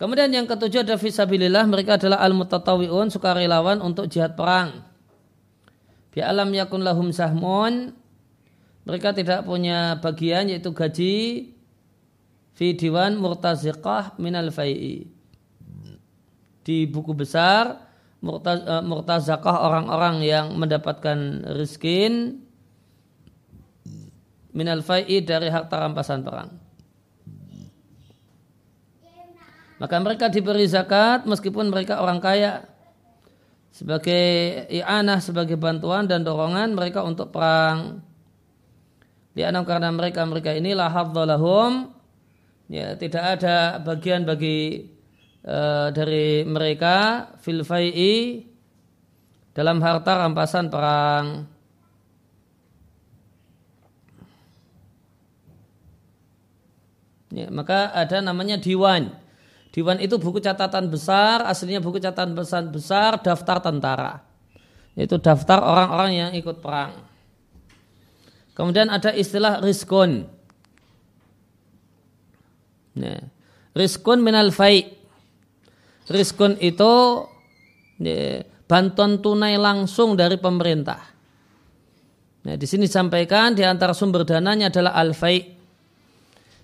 Kemudian 0.00 0.32
yang 0.32 0.48
ketujuh 0.48 0.80
ada 0.80 0.96
visabilillah 0.96 1.68
mereka 1.68 2.00
adalah 2.00 2.24
al-mutatawiun 2.24 3.12
sukarelawan 3.12 3.84
untuk 3.84 4.08
jihad 4.08 4.32
perang. 4.32 4.80
Bi 6.08 6.24
alam 6.24 6.48
yakun 6.56 6.80
lahum 6.80 7.12
sahmun 7.12 7.92
mereka 8.88 9.12
tidak 9.12 9.44
punya 9.44 10.00
bagian 10.00 10.48
yaitu 10.48 10.72
gaji 10.72 11.52
fi 12.56 12.66
diwan 12.72 13.20
murtaziqah 13.20 14.16
minal 14.16 14.48
fai'i. 14.48 15.04
Di 16.64 16.88
buku 16.88 17.12
besar 17.12 17.84
eh, 18.24 18.80
murtazakah 18.80 19.68
orang-orang 19.68 20.24
yang 20.24 20.56
mendapatkan 20.56 21.44
riskin 21.60 22.40
minal 24.56 24.80
fai'i 24.80 25.20
dari 25.20 25.52
harta 25.52 25.76
rampasan 25.76 26.24
perang. 26.24 26.69
Maka 29.80 29.96
mereka 29.96 30.28
diberi 30.28 30.68
zakat 30.68 31.24
meskipun 31.24 31.72
mereka 31.72 32.04
orang 32.04 32.20
kaya. 32.20 32.68
Sebagai 33.72 34.20
i'anah, 34.68 35.24
sebagai 35.24 35.56
bantuan 35.56 36.04
dan 36.04 36.20
dorongan 36.20 36.76
mereka 36.76 37.00
untuk 37.00 37.32
perang. 37.32 38.04
Dianam 39.32 39.64
karena 39.64 39.88
mereka 39.88 40.20
mereka 40.28 40.52
ini 40.52 40.76
lahadzalahum. 40.76 41.96
Ya, 42.68 42.92
tidak 43.00 43.40
ada 43.40 43.80
bagian 43.80 44.28
bagi 44.28 44.84
uh, 45.48 45.88
dari 45.96 46.44
mereka 46.44 47.26
fil 47.40 47.64
fai'i 47.64 48.44
dalam 49.56 49.80
harta 49.80 50.28
rampasan 50.28 50.68
perang. 50.68 51.48
Ya, 57.32 57.46
maka 57.48 57.94
ada 57.94 58.18
namanya 58.20 58.58
diwan. 58.58 59.29
Diwan 59.70 60.02
itu 60.02 60.18
buku 60.18 60.42
catatan 60.42 60.90
besar, 60.90 61.46
aslinya 61.46 61.78
buku 61.78 62.02
catatan 62.02 62.34
besar, 62.34 62.66
besar 62.66 63.10
daftar 63.22 63.62
tentara. 63.62 64.12
Yaitu 64.98 65.22
daftar 65.22 65.62
orang-orang 65.62 66.10
yang 66.10 66.30
ikut 66.34 66.58
perang. 66.58 67.06
Kemudian 68.58 68.90
ada 68.90 69.14
istilah 69.14 69.62
riskun. 69.62 70.26
Ya. 72.98 73.22
Riskun 73.70 74.18
minal 74.26 74.50
fai. 74.50 74.90
Riskun 76.10 76.58
itu 76.58 77.24
ya, 78.02 78.42
bantuan 78.66 79.22
tunai 79.22 79.54
langsung 79.54 80.18
dari 80.18 80.34
pemerintah. 80.34 80.98
Nah, 82.40 82.56
di 82.58 82.66
sini 82.66 82.90
disampaikan 82.90 83.54
di 83.54 83.62
antara 83.62 83.94
sumber 83.94 84.26
dananya 84.26 84.72
adalah 84.72 84.96
al-fai 84.98 85.54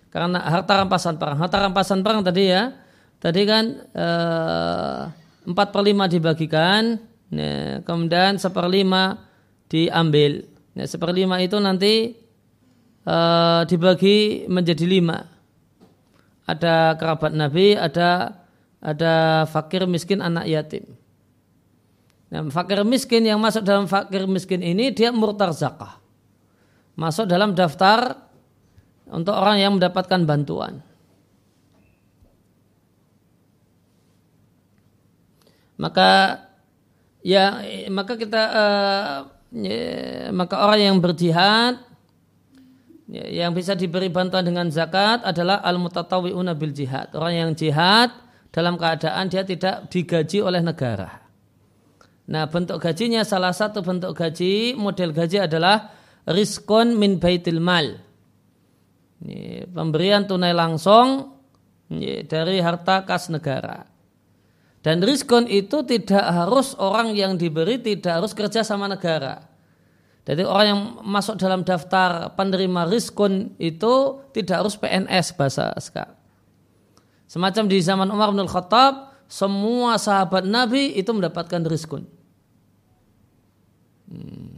karena 0.08 0.40
harta 0.40 0.82
rampasan 0.82 1.20
perang. 1.20 1.36
Harta 1.36 1.56
rampasan 1.62 2.00
perang 2.00 2.24
tadi 2.24 2.48
ya, 2.48 2.72
tadi 3.26 3.42
kan 3.42 3.64
eh, 3.90 5.00
empat 5.50 5.74
per 5.74 5.82
lima 5.82 6.06
dibagikan, 6.06 6.94
ya, 7.34 7.82
kemudian 7.82 8.38
seperlima 8.38 9.26
diambil. 9.66 10.46
Ya, 10.78 10.86
seperlima 10.86 11.42
itu 11.42 11.58
nanti 11.58 12.14
eh, 13.02 13.60
dibagi 13.66 14.46
menjadi 14.46 14.86
lima. 14.86 15.26
Ada 16.46 16.94
kerabat 16.94 17.34
Nabi, 17.34 17.74
ada 17.74 18.38
ada 18.78 19.42
fakir 19.50 19.82
miskin 19.90 20.22
anak 20.22 20.46
yatim. 20.46 20.86
Nah, 22.30 22.46
fakir 22.54 22.86
miskin 22.86 23.26
yang 23.26 23.42
masuk 23.42 23.66
dalam 23.66 23.90
fakir 23.90 24.30
miskin 24.30 24.62
ini 24.62 24.94
dia 24.94 25.10
murtar 25.10 25.50
zakah. 25.50 25.98
Masuk 26.94 27.26
dalam 27.26 27.58
daftar 27.58 28.30
untuk 29.10 29.34
orang 29.34 29.58
yang 29.58 29.74
mendapatkan 29.74 30.22
bantuan. 30.22 30.86
Maka 35.76 36.40
ya 37.20 37.60
maka 37.92 38.16
kita 38.16 38.42
uh, 38.48 39.16
ya, 39.52 39.80
maka 40.32 40.64
orang 40.64 40.80
yang 40.92 40.96
berjihad 40.98 41.80
ya, 43.08 43.44
yang 43.44 43.52
bisa 43.52 43.76
diberi 43.76 44.08
bantuan 44.08 44.44
dengan 44.44 44.68
zakat 44.72 45.24
adalah 45.24 45.60
al 45.60 45.76
mutatawiuna 45.76 46.56
bil 46.56 46.72
jihad. 46.72 47.12
Orang 47.12 47.34
yang 47.36 47.50
jihad 47.52 48.12
dalam 48.48 48.80
keadaan 48.80 49.28
dia 49.28 49.44
tidak 49.44 49.92
digaji 49.92 50.40
oleh 50.40 50.64
negara. 50.64 51.24
Nah, 52.26 52.50
bentuk 52.50 52.82
gajinya 52.82 53.22
salah 53.22 53.54
satu 53.54 53.86
bentuk 53.86 54.18
gaji, 54.18 54.74
model 54.74 55.14
gaji 55.14 55.46
adalah 55.46 55.94
riskon 56.26 56.98
min 56.98 57.22
baitil 57.22 57.62
mal 57.62 58.06
pemberian 59.72 60.28
tunai 60.28 60.52
langsung 60.52 61.38
dari 62.26 62.58
harta 62.60 63.06
kas 63.06 63.30
negara. 63.32 63.86
Dan 64.86 65.02
riskon 65.02 65.50
itu 65.50 65.82
tidak 65.82 66.22
harus 66.22 66.78
orang 66.78 67.10
yang 67.10 67.34
diberi 67.34 67.82
tidak 67.82 68.22
harus 68.22 68.30
kerja 68.30 68.62
sama 68.62 68.86
negara. 68.86 69.42
Jadi 70.22 70.46
orang 70.46 70.66
yang 70.70 70.82
masuk 71.02 71.34
dalam 71.42 71.66
daftar 71.66 72.30
penerima 72.38 72.86
riskon 72.86 73.50
itu 73.58 74.22
tidak 74.30 74.62
harus 74.62 74.78
PNS 74.78 75.34
bahasa 75.34 75.74
sekarang. 75.82 76.14
Semacam 77.26 77.66
di 77.66 77.82
zaman 77.82 78.06
Umar 78.14 78.30
bin 78.30 78.46
Khattab, 78.46 79.10
semua 79.26 79.98
sahabat 79.98 80.46
Nabi 80.46 80.94
itu 80.94 81.10
mendapatkan 81.10 81.66
riskon. 81.66 82.06
Hmm. 84.06 84.55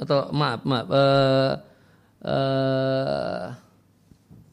Atau 0.00 0.32
maaf 0.32 0.64
maaf 0.64 0.86
uh, 0.88 1.52
uh, 2.24 3.44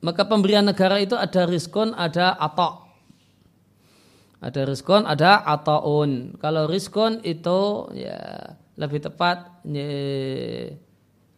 maka 0.04 0.24
pemberian 0.30 0.68
negara 0.68 1.02
itu 1.02 1.18
ada 1.18 1.48
riskon 1.50 1.96
ada 1.98 2.38
atok. 2.38 2.86
Ada 4.38 4.70
riskon 4.70 5.02
ada 5.10 5.42
ataun 5.42 6.38
kalau 6.38 6.70
riskon 6.70 7.26
itu 7.26 7.90
ya 7.98 8.54
lebih 8.78 9.02
tepat 9.02 9.66
ya, 9.66 9.90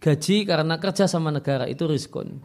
gaji 0.04 0.38
karena 0.44 0.76
kerja 0.76 1.08
sama 1.08 1.32
negara 1.32 1.64
itu 1.72 1.88
riskon. 1.88 2.44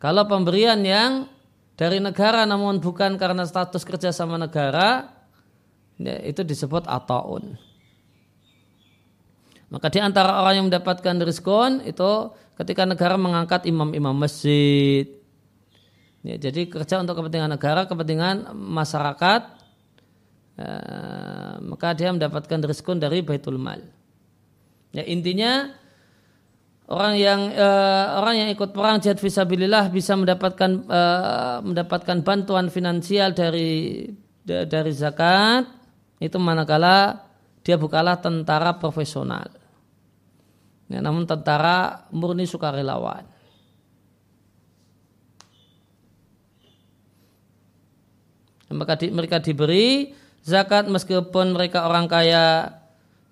Kalau 0.00 0.24
pemberian 0.24 0.80
yang 0.80 1.28
dari 1.76 2.00
negara 2.00 2.48
namun 2.48 2.80
bukan 2.80 3.20
karena 3.20 3.44
status 3.44 3.84
kerja 3.84 4.16
sama 4.16 4.40
negara 4.40 5.12
ya, 6.00 6.24
itu 6.24 6.40
disebut 6.40 6.88
ataun 6.88 7.60
maka 9.66 9.90
di 9.90 9.98
antara 9.98 10.38
orang 10.38 10.62
yang 10.62 10.66
mendapatkan 10.70 11.14
diskon 11.26 11.82
itu 11.82 12.30
ketika 12.54 12.86
negara 12.86 13.18
mengangkat 13.18 13.66
imam-imam 13.66 14.14
masjid. 14.14 15.10
Ya, 16.22 16.38
jadi 16.38 16.66
kerja 16.66 16.98
untuk 17.02 17.22
kepentingan 17.22 17.54
negara, 17.54 17.86
kepentingan 17.86 18.50
masyarakat, 18.54 19.42
eh, 20.58 21.54
maka 21.62 21.94
dia 21.94 22.10
mendapatkan 22.10 22.58
diskon 22.66 22.98
dari 22.98 23.22
Baitul 23.22 23.58
Mal. 23.58 23.82
Ya, 24.90 25.02
intinya 25.06 25.70
orang 26.86 27.14
yang 27.18 27.40
eh, 27.50 28.06
orang 28.22 28.34
yang 28.46 28.48
ikut 28.54 28.70
perang 28.70 29.02
jihad 29.02 29.18
fisabilillah 29.18 29.90
bisa 29.90 30.14
mendapatkan 30.14 30.70
eh, 30.86 31.56
mendapatkan 31.62 32.22
bantuan 32.22 32.70
finansial 32.70 33.34
dari 33.34 34.06
dari 34.46 34.92
zakat 34.94 35.66
itu 36.22 36.38
manakala 36.38 37.25
dia 37.66 37.74
bukanlah 37.74 38.22
tentara 38.22 38.78
profesional. 38.78 39.50
Ya, 40.86 41.02
namun 41.02 41.26
tentara 41.26 42.06
murni 42.14 42.46
sukarelawan. 42.46 43.26
Maka 48.70 48.94
di, 49.02 49.10
mereka 49.10 49.42
diberi 49.42 50.14
zakat 50.46 50.86
meskipun 50.86 51.58
mereka 51.58 51.90
orang 51.90 52.06
kaya 52.06 52.70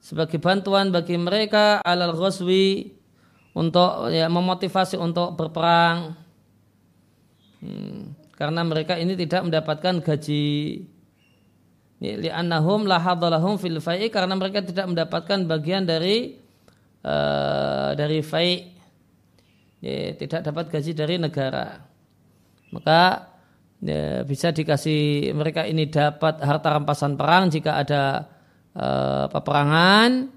sebagai 0.02 0.42
bantuan 0.42 0.90
bagi 0.90 1.14
mereka 1.14 1.78
alal 1.86 2.18
ghazwi 2.18 2.90
untuk 3.54 4.10
ya, 4.10 4.26
memotivasi 4.26 4.98
untuk 4.98 5.38
berperang. 5.38 6.18
Hmm. 7.64 8.12
karena 8.36 8.60
mereka 8.60 9.00
ini 9.00 9.16
tidak 9.16 9.48
mendapatkan 9.48 10.04
gaji 10.04 10.84
li'annahum 12.02 12.84
lahadalahum 12.84 13.56
fil 13.56 13.78
fai'i 13.78 14.10
karena 14.10 14.34
mereka 14.34 14.60
tidak 14.64 14.90
mendapatkan 14.90 15.46
bagian 15.46 15.86
dari 15.86 16.36
uh, 17.06 17.94
dari 17.94 18.18
fai' 18.20 18.74
ya, 19.78 20.12
tidak 20.18 20.40
dapat 20.44 20.64
gaji 20.74 20.92
dari 20.92 21.16
negara. 21.20 21.80
Maka 22.74 23.30
ya, 23.78 24.26
bisa 24.26 24.50
dikasih 24.50 25.30
mereka 25.36 25.62
ini 25.64 25.86
dapat 25.86 26.42
harta 26.42 26.68
rampasan 26.74 27.14
perang 27.14 27.48
jika 27.52 27.78
ada 27.78 28.02
uh, 28.74 29.24
peperangan 29.30 30.28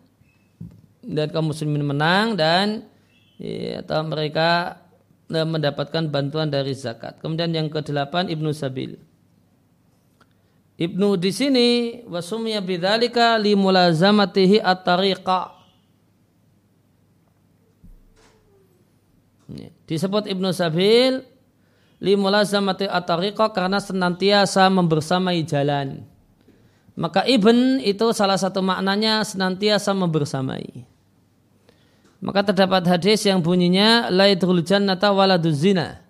dan 1.07 1.27
kaum 1.31 1.49
muslimin 1.49 1.87
menang 1.87 2.37
dan 2.37 2.85
ya, 3.41 3.81
atau 3.81 4.05
mereka 4.05 4.77
uh, 5.33 5.47
mendapatkan 5.47 6.05
bantuan 6.13 6.53
dari 6.53 6.77
zakat. 6.77 7.17
Kemudian 7.17 7.49
yang 7.51 7.67
kedelapan 7.73 8.29
ibnu 8.29 8.53
sabil 8.53 8.99
Ibnu 10.77 11.17
di 11.17 11.33
sini 11.33 11.67
wasumya 12.05 12.61
bidzalika 12.61 13.33
li 13.41 13.57
mulazamatihi 13.57 14.61
at-tariqa. 14.61 15.57
Disebut 19.89 20.29
Ibnu 20.29 20.53
Sabil 20.53 21.17
li 21.97 22.13
mulazamati 22.13 22.85
at-tariqa 22.85 23.49
karena 23.57 23.81
senantiasa 23.81 24.69
membersamai 24.69 25.41
jalan. 25.49 26.05
Maka 26.93 27.25
ibn 27.25 27.81
itu 27.81 28.09
salah 28.13 28.37
satu 28.37 28.61
maknanya 28.61 29.25
senantiasa 29.25 29.97
membersamai. 29.97 30.85
Maka 32.21 32.53
terdapat 32.53 32.85
hadis 32.89 33.25
yang 33.25 33.41
bunyinya 33.41 34.09
la 34.09 34.29
yadkhul 34.29 34.65
jannata 34.65 35.13
waladuz 35.13 35.61
zina 35.61 36.06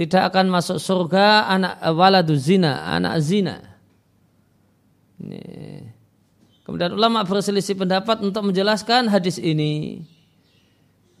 tidak 0.00 0.32
akan 0.32 0.48
masuk 0.48 0.80
surga 0.80 1.44
anak 1.44 1.76
waladu 1.92 2.32
zina, 2.32 2.88
anak 2.88 3.20
zina. 3.20 3.60
Ini. 5.20 5.44
Kemudian 6.64 6.96
ulama 6.96 7.20
berselisih 7.20 7.76
pendapat 7.76 8.24
untuk 8.24 8.48
menjelaskan 8.48 9.12
hadis 9.12 9.36
ini. 9.36 10.00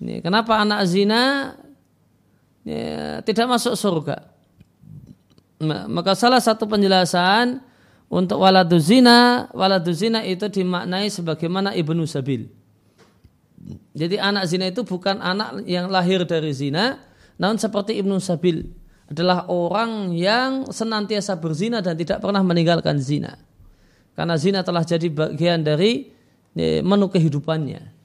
Ini, 0.00 0.24
kenapa 0.24 0.64
anak 0.64 0.88
zina 0.88 1.52
ya, 2.64 3.20
tidak 3.20 3.52
masuk 3.52 3.76
surga? 3.76 4.16
Maka 5.84 6.16
salah 6.16 6.40
satu 6.40 6.64
penjelasan 6.64 7.60
untuk 8.08 8.40
waladu 8.40 8.80
zina, 8.80 9.52
waladu 9.52 9.92
zina 9.92 10.24
itu 10.24 10.48
dimaknai 10.48 11.12
sebagaimana 11.12 11.76
ibnu 11.76 12.08
sabil. 12.08 12.48
Jadi 13.92 14.16
anak 14.16 14.48
zina 14.48 14.72
itu 14.72 14.88
bukan 14.88 15.20
anak 15.20 15.68
yang 15.68 15.92
lahir 15.92 16.24
dari 16.24 16.48
zina, 16.56 17.09
namun 17.40 17.56
seperti 17.56 17.96
Ibnu 17.96 18.20
Sabil 18.20 18.68
adalah 19.08 19.48
orang 19.48 20.12
yang 20.12 20.68
senantiasa 20.68 21.40
berzina 21.40 21.80
dan 21.80 21.96
tidak 21.96 22.20
pernah 22.20 22.44
meninggalkan 22.44 23.00
zina. 23.00 23.40
Karena 24.12 24.36
zina 24.36 24.60
telah 24.60 24.84
jadi 24.84 25.08
bagian 25.08 25.64
dari 25.64 26.12
e, 26.52 26.84
menu 26.84 27.08
kehidupannya. 27.08 27.96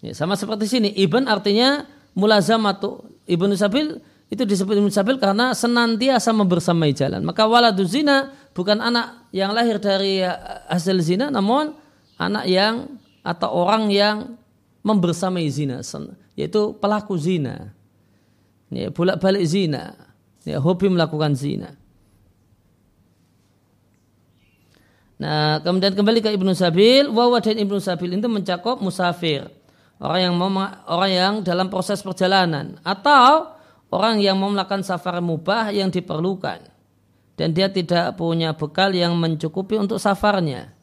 Ya, 0.00 0.16
sama 0.16 0.32
seperti 0.32 0.64
sini, 0.64 0.88
ibn 0.96 1.28
artinya 1.28 1.84
mulazamatu. 2.16 3.04
Ibnu 3.28 3.52
Sabil 3.52 4.00
itu 4.30 4.46
disebut 4.46 4.78
musabil 4.78 5.18
karena 5.18 5.50
senantiasa 5.58 6.30
membersamai 6.30 6.94
jalan. 6.94 7.26
Maka 7.26 7.50
waladu 7.50 7.82
zina 7.82 8.30
bukan 8.54 8.78
anak 8.78 9.26
yang 9.34 9.50
lahir 9.50 9.82
dari 9.82 10.22
hasil 10.70 11.02
zina, 11.02 11.34
namun 11.34 11.74
anak 12.14 12.46
yang 12.46 12.94
atau 13.26 13.50
orang 13.50 13.90
yang 13.90 14.38
membersamai 14.86 15.44
zina, 15.50 15.82
yaitu 16.38 16.72
pelaku 16.78 17.18
zina. 17.18 17.74
Ya, 18.70 18.86
bolak 18.94 19.18
balik 19.18 19.42
zina, 19.50 19.98
ya, 20.46 20.62
hobi 20.62 20.86
melakukan 20.86 21.34
zina. 21.34 21.74
Nah, 25.18 25.58
kemudian 25.60 25.92
kembali 25.92 26.22
ke 26.22 26.30
Ibnu 26.32 26.54
Sabil, 26.54 27.10
wawa 27.10 27.42
dan 27.42 27.58
Ibnu 27.58 27.82
Sabil 27.82 28.14
itu 28.14 28.30
mencakup 28.30 28.78
musafir, 28.78 29.50
orang 29.98 30.20
yang 30.22 30.34
orang 30.86 31.10
yang 31.10 31.34
dalam 31.42 31.66
proses 31.66 31.98
perjalanan 32.00 32.78
atau 32.86 33.58
orang 33.90 34.22
yang 34.22 34.38
mau 34.38 34.50
melakukan 34.50 34.86
safar 34.86 35.18
mubah 35.18 35.74
yang 35.74 35.90
diperlukan 35.90 36.70
dan 37.34 37.48
dia 37.50 37.70
tidak 37.70 38.14
punya 38.14 38.54
bekal 38.54 38.94
yang 38.94 39.14
mencukupi 39.18 39.76
untuk 39.78 39.98
safarnya. 39.98 40.74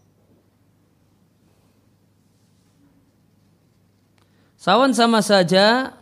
Sawan 4.58 4.92
sama 4.92 5.24
saja 5.24 5.96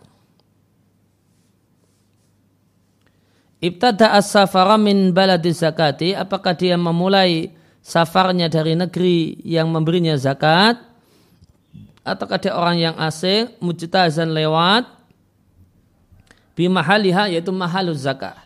Ibtada 3.66 4.14
as-safara 4.14 4.78
min 4.78 5.10
baladi 5.10 5.50
zakati 5.50 6.14
apakah 6.14 6.54
dia 6.54 6.78
memulai 6.78 7.50
safarnya 7.82 8.46
dari 8.46 8.78
negeri 8.78 9.42
yang 9.42 9.74
memberinya 9.74 10.14
zakat 10.22 10.78
ataukah 12.06 12.38
dia 12.38 12.54
orang 12.54 12.78
yang 12.78 12.96
asing 13.02 13.50
mujtazan 13.58 14.38
lewat 14.38 14.86
bimahaliha 16.56 17.30
yaitu 17.30 17.52
mahaluz 17.52 18.02
zakah. 18.02 18.46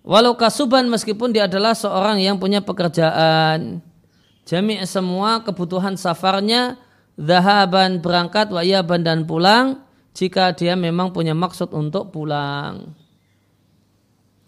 Walau 0.00 0.32
kasuban 0.32 0.88
meskipun 0.88 1.32
dia 1.32 1.44
adalah 1.44 1.76
seorang 1.76 2.24
yang 2.24 2.40
punya 2.40 2.64
pekerjaan, 2.64 3.84
jami 4.48 4.80
semua 4.88 5.44
kebutuhan 5.44 5.94
safarnya, 6.00 6.80
zahaban 7.20 8.00
berangkat, 8.00 8.48
wayaban 8.48 9.04
dan 9.04 9.28
pulang, 9.28 9.84
jika 10.16 10.56
dia 10.56 10.72
memang 10.72 11.12
punya 11.12 11.36
maksud 11.36 11.70
untuk 11.76 12.10
pulang. 12.16 12.96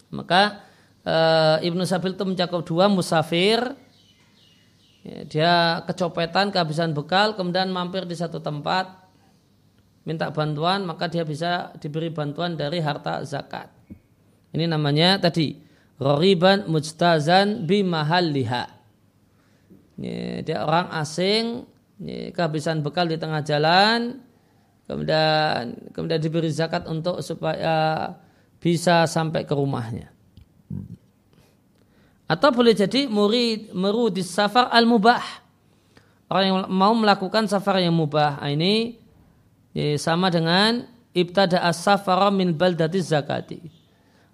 Maka 0.09 0.65
e, 1.05 1.15
Ibnu 1.69 1.85
Sabil 1.85 2.17
itu 2.17 2.25
mencakup 2.25 2.65
dua 2.65 2.89
musafir, 2.89 3.61
ya, 5.05 5.19
dia 5.29 5.53
kecopetan, 5.85 6.49
kehabisan 6.49 6.97
bekal, 6.97 7.37
kemudian 7.37 7.69
mampir 7.69 8.09
di 8.09 8.17
satu 8.17 8.41
tempat, 8.41 9.02
minta 10.03 10.31
bantuan 10.31 10.83
maka 10.83 11.07
dia 11.07 11.23
bisa 11.23 11.71
diberi 11.79 12.11
bantuan 12.11 12.59
dari 12.59 12.79
harta 12.83 13.23
zakat. 13.23 13.71
Ini 14.53 14.69
namanya 14.69 15.17
tadi 15.17 15.57
roriban 15.97 16.69
mujtazan 16.69 17.65
bimahalliha. 17.65 18.63
Dia 20.43 20.57
orang 20.65 20.89
asing, 20.93 21.65
kehabisan 22.33 22.81
bekal 22.81 23.07
di 23.09 23.17
tengah 23.17 23.41
jalan, 23.45 24.19
kemudian 24.89 25.77
kemudian 25.93 26.19
diberi 26.21 26.49
zakat 26.51 26.85
untuk 26.89 27.21
supaya 27.21 28.09
bisa 28.59 29.05
sampai 29.07 29.45
ke 29.47 29.53
rumahnya. 29.53 30.09
Atau 32.27 32.49
boleh 32.55 32.73
jadi 32.73 33.05
murid 33.05 33.75
merudi 33.75 34.25
safar 34.25 34.71
al 34.73 34.87
mubah. 34.89 35.21
Orang 36.31 36.45
yang 36.49 36.57
mau 36.71 36.95
melakukan 36.97 37.45
safar 37.45 37.77
yang 37.77 37.93
mubah. 37.93 38.41
Nah, 38.41 38.49
ini 38.49 38.97
Ya, 39.73 39.97
sama 39.97 40.29
dengan 40.29 40.85
ibtada 41.17 41.61
as-safara 41.65 42.29
min 42.29 42.53
baldati 42.53 43.01
zakati. 43.01 43.59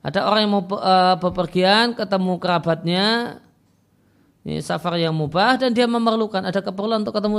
Ada 0.03 0.27
orang 0.27 0.41
yang 0.47 0.51
mau 0.51 0.63
uh, 0.75 1.15
bepergian 1.19 1.91
ketemu 1.95 2.39
kerabatnya 2.39 3.39
ini 4.47 4.63
safar 4.63 4.95
yang 4.95 5.11
mubah 5.11 5.59
dan 5.59 5.75
dia 5.75 5.83
memerlukan 5.83 6.39
ada 6.39 6.63
keperluan 6.63 7.03
untuk 7.03 7.15
ketemu 7.19 7.37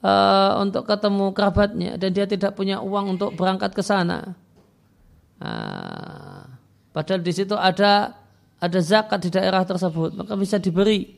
uh, 0.00 0.52
untuk 0.64 0.88
ketemu 0.88 1.26
kerabatnya 1.36 1.90
dan 2.00 2.10
dia 2.16 2.24
tidak 2.24 2.56
punya 2.56 2.80
uang 2.80 3.20
untuk 3.20 3.36
berangkat 3.36 3.76
ke 3.76 3.84
sana. 3.84 4.32
Uh, 5.36 6.44
padahal 6.96 7.20
di 7.20 7.32
situ 7.32 7.52
ada 7.52 8.16
ada 8.60 8.78
zakat 8.80 9.20
di 9.24 9.30
daerah 9.32 9.64
tersebut 9.64 10.16
maka 10.16 10.36
bisa 10.36 10.56
diberi 10.60 11.16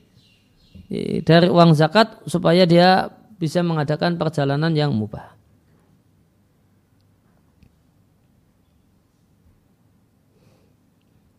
dari 1.22 1.48
uang 1.48 1.74
zakat 1.74 2.22
supaya 2.26 2.66
dia 2.66 3.10
bisa 3.38 3.62
mengadakan 3.62 4.18
perjalanan 4.18 4.70
yang 4.74 4.90
mubah. 4.94 5.41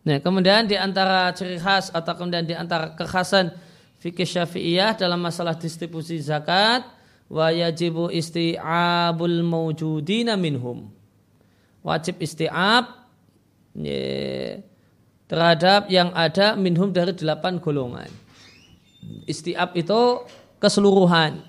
Nah, 0.04 0.20
kemudian 0.20 0.68
di 0.68 0.76
antara 0.76 1.32
ciri 1.32 1.56
khas 1.56 1.88
atau 1.88 2.12
kemudian 2.12 2.44
di 2.44 2.52
antara 2.52 2.92
kekhasan 2.92 3.56
fikih 4.04 4.28
Syafi'iyah 4.28 5.00
dalam 5.00 5.16
masalah 5.16 5.56
distribusi 5.56 6.20
zakat 6.20 6.84
wa 7.32 7.48
yajibu 7.48 8.12
isti'abul 8.12 9.40
mawjudina 9.40 10.36
minhum. 10.36 10.92
Wajib 11.80 12.20
isti'ab 12.20 13.00
terhadap 15.24 15.88
yang 15.88 16.12
ada 16.12 16.52
minhum 16.52 16.92
dari 16.92 17.16
delapan 17.16 17.56
golongan. 17.56 18.12
Isti'ab 19.24 19.72
itu 19.72 20.20
keseluruhan. 20.60 21.40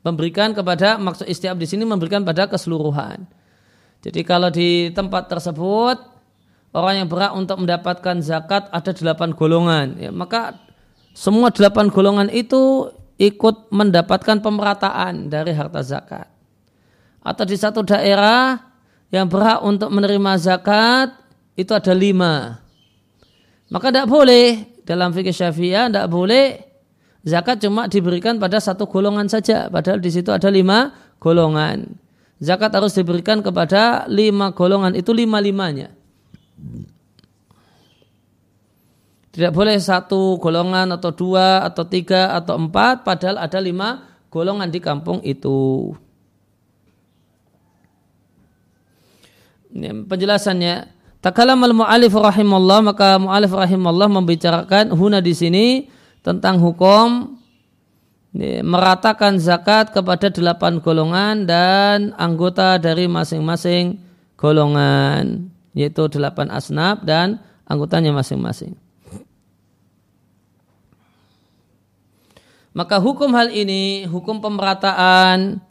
Memberikan 0.00 0.56
kepada 0.56 0.96
maksud 0.96 1.28
isti'ab 1.28 1.60
di 1.60 1.68
sini 1.68 1.84
memberikan 1.84 2.24
pada 2.24 2.48
keseluruhan 2.48 3.28
Jadi 4.04 4.20
kalau 4.20 4.52
di 4.52 4.92
tempat 4.92 5.32
tersebut 5.32 5.96
orang 6.76 6.94
yang 7.00 7.08
berhak 7.08 7.32
untuk 7.32 7.64
mendapatkan 7.64 8.20
zakat 8.20 8.68
ada 8.68 8.92
delapan 8.92 9.32
golongan, 9.32 9.96
ya, 9.96 10.12
maka 10.12 10.60
semua 11.16 11.48
delapan 11.48 11.88
golongan 11.88 12.28
itu 12.28 12.92
ikut 13.16 13.72
mendapatkan 13.72 14.44
pemerataan 14.44 15.32
dari 15.32 15.56
harta 15.56 15.80
zakat. 15.80 16.28
Atau 17.24 17.48
di 17.48 17.56
satu 17.56 17.80
daerah 17.80 18.60
yang 19.08 19.24
berhak 19.24 19.64
untuk 19.64 19.88
menerima 19.88 20.36
zakat 20.36 21.16
itu 21.56 21.72
ada 21.72 21.96
lima. 21.96 22.60
Maka 23.72 23.88
tidak 23.88 24.10
boleh 24.12 24.68
dalam 24.84 25.16
fikih 25.16 25.32
syafi'iyah 25.32 25.88
tidak 25.88 26.12
boleh 26.12 26.60
zakat 27.24 27.64
cuma 27.64 27.88
diberikan 27.88 28.36
pada 28.36 28.60
satu 28.60 28.84
golongan 28.84 29.32
saja. 29.32 29.72
Padahal 29.72 30.02
di 30.02 30.12
situ 30.12 30.28
ada 30.28 30.52
lima 30.52 30.92
golongan. 31.16 32.03
Zakat 32.42 32.74
harus 32.74 32.92
diberikan 32.94 33.40
kepada 33.40 34.04
lima 34.10 34.50
golongan 34.50 34.92
itu 34.98 35.14
lima-limanya. 35.14 35.94
Tidak 39.34 39.50
boleh 39.50 39.74
satu 39.82 40.38
golongan 40.38 40.94
atau 40.94 41.10
dua 41.10 41.66
atau 41.66 41.82
tiga 41.86 42.34
atau 42.38 42.54
empat 42.54 43.02
padahal 43.02 43.42
ada 43.42 43.58
lima 43.58 44.06
golongan 44.30 44.70
di 44.70 44.78
kampung 44.78 45.18
itu. 45.26 45.90
Ini 49.74 50.06
penjelasannya. 50.06 50.94
Takalam 51.18 51.58
al-mu'alif 51.66 52.14
rahimahullah 52.14 52.94
maka 52.94 53.18
mu'alif 53.18 53.50
rahimahullah 53.50 54.06
membicarakan 54.12 54.94
huna 54.94 55.18
di 55.18 55.34
sini 55.34 55.66
tentang 56.22 56.62
hukum 56.62 57.34
meratakan 58.34 59.38
zakat 59.38 59.94
kepada 59.94 60.26
delapan 60.26 60.82
golongan 60.82 61.46
dan 61.46 62.10
anggota 62.18 62.82
dari 62.82 63.06
masing-masing 63.06 64.02
golongan 64.34 65.54
yaitu 65.70 66.10
delapan 66.10 66.50
asnaf 66.50 67.06
dan 67.06 67.38
anggotanya 67.62 68.10
masing-masing. 68.10 68.74
Maka 72.74 72.98
hukum 72.98 73.30
hal 73.38 73.54
ini, 73.54 74.02
hukum 74.10 74.42
pemerataan 74.42 75.62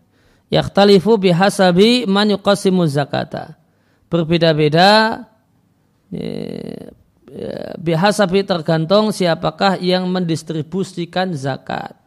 yakhtalifu 0.47 1.20
bihasabi 1.20 2.07
man 2.07 2.32
yuqasimu 2.32 2.88
zakata. 2.88 3.59
Berbeda-beda 4.07 5.28
bihasabi 7.76 8.47
tergantung 8.47 9.11
siapakah 9.11 9.76
yang 9.84 10.07
mendistribusikan 10.07 11.36
zakat. 11.36 11.99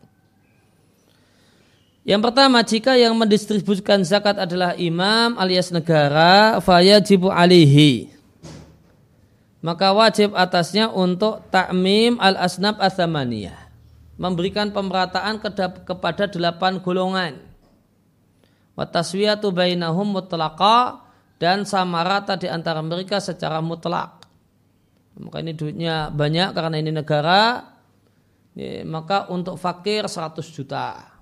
Yang 2.06 2.22
pertama, 2.22 2.62
jika 2.62 2.94
yang 2.94 3.18
mendistribusikan 3.18 4.06
zakat 4.06 4.38
adalah 4.38 4.78
imam 4.78 5.34
alias 5.42 5.74
negara, 5.74 6.62
fayajibu 6.62 7.34
alihi. 7.34 8.14
Maka 9.58 9.90
wajib 9.90 10.30
atasnya 10.38 10.86
untuk 10.86 11.42
takmim 11.50 12.14
al-asnab 12.22 12.78
athamaniyah. 12.78 13.58
Memberikan 14.22 14.70
pemerataan 14.70 15.42
kepada 15.82 16.30
delapan 16.30 16.78
golongan. 16.78 17.42
Wataswiyatu 18.78 19.50
bainahum 19.50 20.06
mutlaqa 20.06 21.02
dan 21.42 21.66
sama 21.66 22.06
rata 22.06 22.38
di 22.38 22.46
antara 22.46 22.86
mereka 22.86 23.18
secara 23.18 23.58
mutlak. 23.58 24.22
Maka 25.18 25.42
ini 25.42 25.58
duitnya 25.58 26.14
banyak 26.14 26.54
karena 26.54 26.76
ini 26.78 26.94
negara, 26.94 27.66
maka 28.86 29.26
untuk 29.26 29.58
fakir 29.58 30.06
100 30.06 30.38
juta 30.54 31.15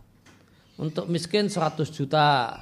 untuk 0.79 1.07
miskin 1.07 1.47
100 1.47 1.87
juta. 1.91 2.61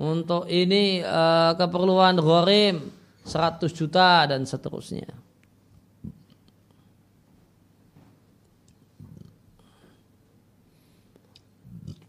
Untuk 0.00 0.48
ini 0.48 1.04
uh, 1.04 1.52
keperluan 1.60 2.16
ghorim 2.16 2.88
100 3.24 3.68
juta 3.70 4.24
dan 4.24 4.48
seterusnya. 4.48 5.12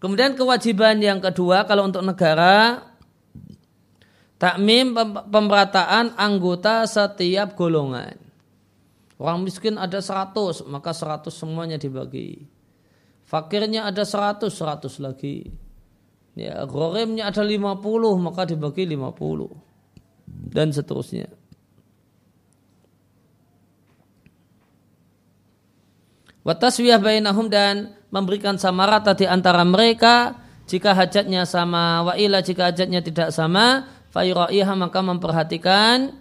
Kemudian 0.01 0.33
kewajiban 0.33 0.97
yang 0.97 1.21
kedua 1.21 1.61
kalau 1.69 1.85
untuk 1.85 2.01
negara 2.01 2.89
takmim 4.41 4.97
pemerataan 5.29 6.17
anggota 6.17 6.89
setiap 6.89 7.53
golongan. 7.53 8.17
Orang 9.21 9.45
miskin 9.45 9.77
ada 9.77 10.01
100, 10.01 10.65
maka 10.65 10.97
100 10.97 11.29
semuanya 11.29 11.77
dibagi. 11.77 12.49
Fakirnya 13.31 13.87
ada 13.87 14.03
100, 14.03 14.51
100 14.51 14.99
lagi. 14.99 15.47
Ya, 16.35 16.67
ghorimnya 16.67 17.31
ada 17.31 17.47
50, 17.47 17.79
maka 18.19 18.43
dibagi 18.43 18.83
50. 18.83 19.47
Dan 20.27 20.75
seterusnya. 20.75 21.31
Wataswiyah 26.43 26.99
bainahum 26.99 27.47
dan 27.47 27.95
memberikan 28.11 28.59
sama 28.59 28.83
rata 28.83 29.15
di 29.15 29.23
antara 29.23 29.63
mereka 29.63 30.35
jika 30.67 30.91
hajatnya 30.91 31.47
sama 31.47 32.01
wa 32.01 32.13
ila 32.17 32.41
jika 32.41 32.73
hajatnya 32.73 32.99
tidak 33.05 33.29
sama 33.29 33.87
fayuraiha 34.09 34.73
maka 34.73 34.99
memperhatikan 35.05 36.17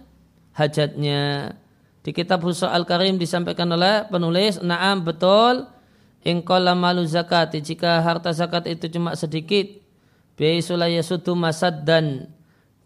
hajatnya 0.53 1.57
di 2.05 2.13
kitab 2.13 2.45
Husa 2.45 2.69
Al-Karim 2.69 3.17
disampaikan 3.17 3.73
oleh 3.73 4.05
penulis 4.13 4.61
na'am 4.61 5.01
betul 5.01 5.80
Ingkola 6.21 6.77
malu 6.77 7.01
zakat 7.09 7.57
jika 7.57 7.97
harta 8.05 8.29
zakat 8.29 8.69
itu 8.69 8.85
cuma 8.93 9.17
sedikit 9.17 9.65
biaisulaya 10.37 11.01
sutu 11.01 11.33
masad 11.33 11.81
dan 11.81 12.29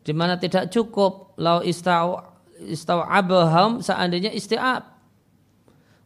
di 0.08 0.16
mana 0.16 0.40
tidak 0.40 0.72
cukup 0.72 1.36
lau 1.36 1.60
istau 1.60 2.24
istau 2.64 3.04
abaham 3.04 3.84
seandainya 3.84 4.32
istiab. 4.32 4.88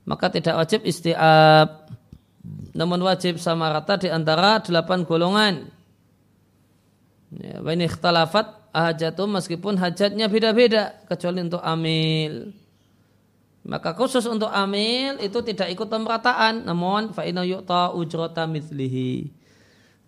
Maka 0.10 0.26
tidak 0.34 0.58
wajib 0.58 0.82
istiab. 0.82 1.86
Namun 2.74 2.98
wajib 3.06 3.38
sama 3.38 3.70
rata 3.70 4.02
di 4.02 4.10
antara 4.10 4.58
delapan 4.66 5.06
golongan. 5.06 5.70
Ya, 7.30 7.62
ini 7.62 7.86
ikhtalafat 7.86 8.74
hajatu 8.74 9.30
meskipun 9.30 9.78
hajatnya 9.78 10.26
beda-beda 10.26 10.98
kecuali 11.06 11.46
untuk 11.46 11.62
amil 11.62 12.58
maka 13.70 13.94
khusus 13.94 14.26
untuk 14.26 14.50
amil 14.50 15.22
itu 15.22 15.46
tidak 15.46 15.70
ikut 15.70 15.86
pemerataan, 15.86 16.66
namun 16.66 17.14
fa'ina 17.14 17.46
yu'ta 17.46 17.94
ujrota 17.94 18.50
mithlihi. 18.50 19.30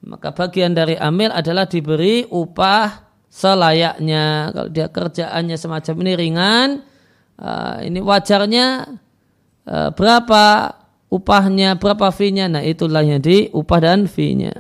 Maka 0.02 0.34
bagian 0.34 0.74
dari 0.74 0.98
amil 0.98 1.30
adalah 1.30 1.70
diberi 1.70 2.26
upah 2.26 3.06
selayaknya. 3.30 4.50
Kalau 4.50 4.70
dia 4.74 4.90
kerjaannya 4.90 5.58
semacam 5.62 5.96
ini 6.02 6.14
ringan, 6.18 6.70
uh, 7.38 7.78
ini 7.86 8.02
wajarnya 8.02 8.98
uh, 9.70 9.90
berapa 9.94 10.74
upahnya, 11.14 11.78
berapa 11.78 12.10
fee-nya. 12.10 12.50
Nah 12.50 12.66
itulah 12.66 13.06
yang 13.06 13.22
di 13.22 13.46
upah 13.54 13.78
dan 13.78 14.10
fee-nya. 14.10 14.58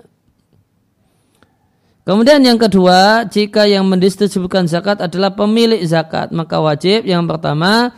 Kemudian 2.05 2.41
yang 2.45 2.61
kedua, 2.61 3.25
jika 3.25 3.65
yang 3.65 3.89
mendistribusikan 3.89 4.69
zakat 4.69 5.01
adalah 5.01 5.33
pemilik 5.33 5.81
zakat, 5.89 6.29
maka 6.29 6.61
wajib 6.61 7.01
yang 7.05 7.25
pertama 7.25 7.93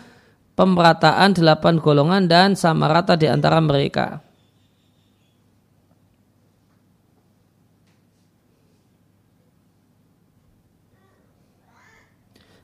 pemerataan 0.54 1.34
delapan 1.34 1.82
golongan 1.82 2.30
dan 2.30 2.54
sama 2.54 2.90
rata 2.90 3.18
di 3.18 3.26
antara 3.26 3.58
mereka. 3.62 4.22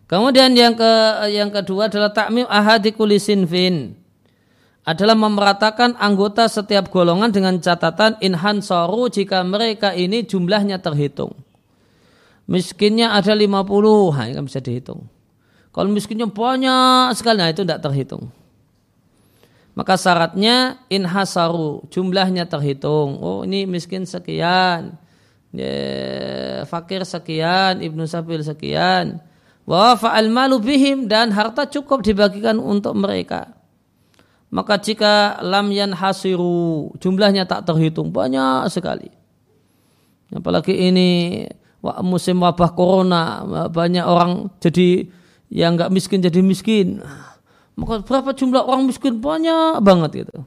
Kemudian 0.09 0.57
yang 0.57 0.73
ke 0.73 0.91
yang 1.29 1.53
kedua 1.53 1.85
adalah 1.85 2.09
takmim 2.09 2.49
ahadi 2.49 2.89
kulisin 2.89 3.45
fin 3.45 3.93
adalah 4.81 5.13
memeratakan 5.13 5.93
anggota 6.01 6.49
setiap 6.49 6.89
golongan 6.89 7.29
dengan 7.29 7.61
catatan 7.61 8.17
inhan 8.17 8.65
soru 8.65 9.05
jika 9.05 9.45
mereka 9.45 9.93
ini 9.93 10.25
jumlahnya 10.25 10.81
terhitung. 10.81 11.37
Miskinnya 12.49 13.13
ada 13.13 13.37
50, 13.37 13.53
nah, 14.09 14.25
ini 14.25 14.33
kan 14.33 14.45
bisa 14.49 14.57
dihitung. 14.57 15.05
Kalau 15.69 15.89
miskinnya 15.93 16.25
banyak 16.25 17.13
sekali, 17.13 17.37
nah 17.37 17.49
itu 17.49 17.61
tidak 17.61 17.85
terhitung. 17.85 18.33
Maka 19.77 19.95
syaratnya 19.95 20.81
inhasaru, 20.91 21.87
jumlahnya 21.93 22.49
terhitung. 22.49 23.21
Oh 23.21 23.47
ini 23.47 23.63
miskin 23.63 24.03
sekian, 24.03 24.97
ya, 25.55 25.73
fakir 26.67 27.05
sekian, 27.05 27.79
ibnu 27.79 28.03
sabil 28.09 28.43
sekian. 28.43 29.21
Wa 29.69 29.93
fa'al 29.93 30.27
malu 30.33 30.57
bihim 30.57 31.05
dan 31.05 31.29
harta 31.29 31.69
cukup 31.69 32.01
dibagikan 32.01 32.57
untuk 32.57 32.97
mereka. 32.97 33.53
Maka 34.49 34.81
jika 34.81 35.37
lam 35.45 35.69
hasiru, 35.93 36.89
jumlahnya 36.97 37.45
tak 37.45 37.69
terhitung 37.69 38.09
banyak 38.09 38.65
sekali. 38.73 39.13
Apalagi 40.33 40.73
ini 40.73 41.45
musim 42.01 42.41
wabah 42.41 42.73
corona 42.73 43.45
banyak 43.69 44.05
orang 44.05 44.49
jadi 44.57 45.18
yang 45.49 45.75
nggak 45.75 45.89
miskin 45.89 46.21
jadi 46.21 46.39
miskin. 46.45 47.01
Maka 47.73 48.05
berapa 48.05 48.33
jumlah 48.33 48.63
orang 48.65 48.85
miskin 48.85 49.17
banyak 49.17 49.81
banget 49.81 50.25
gitu. 50.25 50.45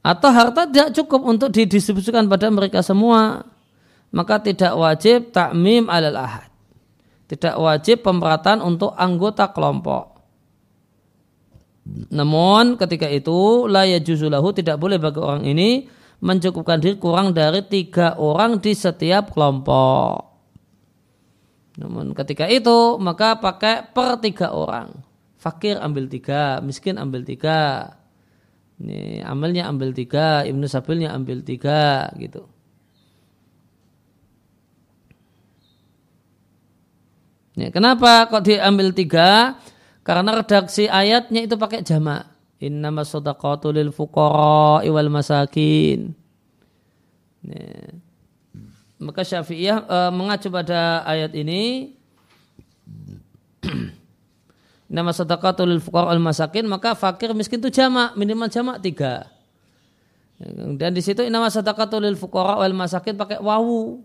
Atau 0.00 0.32
harta 0.32 0.64
tidak 0.64 0.96
cukup 0.96 1.20
untuk 1.28 1.48
didistribusikan 1.52 2.28
pada 2.28 2.48
mereka 2.48 2.80
semua. 2.80 3.44
Maka 4.10 4.42
tidak 4.42 4.74
wajib 4.74 5.30
takmim 5.30 5.86
alal 5.86 6.16
ahad. 6.16 6.50
tidak 7.30 7.54
wajib 7.62 8.02
pemerataan 8.02 8.58
untuk 8.58 8.90
anggota 8.98 9.54
kelompok. 9.54 10.18
Namun 12.10 12.74
ketika 12.74 13.06
itu 13.06 13.70
la 13.70 13.86
yajuzulahu 13.86 14.50
tidak 14.50 14.82
boleh 14.82 14.98
bagi 14.98 15.22
orang 15.22 15.46
ini 15.46 15.86
mencukupkan 16.18 16.82
diri 16.82 16.98
kurang 16.98 17.30
dari 17.30 17.62
tiga 17.62 18.18
orang 18.18 18.58
di 18.58 18.74
setiap 18.74 19.30
kelompok. 19.30 20.29
Namun 21.80 22.12
ketika 22.12 22.44
itu 22.44 23.00
maka 23.00 23.40
pakai 23.40 23.88
per 23.88 24.20
tiga 24.20 24.52
orang. 24.52 24.92
Fakir 25.40 25.80
ambil 25.80 26.04
tiga, 26.12 26.60
miskin 26.60 27.00
ambil 27.00 27.24
tiga. 27.24 27.96
Ini 28.76 29.24
amalnya 29.24 29.64
ambil 29.72 29.96
tiga, 29.96 30.44
ibnu 30.44 30.68
sabilnya 30.68 31.16
ambil 31.16 31.40
tiga 31.40 32.12
gitu. 32.20 32.44
Ya, 37.56 37.68
kenapa 37.72 38.28
kok 38.28 38.44
diambil 38.44 38.92
tiga? 38.92 39.56
Karena 40.04 40.32
redaksi 40.32 40.88
ayatnya 40.88 41.44
itu 41.44 41.60
pakai 41.60 41.84
jamak. 41.84 42.28
Innama 42.60 43.04
sadaqatu 43.04 43.72
lil 43.72 43.92
fuqara 43.92 44.84
wal 44.84 45.08
masakin. 45.12 46.12
Ya. 47.44 47.96
Maka 49.00 49.24
Syafi'iyah 49.24 49.88
e, 49.88 49.98
mengacu 50.12 50.52
pada 50.52 51.00
ayat 51.08 51.32
ini 51.32 51.96
Nama 54.90 55.14
sadaqatu 55.14 55.62
lil 55.62 55.78
fuqara 55.78 56.10
wal 56.10 56.18
masakin 56.18 56.66
maka 56.66 56.98
fakir 56.98 57.30
miskin 57.30 57.62
itu 57.62 57.70
jamak 57.70 58.18
minimal 58.18 58.50
jamak 58.50 58.82
tiga. 58.82 59.30
Dan 60.74 60.90
di 60.90 60.98
situ 60.98 61.22
nama 61.30 61.46
sadaqatu 61.46 62.02
lil 62.02 62.18
fuqara 62.18 62.58
wal 62.58 62.74
masakin 62.74 63.14
pakai 63.14 63.38
wawu. 63.38 64.02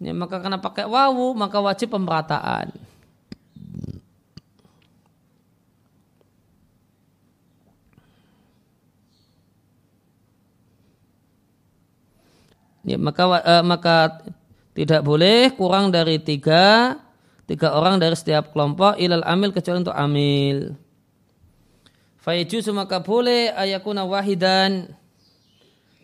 Ya, 0.00 0.16
maka 0.16 0.40
karena 0.40 0.56
pakai 0.56 0.88
wawu 0.88 1.36
maka 1.36 1.60
wajib 1.60 1.92
pemerataan. 1.92 2.72
Ya, 12.88 12.96
maka 12.96 13.28
uh, 13.28 13.64
maka 13.64 14.24
tidak 14.72 15.04
boleh 15.04 15.52
kurang 15.52 15.92
dari 15.92 16.16
tiga 16.16 16.96
tiga 17.44 17.76
orang 17.76 18.00
dari 18.00 18.16
setiap 18.16 18.56
kelompok 18.56 18.96
ilal 18.96 19.24
amil 19.28 19.52
kecuali 19.52 19.84
untuk 19.84 19.96
amil. 19.96 20.72
Fayajuzu 22.24 22.72
maka 22.72 23.04
boleh 23.04 23.52
ayakuna 23.52 24.08
wahidan 24.08 24.88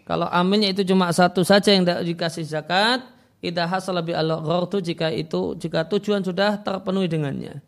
kalau 0.05 0.29
amilnya 0.29 0.77
itu 0.77 0.85
cuma 0.85 1.09
satu 1.09 1.41
saja 1.41 1.73
yang 1.73 1.89
dikasih 1.89 2.45
zakat 2.45 3.15
Idah 3.45 3.69
hasal 3.69 4.01
lebih 4.01 4.17
al 4.17 4.41
jika 4.81 5.13
itu 5.13 5.53
jika 5.61 5.85
tujuan 5.85 6.25
sudah 6.25 6.57
terpenuhi 6.65 7.13
dengannya. 7.13 7.61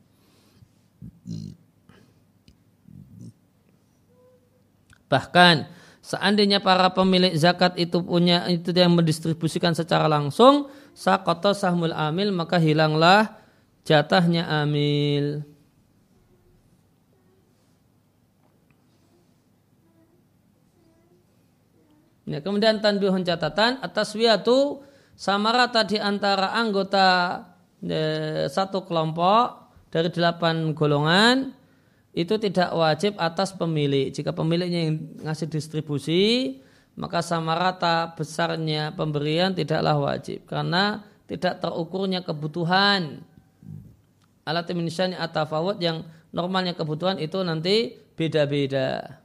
Bahkan 5.12 5.68
seandainya 6.06 6.62
para 6.62 6.86
pemilik 6.94 7.34
zakat 7.34 7.74
itu 7.74 7.98
punya 7.98 8.46
itu 8.46 8.70
yang 8.70 8.94
mendistribusikan 8.94 9.74
secara 9.74 10.06
langsung, 10.06 10.70
sakoto 10.94 11.50
sahmul 11.50 11.90
amil 11.90 12.30
maka 12.30 12.62
hilanglah 12.62 13.42
jatahnya 13.82 14.46
amil. 14.62 15.42
Ya, 22.26 22.42
kemudian 22.42 22.82
tanbihun 22.82 23.22
catatan 23.22 23.78
atas 23.82 24.14
wiatu 24.18 24.82
sama 25.14 25.54
rata 25.54 25.86
di 25.86 25.94
antara 25.94 26.58
anggota 26.58 27.38
e, 27.78 28.46
satu 28.50 28.82
kelompok 28.82 29.70
dari 29.94 30.10
delapan 30.10 30.74
golongan 30.74 31.54
itu 32.16 32.40
tidak 32.40 32.72
wajib 32.72 33.12
atas 33.20 33.52
pemilik. 33.52 34.08
Jika 34.08 34.32
pemiliknya 34.32 34.88
yang 34.88 34.96
ngasih 35.20 35.52
distribusi, 35.52 36.56
maka 36.96 37.20
sama 37.20 37.52
rata 37.52 38.16
besarnya 38.16 38.96
pemberian 38.96 39.52
tidaklah 39.52 40.00
wajib 40.00 40.48
karena 40.48 41.04
tidak 41.28 41.60
terukurnya 41.60 42.24
kebutuhan. 42.24 43.20
Alat 44.48 44.72
misalnya 44.72 45.20
atafawut 45.20 45.76
yang 45.76 46.08
normalnya 46.32 46.72
kebutuhan 46.72 47.20
itu 47.20 47.36
nanti 47.44 48.00
beda-beda. 48.16 49.20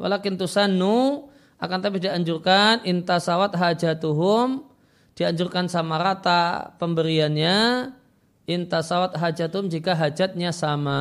Walakin 0.00 0.40
tusannu 0.40 1.28
akan 1.60 1.78
tapi 1.84 2.00
dianjurkan 2.00 2.80
intasawat 2.88 3.52
hajatuhum 3.52 4.64
dianjurkan 5.18 5.66
sama 5.66 5.98
rata 5.98 6.72
pemberiannya 6.78 7.88
intasawat 8.46 9.18
hajatum 9.18 9.68
jika 9.68 9.94
hajatnya 9.98 10.50
sama. 10.50 10.98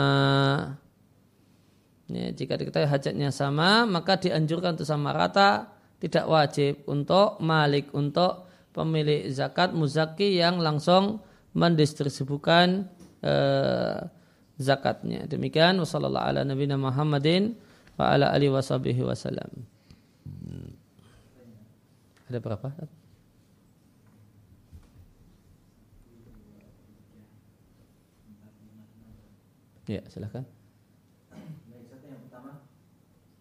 Ya, 2.06 2.30
jika 2.30 2.62
kita 2.62 2.86
hajatnya 2.86 3.34
sama 3.34 3.90
maka 3.90 4.22
dianjurkan 4.22 4.78
untuk 4.78 4.90
sama 4.90 5.14
rata. 5.14 5.74
Tidak 5.96 6.28
wajib 6.28 6.84
untuk 6.92 7.40
malik 7.40 7.90
untuk 7.96 8.52
pemilik 8.76 9.32
zakat 9.32 9.72
muzaki 9.72 10.38
yang 10.38 10.60
langsung 10.60 11.24
mendistribusikan 11.56 12.92
eh, 13.24 14.00
zakatnya. 14.60 15.24
Demikian 15.26 15.80
wasallallahu 15.80 16.28
ala 16.36 16.42
nabiyina 16.44 16.76
Muhammadin 16.76 17.56
wa 17.96 18.12
wasallam 18.12 19.50
ada 22.26 22.40
berapa? 22.42 22.68
Ya, 29.86 30.02
silahkan. 30.10 30.42
Baik, 31.30 31.86
Ustaz, 31.86 32.02
yang 32.10 32.18
pertama. 32.26 32.66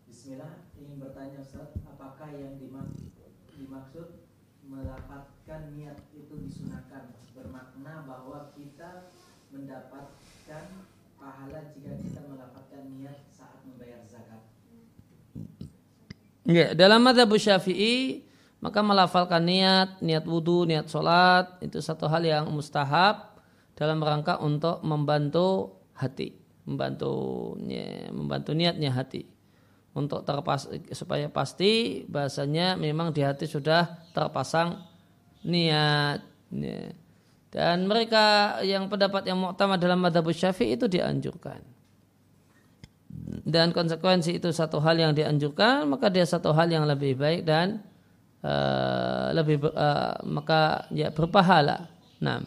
Bismillah, 0.04 0.68
ingin 0.76 1.00
bertanya 1.00 1.40
Ustaz, 1.40 1.72
apakah 1.88 2.28
yang 2.36 2.60
dimaksud 2.60 4.20
melapatkan 4.68 5.72
niat 5.72 5.96
itu 6.12 6.34
disunahkan 6.44 7.16
bermakna 7.32 8.04
bahwa 8.04 8.52
kita 8.52 9.08
mendapatkan 9.56 10.64
pahala 11.16 11.60
jika 11.72 11.96
kita 11.96 12.20
melapatkan 12.28 12.82
niat 12.92 13.24
saat 13.32 13.64
membayar 13.64 14.04
zakat? 14.04 14.44
Ya, 16.44 16.76
dalam 16.76 17.08
madhab 17.08 17.32
syafi'i 17.40 18.28
maka 18.60 18.84
melafalkan 18.84 19.48
niat, 19.48 20.04
niat 20.04 20.28
wudhu, 20.28 20.68
niat 20.68 20.92
sholat 20.92 21.56
itu 21.64 21.80
satu 21.80 22.04
hal 22.04 22.20
yang 22.20 22.44
mustahab 22.52 23.32
dalam 23.72 24.04
rangka 24.04 24.36
untuk 24.44 24.84
membantu 24.84 25.80
hati, 25.94 26.34
membantu 26.66 27.54
membantu 28.10 28.50
niatnya 28.52 28.90
hati 28.94 29.26
untuk 29.94 30.26
terpas 30.26 30.66
supaya 30.90 31.30
pasti 31.30 32.02
bahasanya 32.10 32.74
memang 32.74 33.14
di 33.14 33.22
hati 33.22 33.46
sudah 33.46 34.10
terpasang 34.10 34.82
niat. 35.46 36.22
Dan 37.54 37.86
mereka 37.86 38.58
yang 38.66 38.90
pendapat 38.90 39.30
yang 39.30 39.38
muktamad 39.38 39.78
dalam 39.78 40.02
madhab 40.02 40.26
syafi'i 40.26 40.74
itu 40.74 40.90
dianjurkan. 40.90 41.62
Dan 43.46 43.70
konsekuensi 43.70 44.42
itu 44.42 44.50
satu 44.50 44.82
hal 44.82 44.98
yang 44.98 45.14
dianjurkan, 45.14 45.86
maka 45.86 46.10
dia 46.10 46.26
satu 46.26 46.50
hal 46.50 46.66
yang 46.66 46.82
lebih 46.82 47.14
baik 47.14 47.46
dan 47.46 47.78
uh, 48.42 49.30
lebih 49.30 49.62
uh, 49.70 50.18
maka 50.26 50.90
ya 50.90 51.14
berpahala. 51.14 51.88
Nah. 52.18 52.42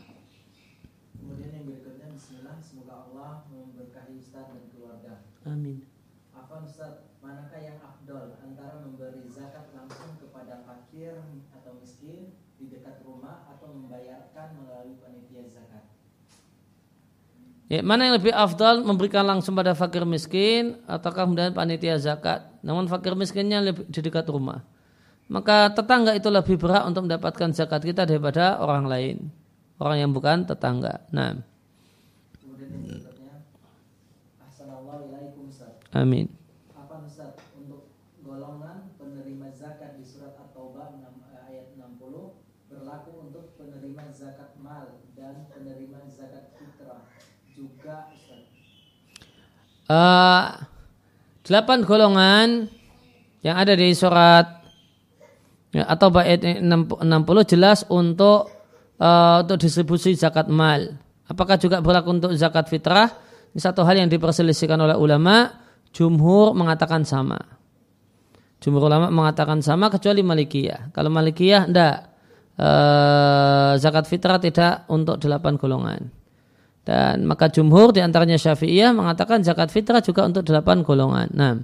Kemudian 1.16 1.56
yang 1.56 1.66
berikutnya 1.66 2.08
Bismillah 2.12 2.58
semoga 2.60 3.08
Allah 3.08 3.48
memberkahi 3.48 4.14
Ustaz 4.20 4.52
dan 4.52 4.64
keluarga. 4.76 5.24
Amin. 5.48 5.80
Apa 6.36 6.62
Ustaz, 6.68 7.08
manakah 7.24 7.60
yang 7.64 7.80
afdol 7.80 8.36
antara 8.44 8.84
memberi 8.84 9.24
zakat 9.32 9.72
langsung 9.72 10.20
kepada 10.20 10.60
fakir 10.68 11.16
atau 11.56 11.72
miskin 11.80 12.36
di 12.60 12.68
dekat 12.68 13.00
rumah 13.08 13.48
atau 13.48 13.72
membayarkan 13.72 14.48
melalui 14.60 15.00
panitia 15.00 15.48
zakat? 15.48 15.88
Ya, 17.68 17.84
mana 17.84 18.08
yang 18.12 18.16
lebih 18.20 18.32
afdal 18.32 18.84
memberikan 18.84 19.28
langsung 19.28 19.56
pada 19.56 19.76
fakir 19.76 20.04
miskin 20.08 20.80
ataukah 20.88 21.28
kemudian 21.28 21.56
panitia 21.56 22.00
zakat? 22.00 22.48
Namun 22.64 22.88
fakir 22.92 23.16
miskinnya 23.16 23.60
lebih 23.64 23.88
di 23.88 24.00
dekat 24.04 24.28
rumah 24.28 24.64
maka 25.28 25.72
tetangga 25.76 26.16
itu 26.16 26.32
lebih 26.32 26.56
berat 26.56 26.88
untuk 26.88 27.04
mendapatkan 27.04 27.52
zakat 27.52 27.84
kita 27.84 28.08
daripada 28.08 28.64
orang 28.64 28.88
lain. 28.88 29.18
Orang 29.78 30.00
yang 30.00 30.12
bukan 30.16 30.48
tetangga. 30.48 31.04
Nah. 31.12 31.44
Amin. 35.96 36.28
Apa 36.76 37.04
Ustaz 37.08 37.40
untuk 37.56 37.92
golongan 38.20 38.92
penerima 39.00 39.48
zakat 39.56 39.96
di 39.96 40.04
surat 40.04 40.36
At-Taubah 40.36 41.00
eh, 41.00 41.40
ayat 41.48 41.68
60 41.80 42.68
berlaku 42.68 43.12
untuk 43.24 43.56
penerima 43.56 44.12
zakat 44.12 44.52
mal 44.60 45.00
dan 45.16 45.48
penerima 45.48 46.04
zakat 46.12 46.52
fitrah 46.60 47.08
juga 47.56 48.12
Ustaz? 48.12 48.44
Uh, 49.88 50.68
delapan 51.48 51.80
golongan 51.88 52.48
yang 53.40 53.56
ada 53.56 53.72
di 53.72 53.96
surat 53.96 54.68
ya, 55.72 55.88
atau 55.88 56.12
ayat 56.20 56.60
60 56.60 57.08
jelas 57.48 57.88
untuk 57.88 58.52
uh, 59.00 59.46
untuk 59.46 59.58
distribusi 59.62 60.12
zakat 60.20 60.52
mal. 60.52 61.00
Apakah 61.28 61.56
juga 61.56 61.80
berlaku 61.80 62.20
untuk 62.20 62.32
zakat 62.36 62.68
fitrah? 62.68 63.08
Ini 63.52 63.60
satu 63.60 63.84
hal 63.88 64.04
yang 64.04 64.10
diperselisihkan 64.12 64.80
oleh 64.80 64.96
ulama. 64.96 65.67
Jumhur 65.98 66.54
mengatakan 66.54 67.02
sama. 67.02 67.42
Jumhur 68.62 68.86
ulama 68.86 69.10
mengatakan 69.10 69.66
sama 69.66 69.90
kecuali 69.90 70.22
Malikiyah. 70.22 70.94
Kalau 70.94 71.10
Malikiyah 71.10 71.66
tidak 71.66 71.96
uh, 72.62 73.74
zakat 73.82 74.06
fitrah 74.06 74.38
tidak 74.38 74.86
untuk 74.94 75.18
delapan 75.18 75.58
golongan. 75.58 76.14
Dan 76.86 77.26
maka 77.26 77.50
jumhur 77.50 77.92
di 77.92 78.00
antaranya 78.00 78.40
Syafi'iyah 78.40 78.96
mengatakan 78.96 79.42
zakat 79.42 79.74
fitrah 79.74 80.00
juga 80.00 80.24
untuk 80.24 80.46
delapan 80.46 80.86
golongan. 80.86 81.28
Nah. 81.34 81.58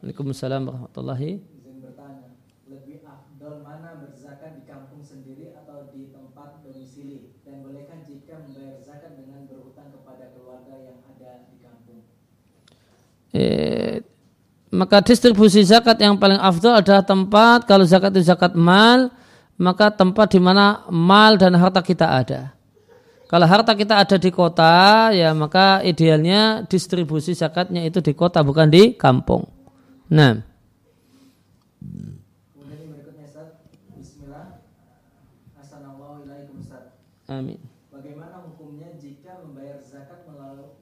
Waalaikumsalam 0.00 0.64
warahmatullahi 0.64 1.44
Izin 1.60 1.84
bertanya, 1.84 2.32
lebih 2.72 3.04
afdol 3.04 3.60
mana 3.60 4.00
berzakat 4.00 4.56
di 4.56 4.64
kampung 4.64 5.04
sendiri 5.04 5.52
atau 5.52 5.92
di 5.92 6.08
tempat 6.08 6.64
domisili? 6.64 7.36
Dan 7.44 7.60
bolehkah 7.60 8.00
jika 8.08 8.40
membayar 8.40 8.80
zakat 8.80 9.20
dengan 9.20 9.44
berhutang 9.44 9.92
kepada 9.92 10.32
keluarga 10.32 10.72
yang 10.72 11.04
ada 11.04 11.44
di 11.52 11.60
kampung? 11.60 12.00
Eh, 13.30 14.02
maka 14.70 15.02
distribusi 15.02 15.62
zakat 15.66 15.98
yang 15.98 16.18
paling 16.18 16.38
afdol 16.38 16.78
adalah 16.78 17.02
tempat 17.02 17.66
kalau 17.66 17.82
zakat 17.86 18.14
itu 18.14 18.26
zakat 18.26 18.54
mal, 18.54 19.10
maka 19.58 19.90
tempat 19.90 20.30
di 20.30 20.40
mana 20.42 20.86
mal 20.90 21.34
dan 21.38 21.58
harta 21.58 21.82
kita 21.82 22.06
ada. 22.06 22.54
Kalau 23.30 23.46
harta 23.46 23.78
kita 23.78 24.02
ada 24.02 24.18
di 24.18 24.30
kota, 24.34 25.14
ya 25.14 25.30
maka 25.30 25.86
idealnya 25.86 26.66
distribusi 26.66 27.30
zakatnya 27.30 27.86
itu 27.86 28.02
di 28.02 28.10
kota 28.10 28.42
bukan 28.42 28.66
di 28.66 28.98
kampung. 28.98 29.46
Nah. 30.10 30.42
Kemudian 31.78 32.90
berikutnya 32.90 33.30
Ustaz. 33.30 33.54
Bismillah. 33.94 34.58
Assalamualaikum 35.54 36.58
Ustaz. 36.58 36.90
Amin. 37.30 37.62
Bagaimana 37.94 38.42
hukumnya 38.50 38.98
jika 38.98 39.38
membayar 39.46 39.78
zakat 39.78 40.26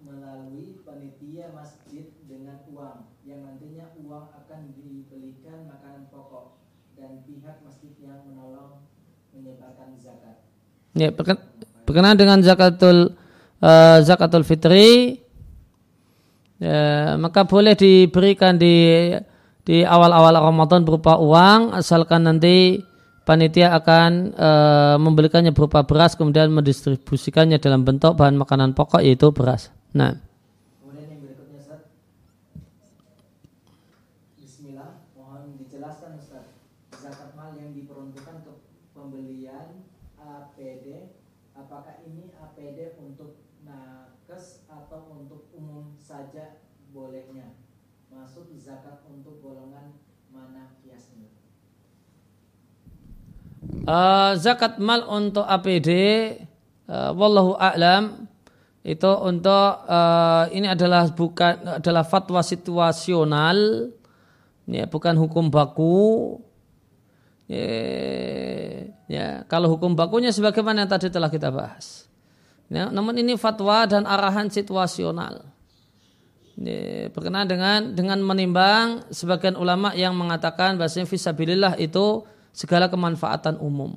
melalui 0.01 0.81
panitia 0.89 1.53
masjid 1.53 2.09
dengan 2.25 2.65
uang 2.73 3.13
yang 3.29 3.45
nantinya 3.45 3.93
uang 4.01 4.33
akan 4.33 4.73
dibelikan 4.73 5.69
makanan 5.69 6.09
pokok 6.09 6.65
dan 6.97 7.21
pihak 7.29 7.61
masjid 7.61 7.93
yang 8.01 8.25
menolong 8.25 8.89
menyebarkan 9.37 10.01
zakat. 10.01 10.49
Ya, 10.99 11.15
berkenaan 11.87 12.19
dengan 12.19 12.43
zakatul 12.43 13.15
uh, 13.63 13.99
zakatul 14.03 14.43
fitri 14.43 15.23
ya, 16.59 17.15
maka 17.15 17.47
boleh 17.47 17.79
diberikan 17.79 18.59
di 18.59 19.15
di 19.69 19.85
awal-awal 19.85 20.33
Ramadan 20.33 20.81
berupa 20.81 21.21
uang 21.21 21.77
asalkan 21.77 22.25
nanti 22.25 22.81
panitia 23.29 23.77
akan 23.77 24.33
e, 24.33 24.51
membelikannya 24.97 25.53
berupa 25.53 25.85
beras 25.85 26.17
kemudian 26.17 26.49
mendistribusikannya 26.49 27.61
dalam 27.61 27.85
bentuk 27.85 28.17
bahan 28.17 28.41
makanan 28.41 28.73
pokok 28.73 29.05
yaitu 29.05 29.29
beras. 29.29 29.69
Nah. 29.93 30.17
Kemudian 30.81 31.13
yang 31.13 31.21
berikutnya 31.21 31.61
Ustaz. 31.61 31.81
Bismillah, 34.41 35.05
mohon 35.13 35.61
dijelaskan 35.61 36.17
Ustaz. 36.17 36.49
Zakat 36.97 37.37
mal 37.37 37.53
yang 37.61 37.77
diperuntukkan 37.77 38.49
ke 38.49 38.53
pembelian 38.97 39.85
APD, 40.17 41.13
apakah 41.53 42.01
ini 42.09 42.33
APD 42.41 42.97
untuk 42.97 43.37
nakes 43.61 44.65
atau 44.73 45.13
untuk 45.13 45.53
umum 45.53 45.93
saja 46.01 46.57
bolehnya 46.89 47.53
masuk 48.09 48.49
zakat 48.57 49.05
untuk 49.13 49.37
golongan 49.45 50.01
mana 50.33 50.73
kiasnya 50.81 51.29
uh, 53.89 54.33
zakat 54.37 54.77
mal 54.77 55.09
untuk 55.09 55.49
APD 55.49 55.91
uh, 56.93 57.17
wallahu 57.17 57.57
a'lam 57.57 58.29
itu 58.85 59.11
untuk 59.25 59.85
uh, 59.89 60.45
ini 60.53 60.69
adalah 60.69 61.09
bukan 61.13 61.81
adalah 61.81 62.05
fatwa 62.05 62.45
situasional 62.45 63.91
ya 64.69 64.85
bukan 64.85 65.17
hukum 65.17 65.49
baku. 65.49 66.37
Ya, 67.49 67.65
ya 69.09 69.27
kalau 69.49 69.73
hukum 69.73 69.97
bakunya 69.97 70.29
sebagaimana 70.29 70.85
yang 70.85 70.93
tadi 70.93 71.09
telah 71.09 71.33
kita 71.33 71.49
bahas. 71.49 72.05
Ya, 72.69 72.93
namun 72.93 73.17
ini 73.17 73.41
fatwa 73.41 73.89
dan 73.89 74.05
arahan 74.05 74.53
situasional. 74.53 75.49
Berkenaan 77.17 77.49
dengan 77.49 77.81
dengan 77.97 78.21
menimbang 78.21 79.09
sebagian 79.09 79.57
ulama 79.57 79.97
yang 79.97 80.13
mengatakan 80.13 80.77
bahasanya 80.77 81.09
visabilillah 81.09 81.81
itu 81.81 82.29
segala 82.53 82.91
kemanfaatan 82.91 83.59
umum. 83.59 83.95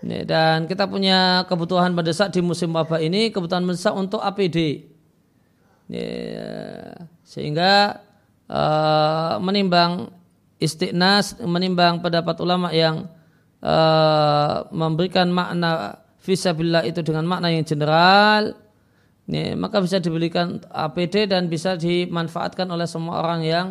Dan 0.00 0.64
kita 0.64 0.88
punya 0.88 1.44
kebutuhan 1.44 1.92
mendesak 1.92 2.32
di 2.32 2.40
musim 2.40 2.72
wabah 2.72 3.04
ini 3.04 3.28
kebutuhan 3.28 3.64
mendesak 3.64 3.92
untuk 3.92 4.24
APD. 4.24 4.88
Sehingga 7.20 8.00
uh, 8.48 9.36
menimbang 9.44 10.08
istiqnas, 10.56 11.36
menimbang 11.44 12.00
pendapat 12.00 12.36
ulama 12.40 12.72
yang 12.72 13.12
uh, 13.60 14.64
memberikan 14.72 15.28
makna 15.28 16.00
visabilillah 16.24 16.88
itu 16.88 17.04
dengan 17.04 17.28
makna 17.28 17.52
yang 17.52 17.64
general, 17.64 18.56
ini, 19.30 19.54
maka 19.54 19.78
bisa 19.78 20.02
dibelikan 20.02 20.58
APD 20.74 21.30
dan 21.30 21.46
bisa 21.46 21.78
dimanfaatkan 21.78 22.66
oleh 22.66 22.82
semua 22.90 23.22
orang 23.22 23.46
yang 23.46 23.66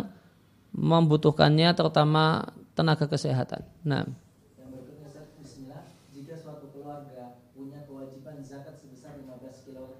membutuhkannya 0.72 1.76
terutama 1.76 2.48
tenaga 2.80 3.12
kesehatan. 3.12 3.68
Nah. 3.84 4.08
Yang 4.56 4.70
berikutnya 4.72 5.28
Bismillah, 5.44 5.84
jika 6.16 6.40
suatu 6.40 6.72
keluarga 6.72 7.36
punya 7.52 7.84
kewajiban 7.84 8.40
zakat 8.40 8.80
sebesar 8.80 9.20
15 9.20 9.68
kg 9.68 10.00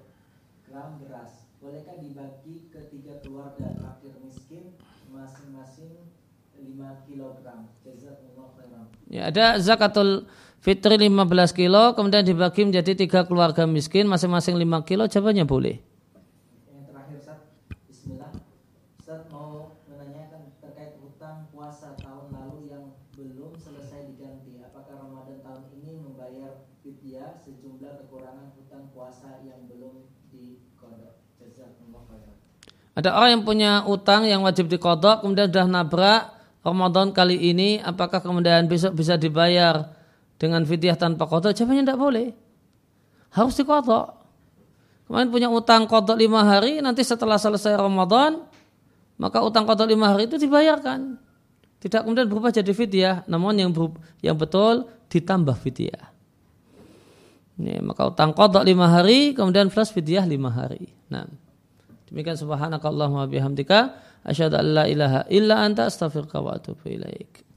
beras, 1.04 1.44
bolehkah 1.60 2.00
dibagi 2.00 2.72
ke 2.72 2.80
tiga 2.88 3.20
keluarga 3.20 3.68
fakir 3.76 4.16
miskin 4.24 4.72
masing-masing 5.12 5.92
5 6.56 7.04
kg? 7.04 7.44
Jazakumullah 7.84 8.48
khairan. 8.56 8.84
Ya, 9.12 9.28
ada 9.28 9.60
zakatul 9.60 10.24
Fitri 10.60 11.00
15 11.00 11.56
kilo, 11.56 11.96
kemudian 11.96 12.20
dibagi 12.20 12.68
menjadi 12.68 12.92
tiga 12.92 13.24
keluarga 13.24 13.64
miskin, 13.64 14.04
masing-masing 14.04 14.60
5 14.60 14.84
kilo, 14.84 15.08
jawabannya 15.08 15.48
boleh. 15.48 15.80
Yang 16.68 16.84
terakhir, 16.92 17.16
Ustaz. 17.16 17.40
Bismillah. 17.88 18.30
Ustaz 19.00 19.24
mau 19.32 19.72
menanyakan 19.88 20.52
terkait 20.60 21.00
hutang 21.00 21.48
puasa 21.48 21.96
tahun 21.96 22.28
lalu 22.28 22.76
yang 22.76 22.84
belum 23.16 23.56
selesai 23.56 24.12
diganti. 24.12 24.60
Apakah 24.60 25.00
Ramadan 25.00 25.40
tahun 25.40 25.64
ini 25.80 25.96
membayar 25.96 26.68
fidyah 26.84 27.40
sejumlah 27.40 28.04
kekurangan 28.04 28.52
hutang 28.60 28.92
puasa 28.92 29.40
yang 29.40 29.64
belum 29.64 30.04
dikodok? 30.28 31.24
Jazakumullah 31.40 32.04
khairan. 32.04 32.36
Ada 32.98 33.14
orang 33.14 33.30
yang 33.38 33.44
punya 33.46 33.72
utang 33.86 34.26
yang 34.26 34.42
wajib 34.42 34.66
dikodok, 34.66 35.22
kemudian 35.22 35.46
sudah 35.46 35.66
nabrak 35.70 36.22
Ramadan 36.60 37.14
kali 37.14 37.38
ini, 37.38 37.80
apakah 37.80 38.20
kemudian 38.20 38.68
besok 38.68 38.98
bisa 38.98 39.16
dibayar 39.16 39.94
dengan 40.36 40.66
fidyah 40.66 40.98
tanpa 40.98 41.24
kodok? 41.24 41.56
Jawabannya 41.56 41.84
tidak 41.86 42.00
boleh. 42.00 42.28
Harus 43.32 43.54
dikodok. 43.56 44.20
Kemarin 45.06 45.28
punya 45.30 45.48
utang 45.48 45.86
kodok 45.86 46.18
lima 46.18 46.44
hari, 46.44 46.82
nanti 46.82 47.02
setelah 47.02 47.40
selesai 47.40 47.78
Ramadan, 47.78 48.44
maka 49.16 49.42
utang 49.42 49.64
kodok 49.64 49.88
lima 49.88 50.12
hari 50.12 50.28
itu 50.28 50.36
dibayarkan. 50.38 51.18
Tidak 51.80 52.04
kemudian 52.04 52.28
berubah 52.28 52.52
jadi 52.52 52.70
fidyah, 52.76 53.24
namun 53.24 53.56
yang 53.56 53.72
berubah, 53.72 53.98
yang 54.20 54.36
betul 54.36 54.84
ditambah 55.08 55.56
fidyah. 55.56 56.12
Ini, 57.56 57.80
maka 57.80 58.04
utang 58.12 58.36
kodok 58.36 58.60
lima 58.62 58.92
hari, 58.92 59.32
kemudian 59.32 59.72
plus 59.72 59.88
fidyah 59.88 60.28
lima 60.28 60.52
hari. 60.52 60.92
Nah, 61.08 61.24
demikian 62.10 62.36
subhanakallahumma 62.36 63.30
bihamdika 63.30 63.94
asyhadu 64.26 64.58
an 64.58 64.66
la 64.74 64.84
ilaha 64.90 65.20
illa 65.30 65.62
anta 65.62 65.86
astaghfiruka 65.86 66.42
wa 66.42 66.58
atubu 66.58 66.90
ilaik. 66.90 67.49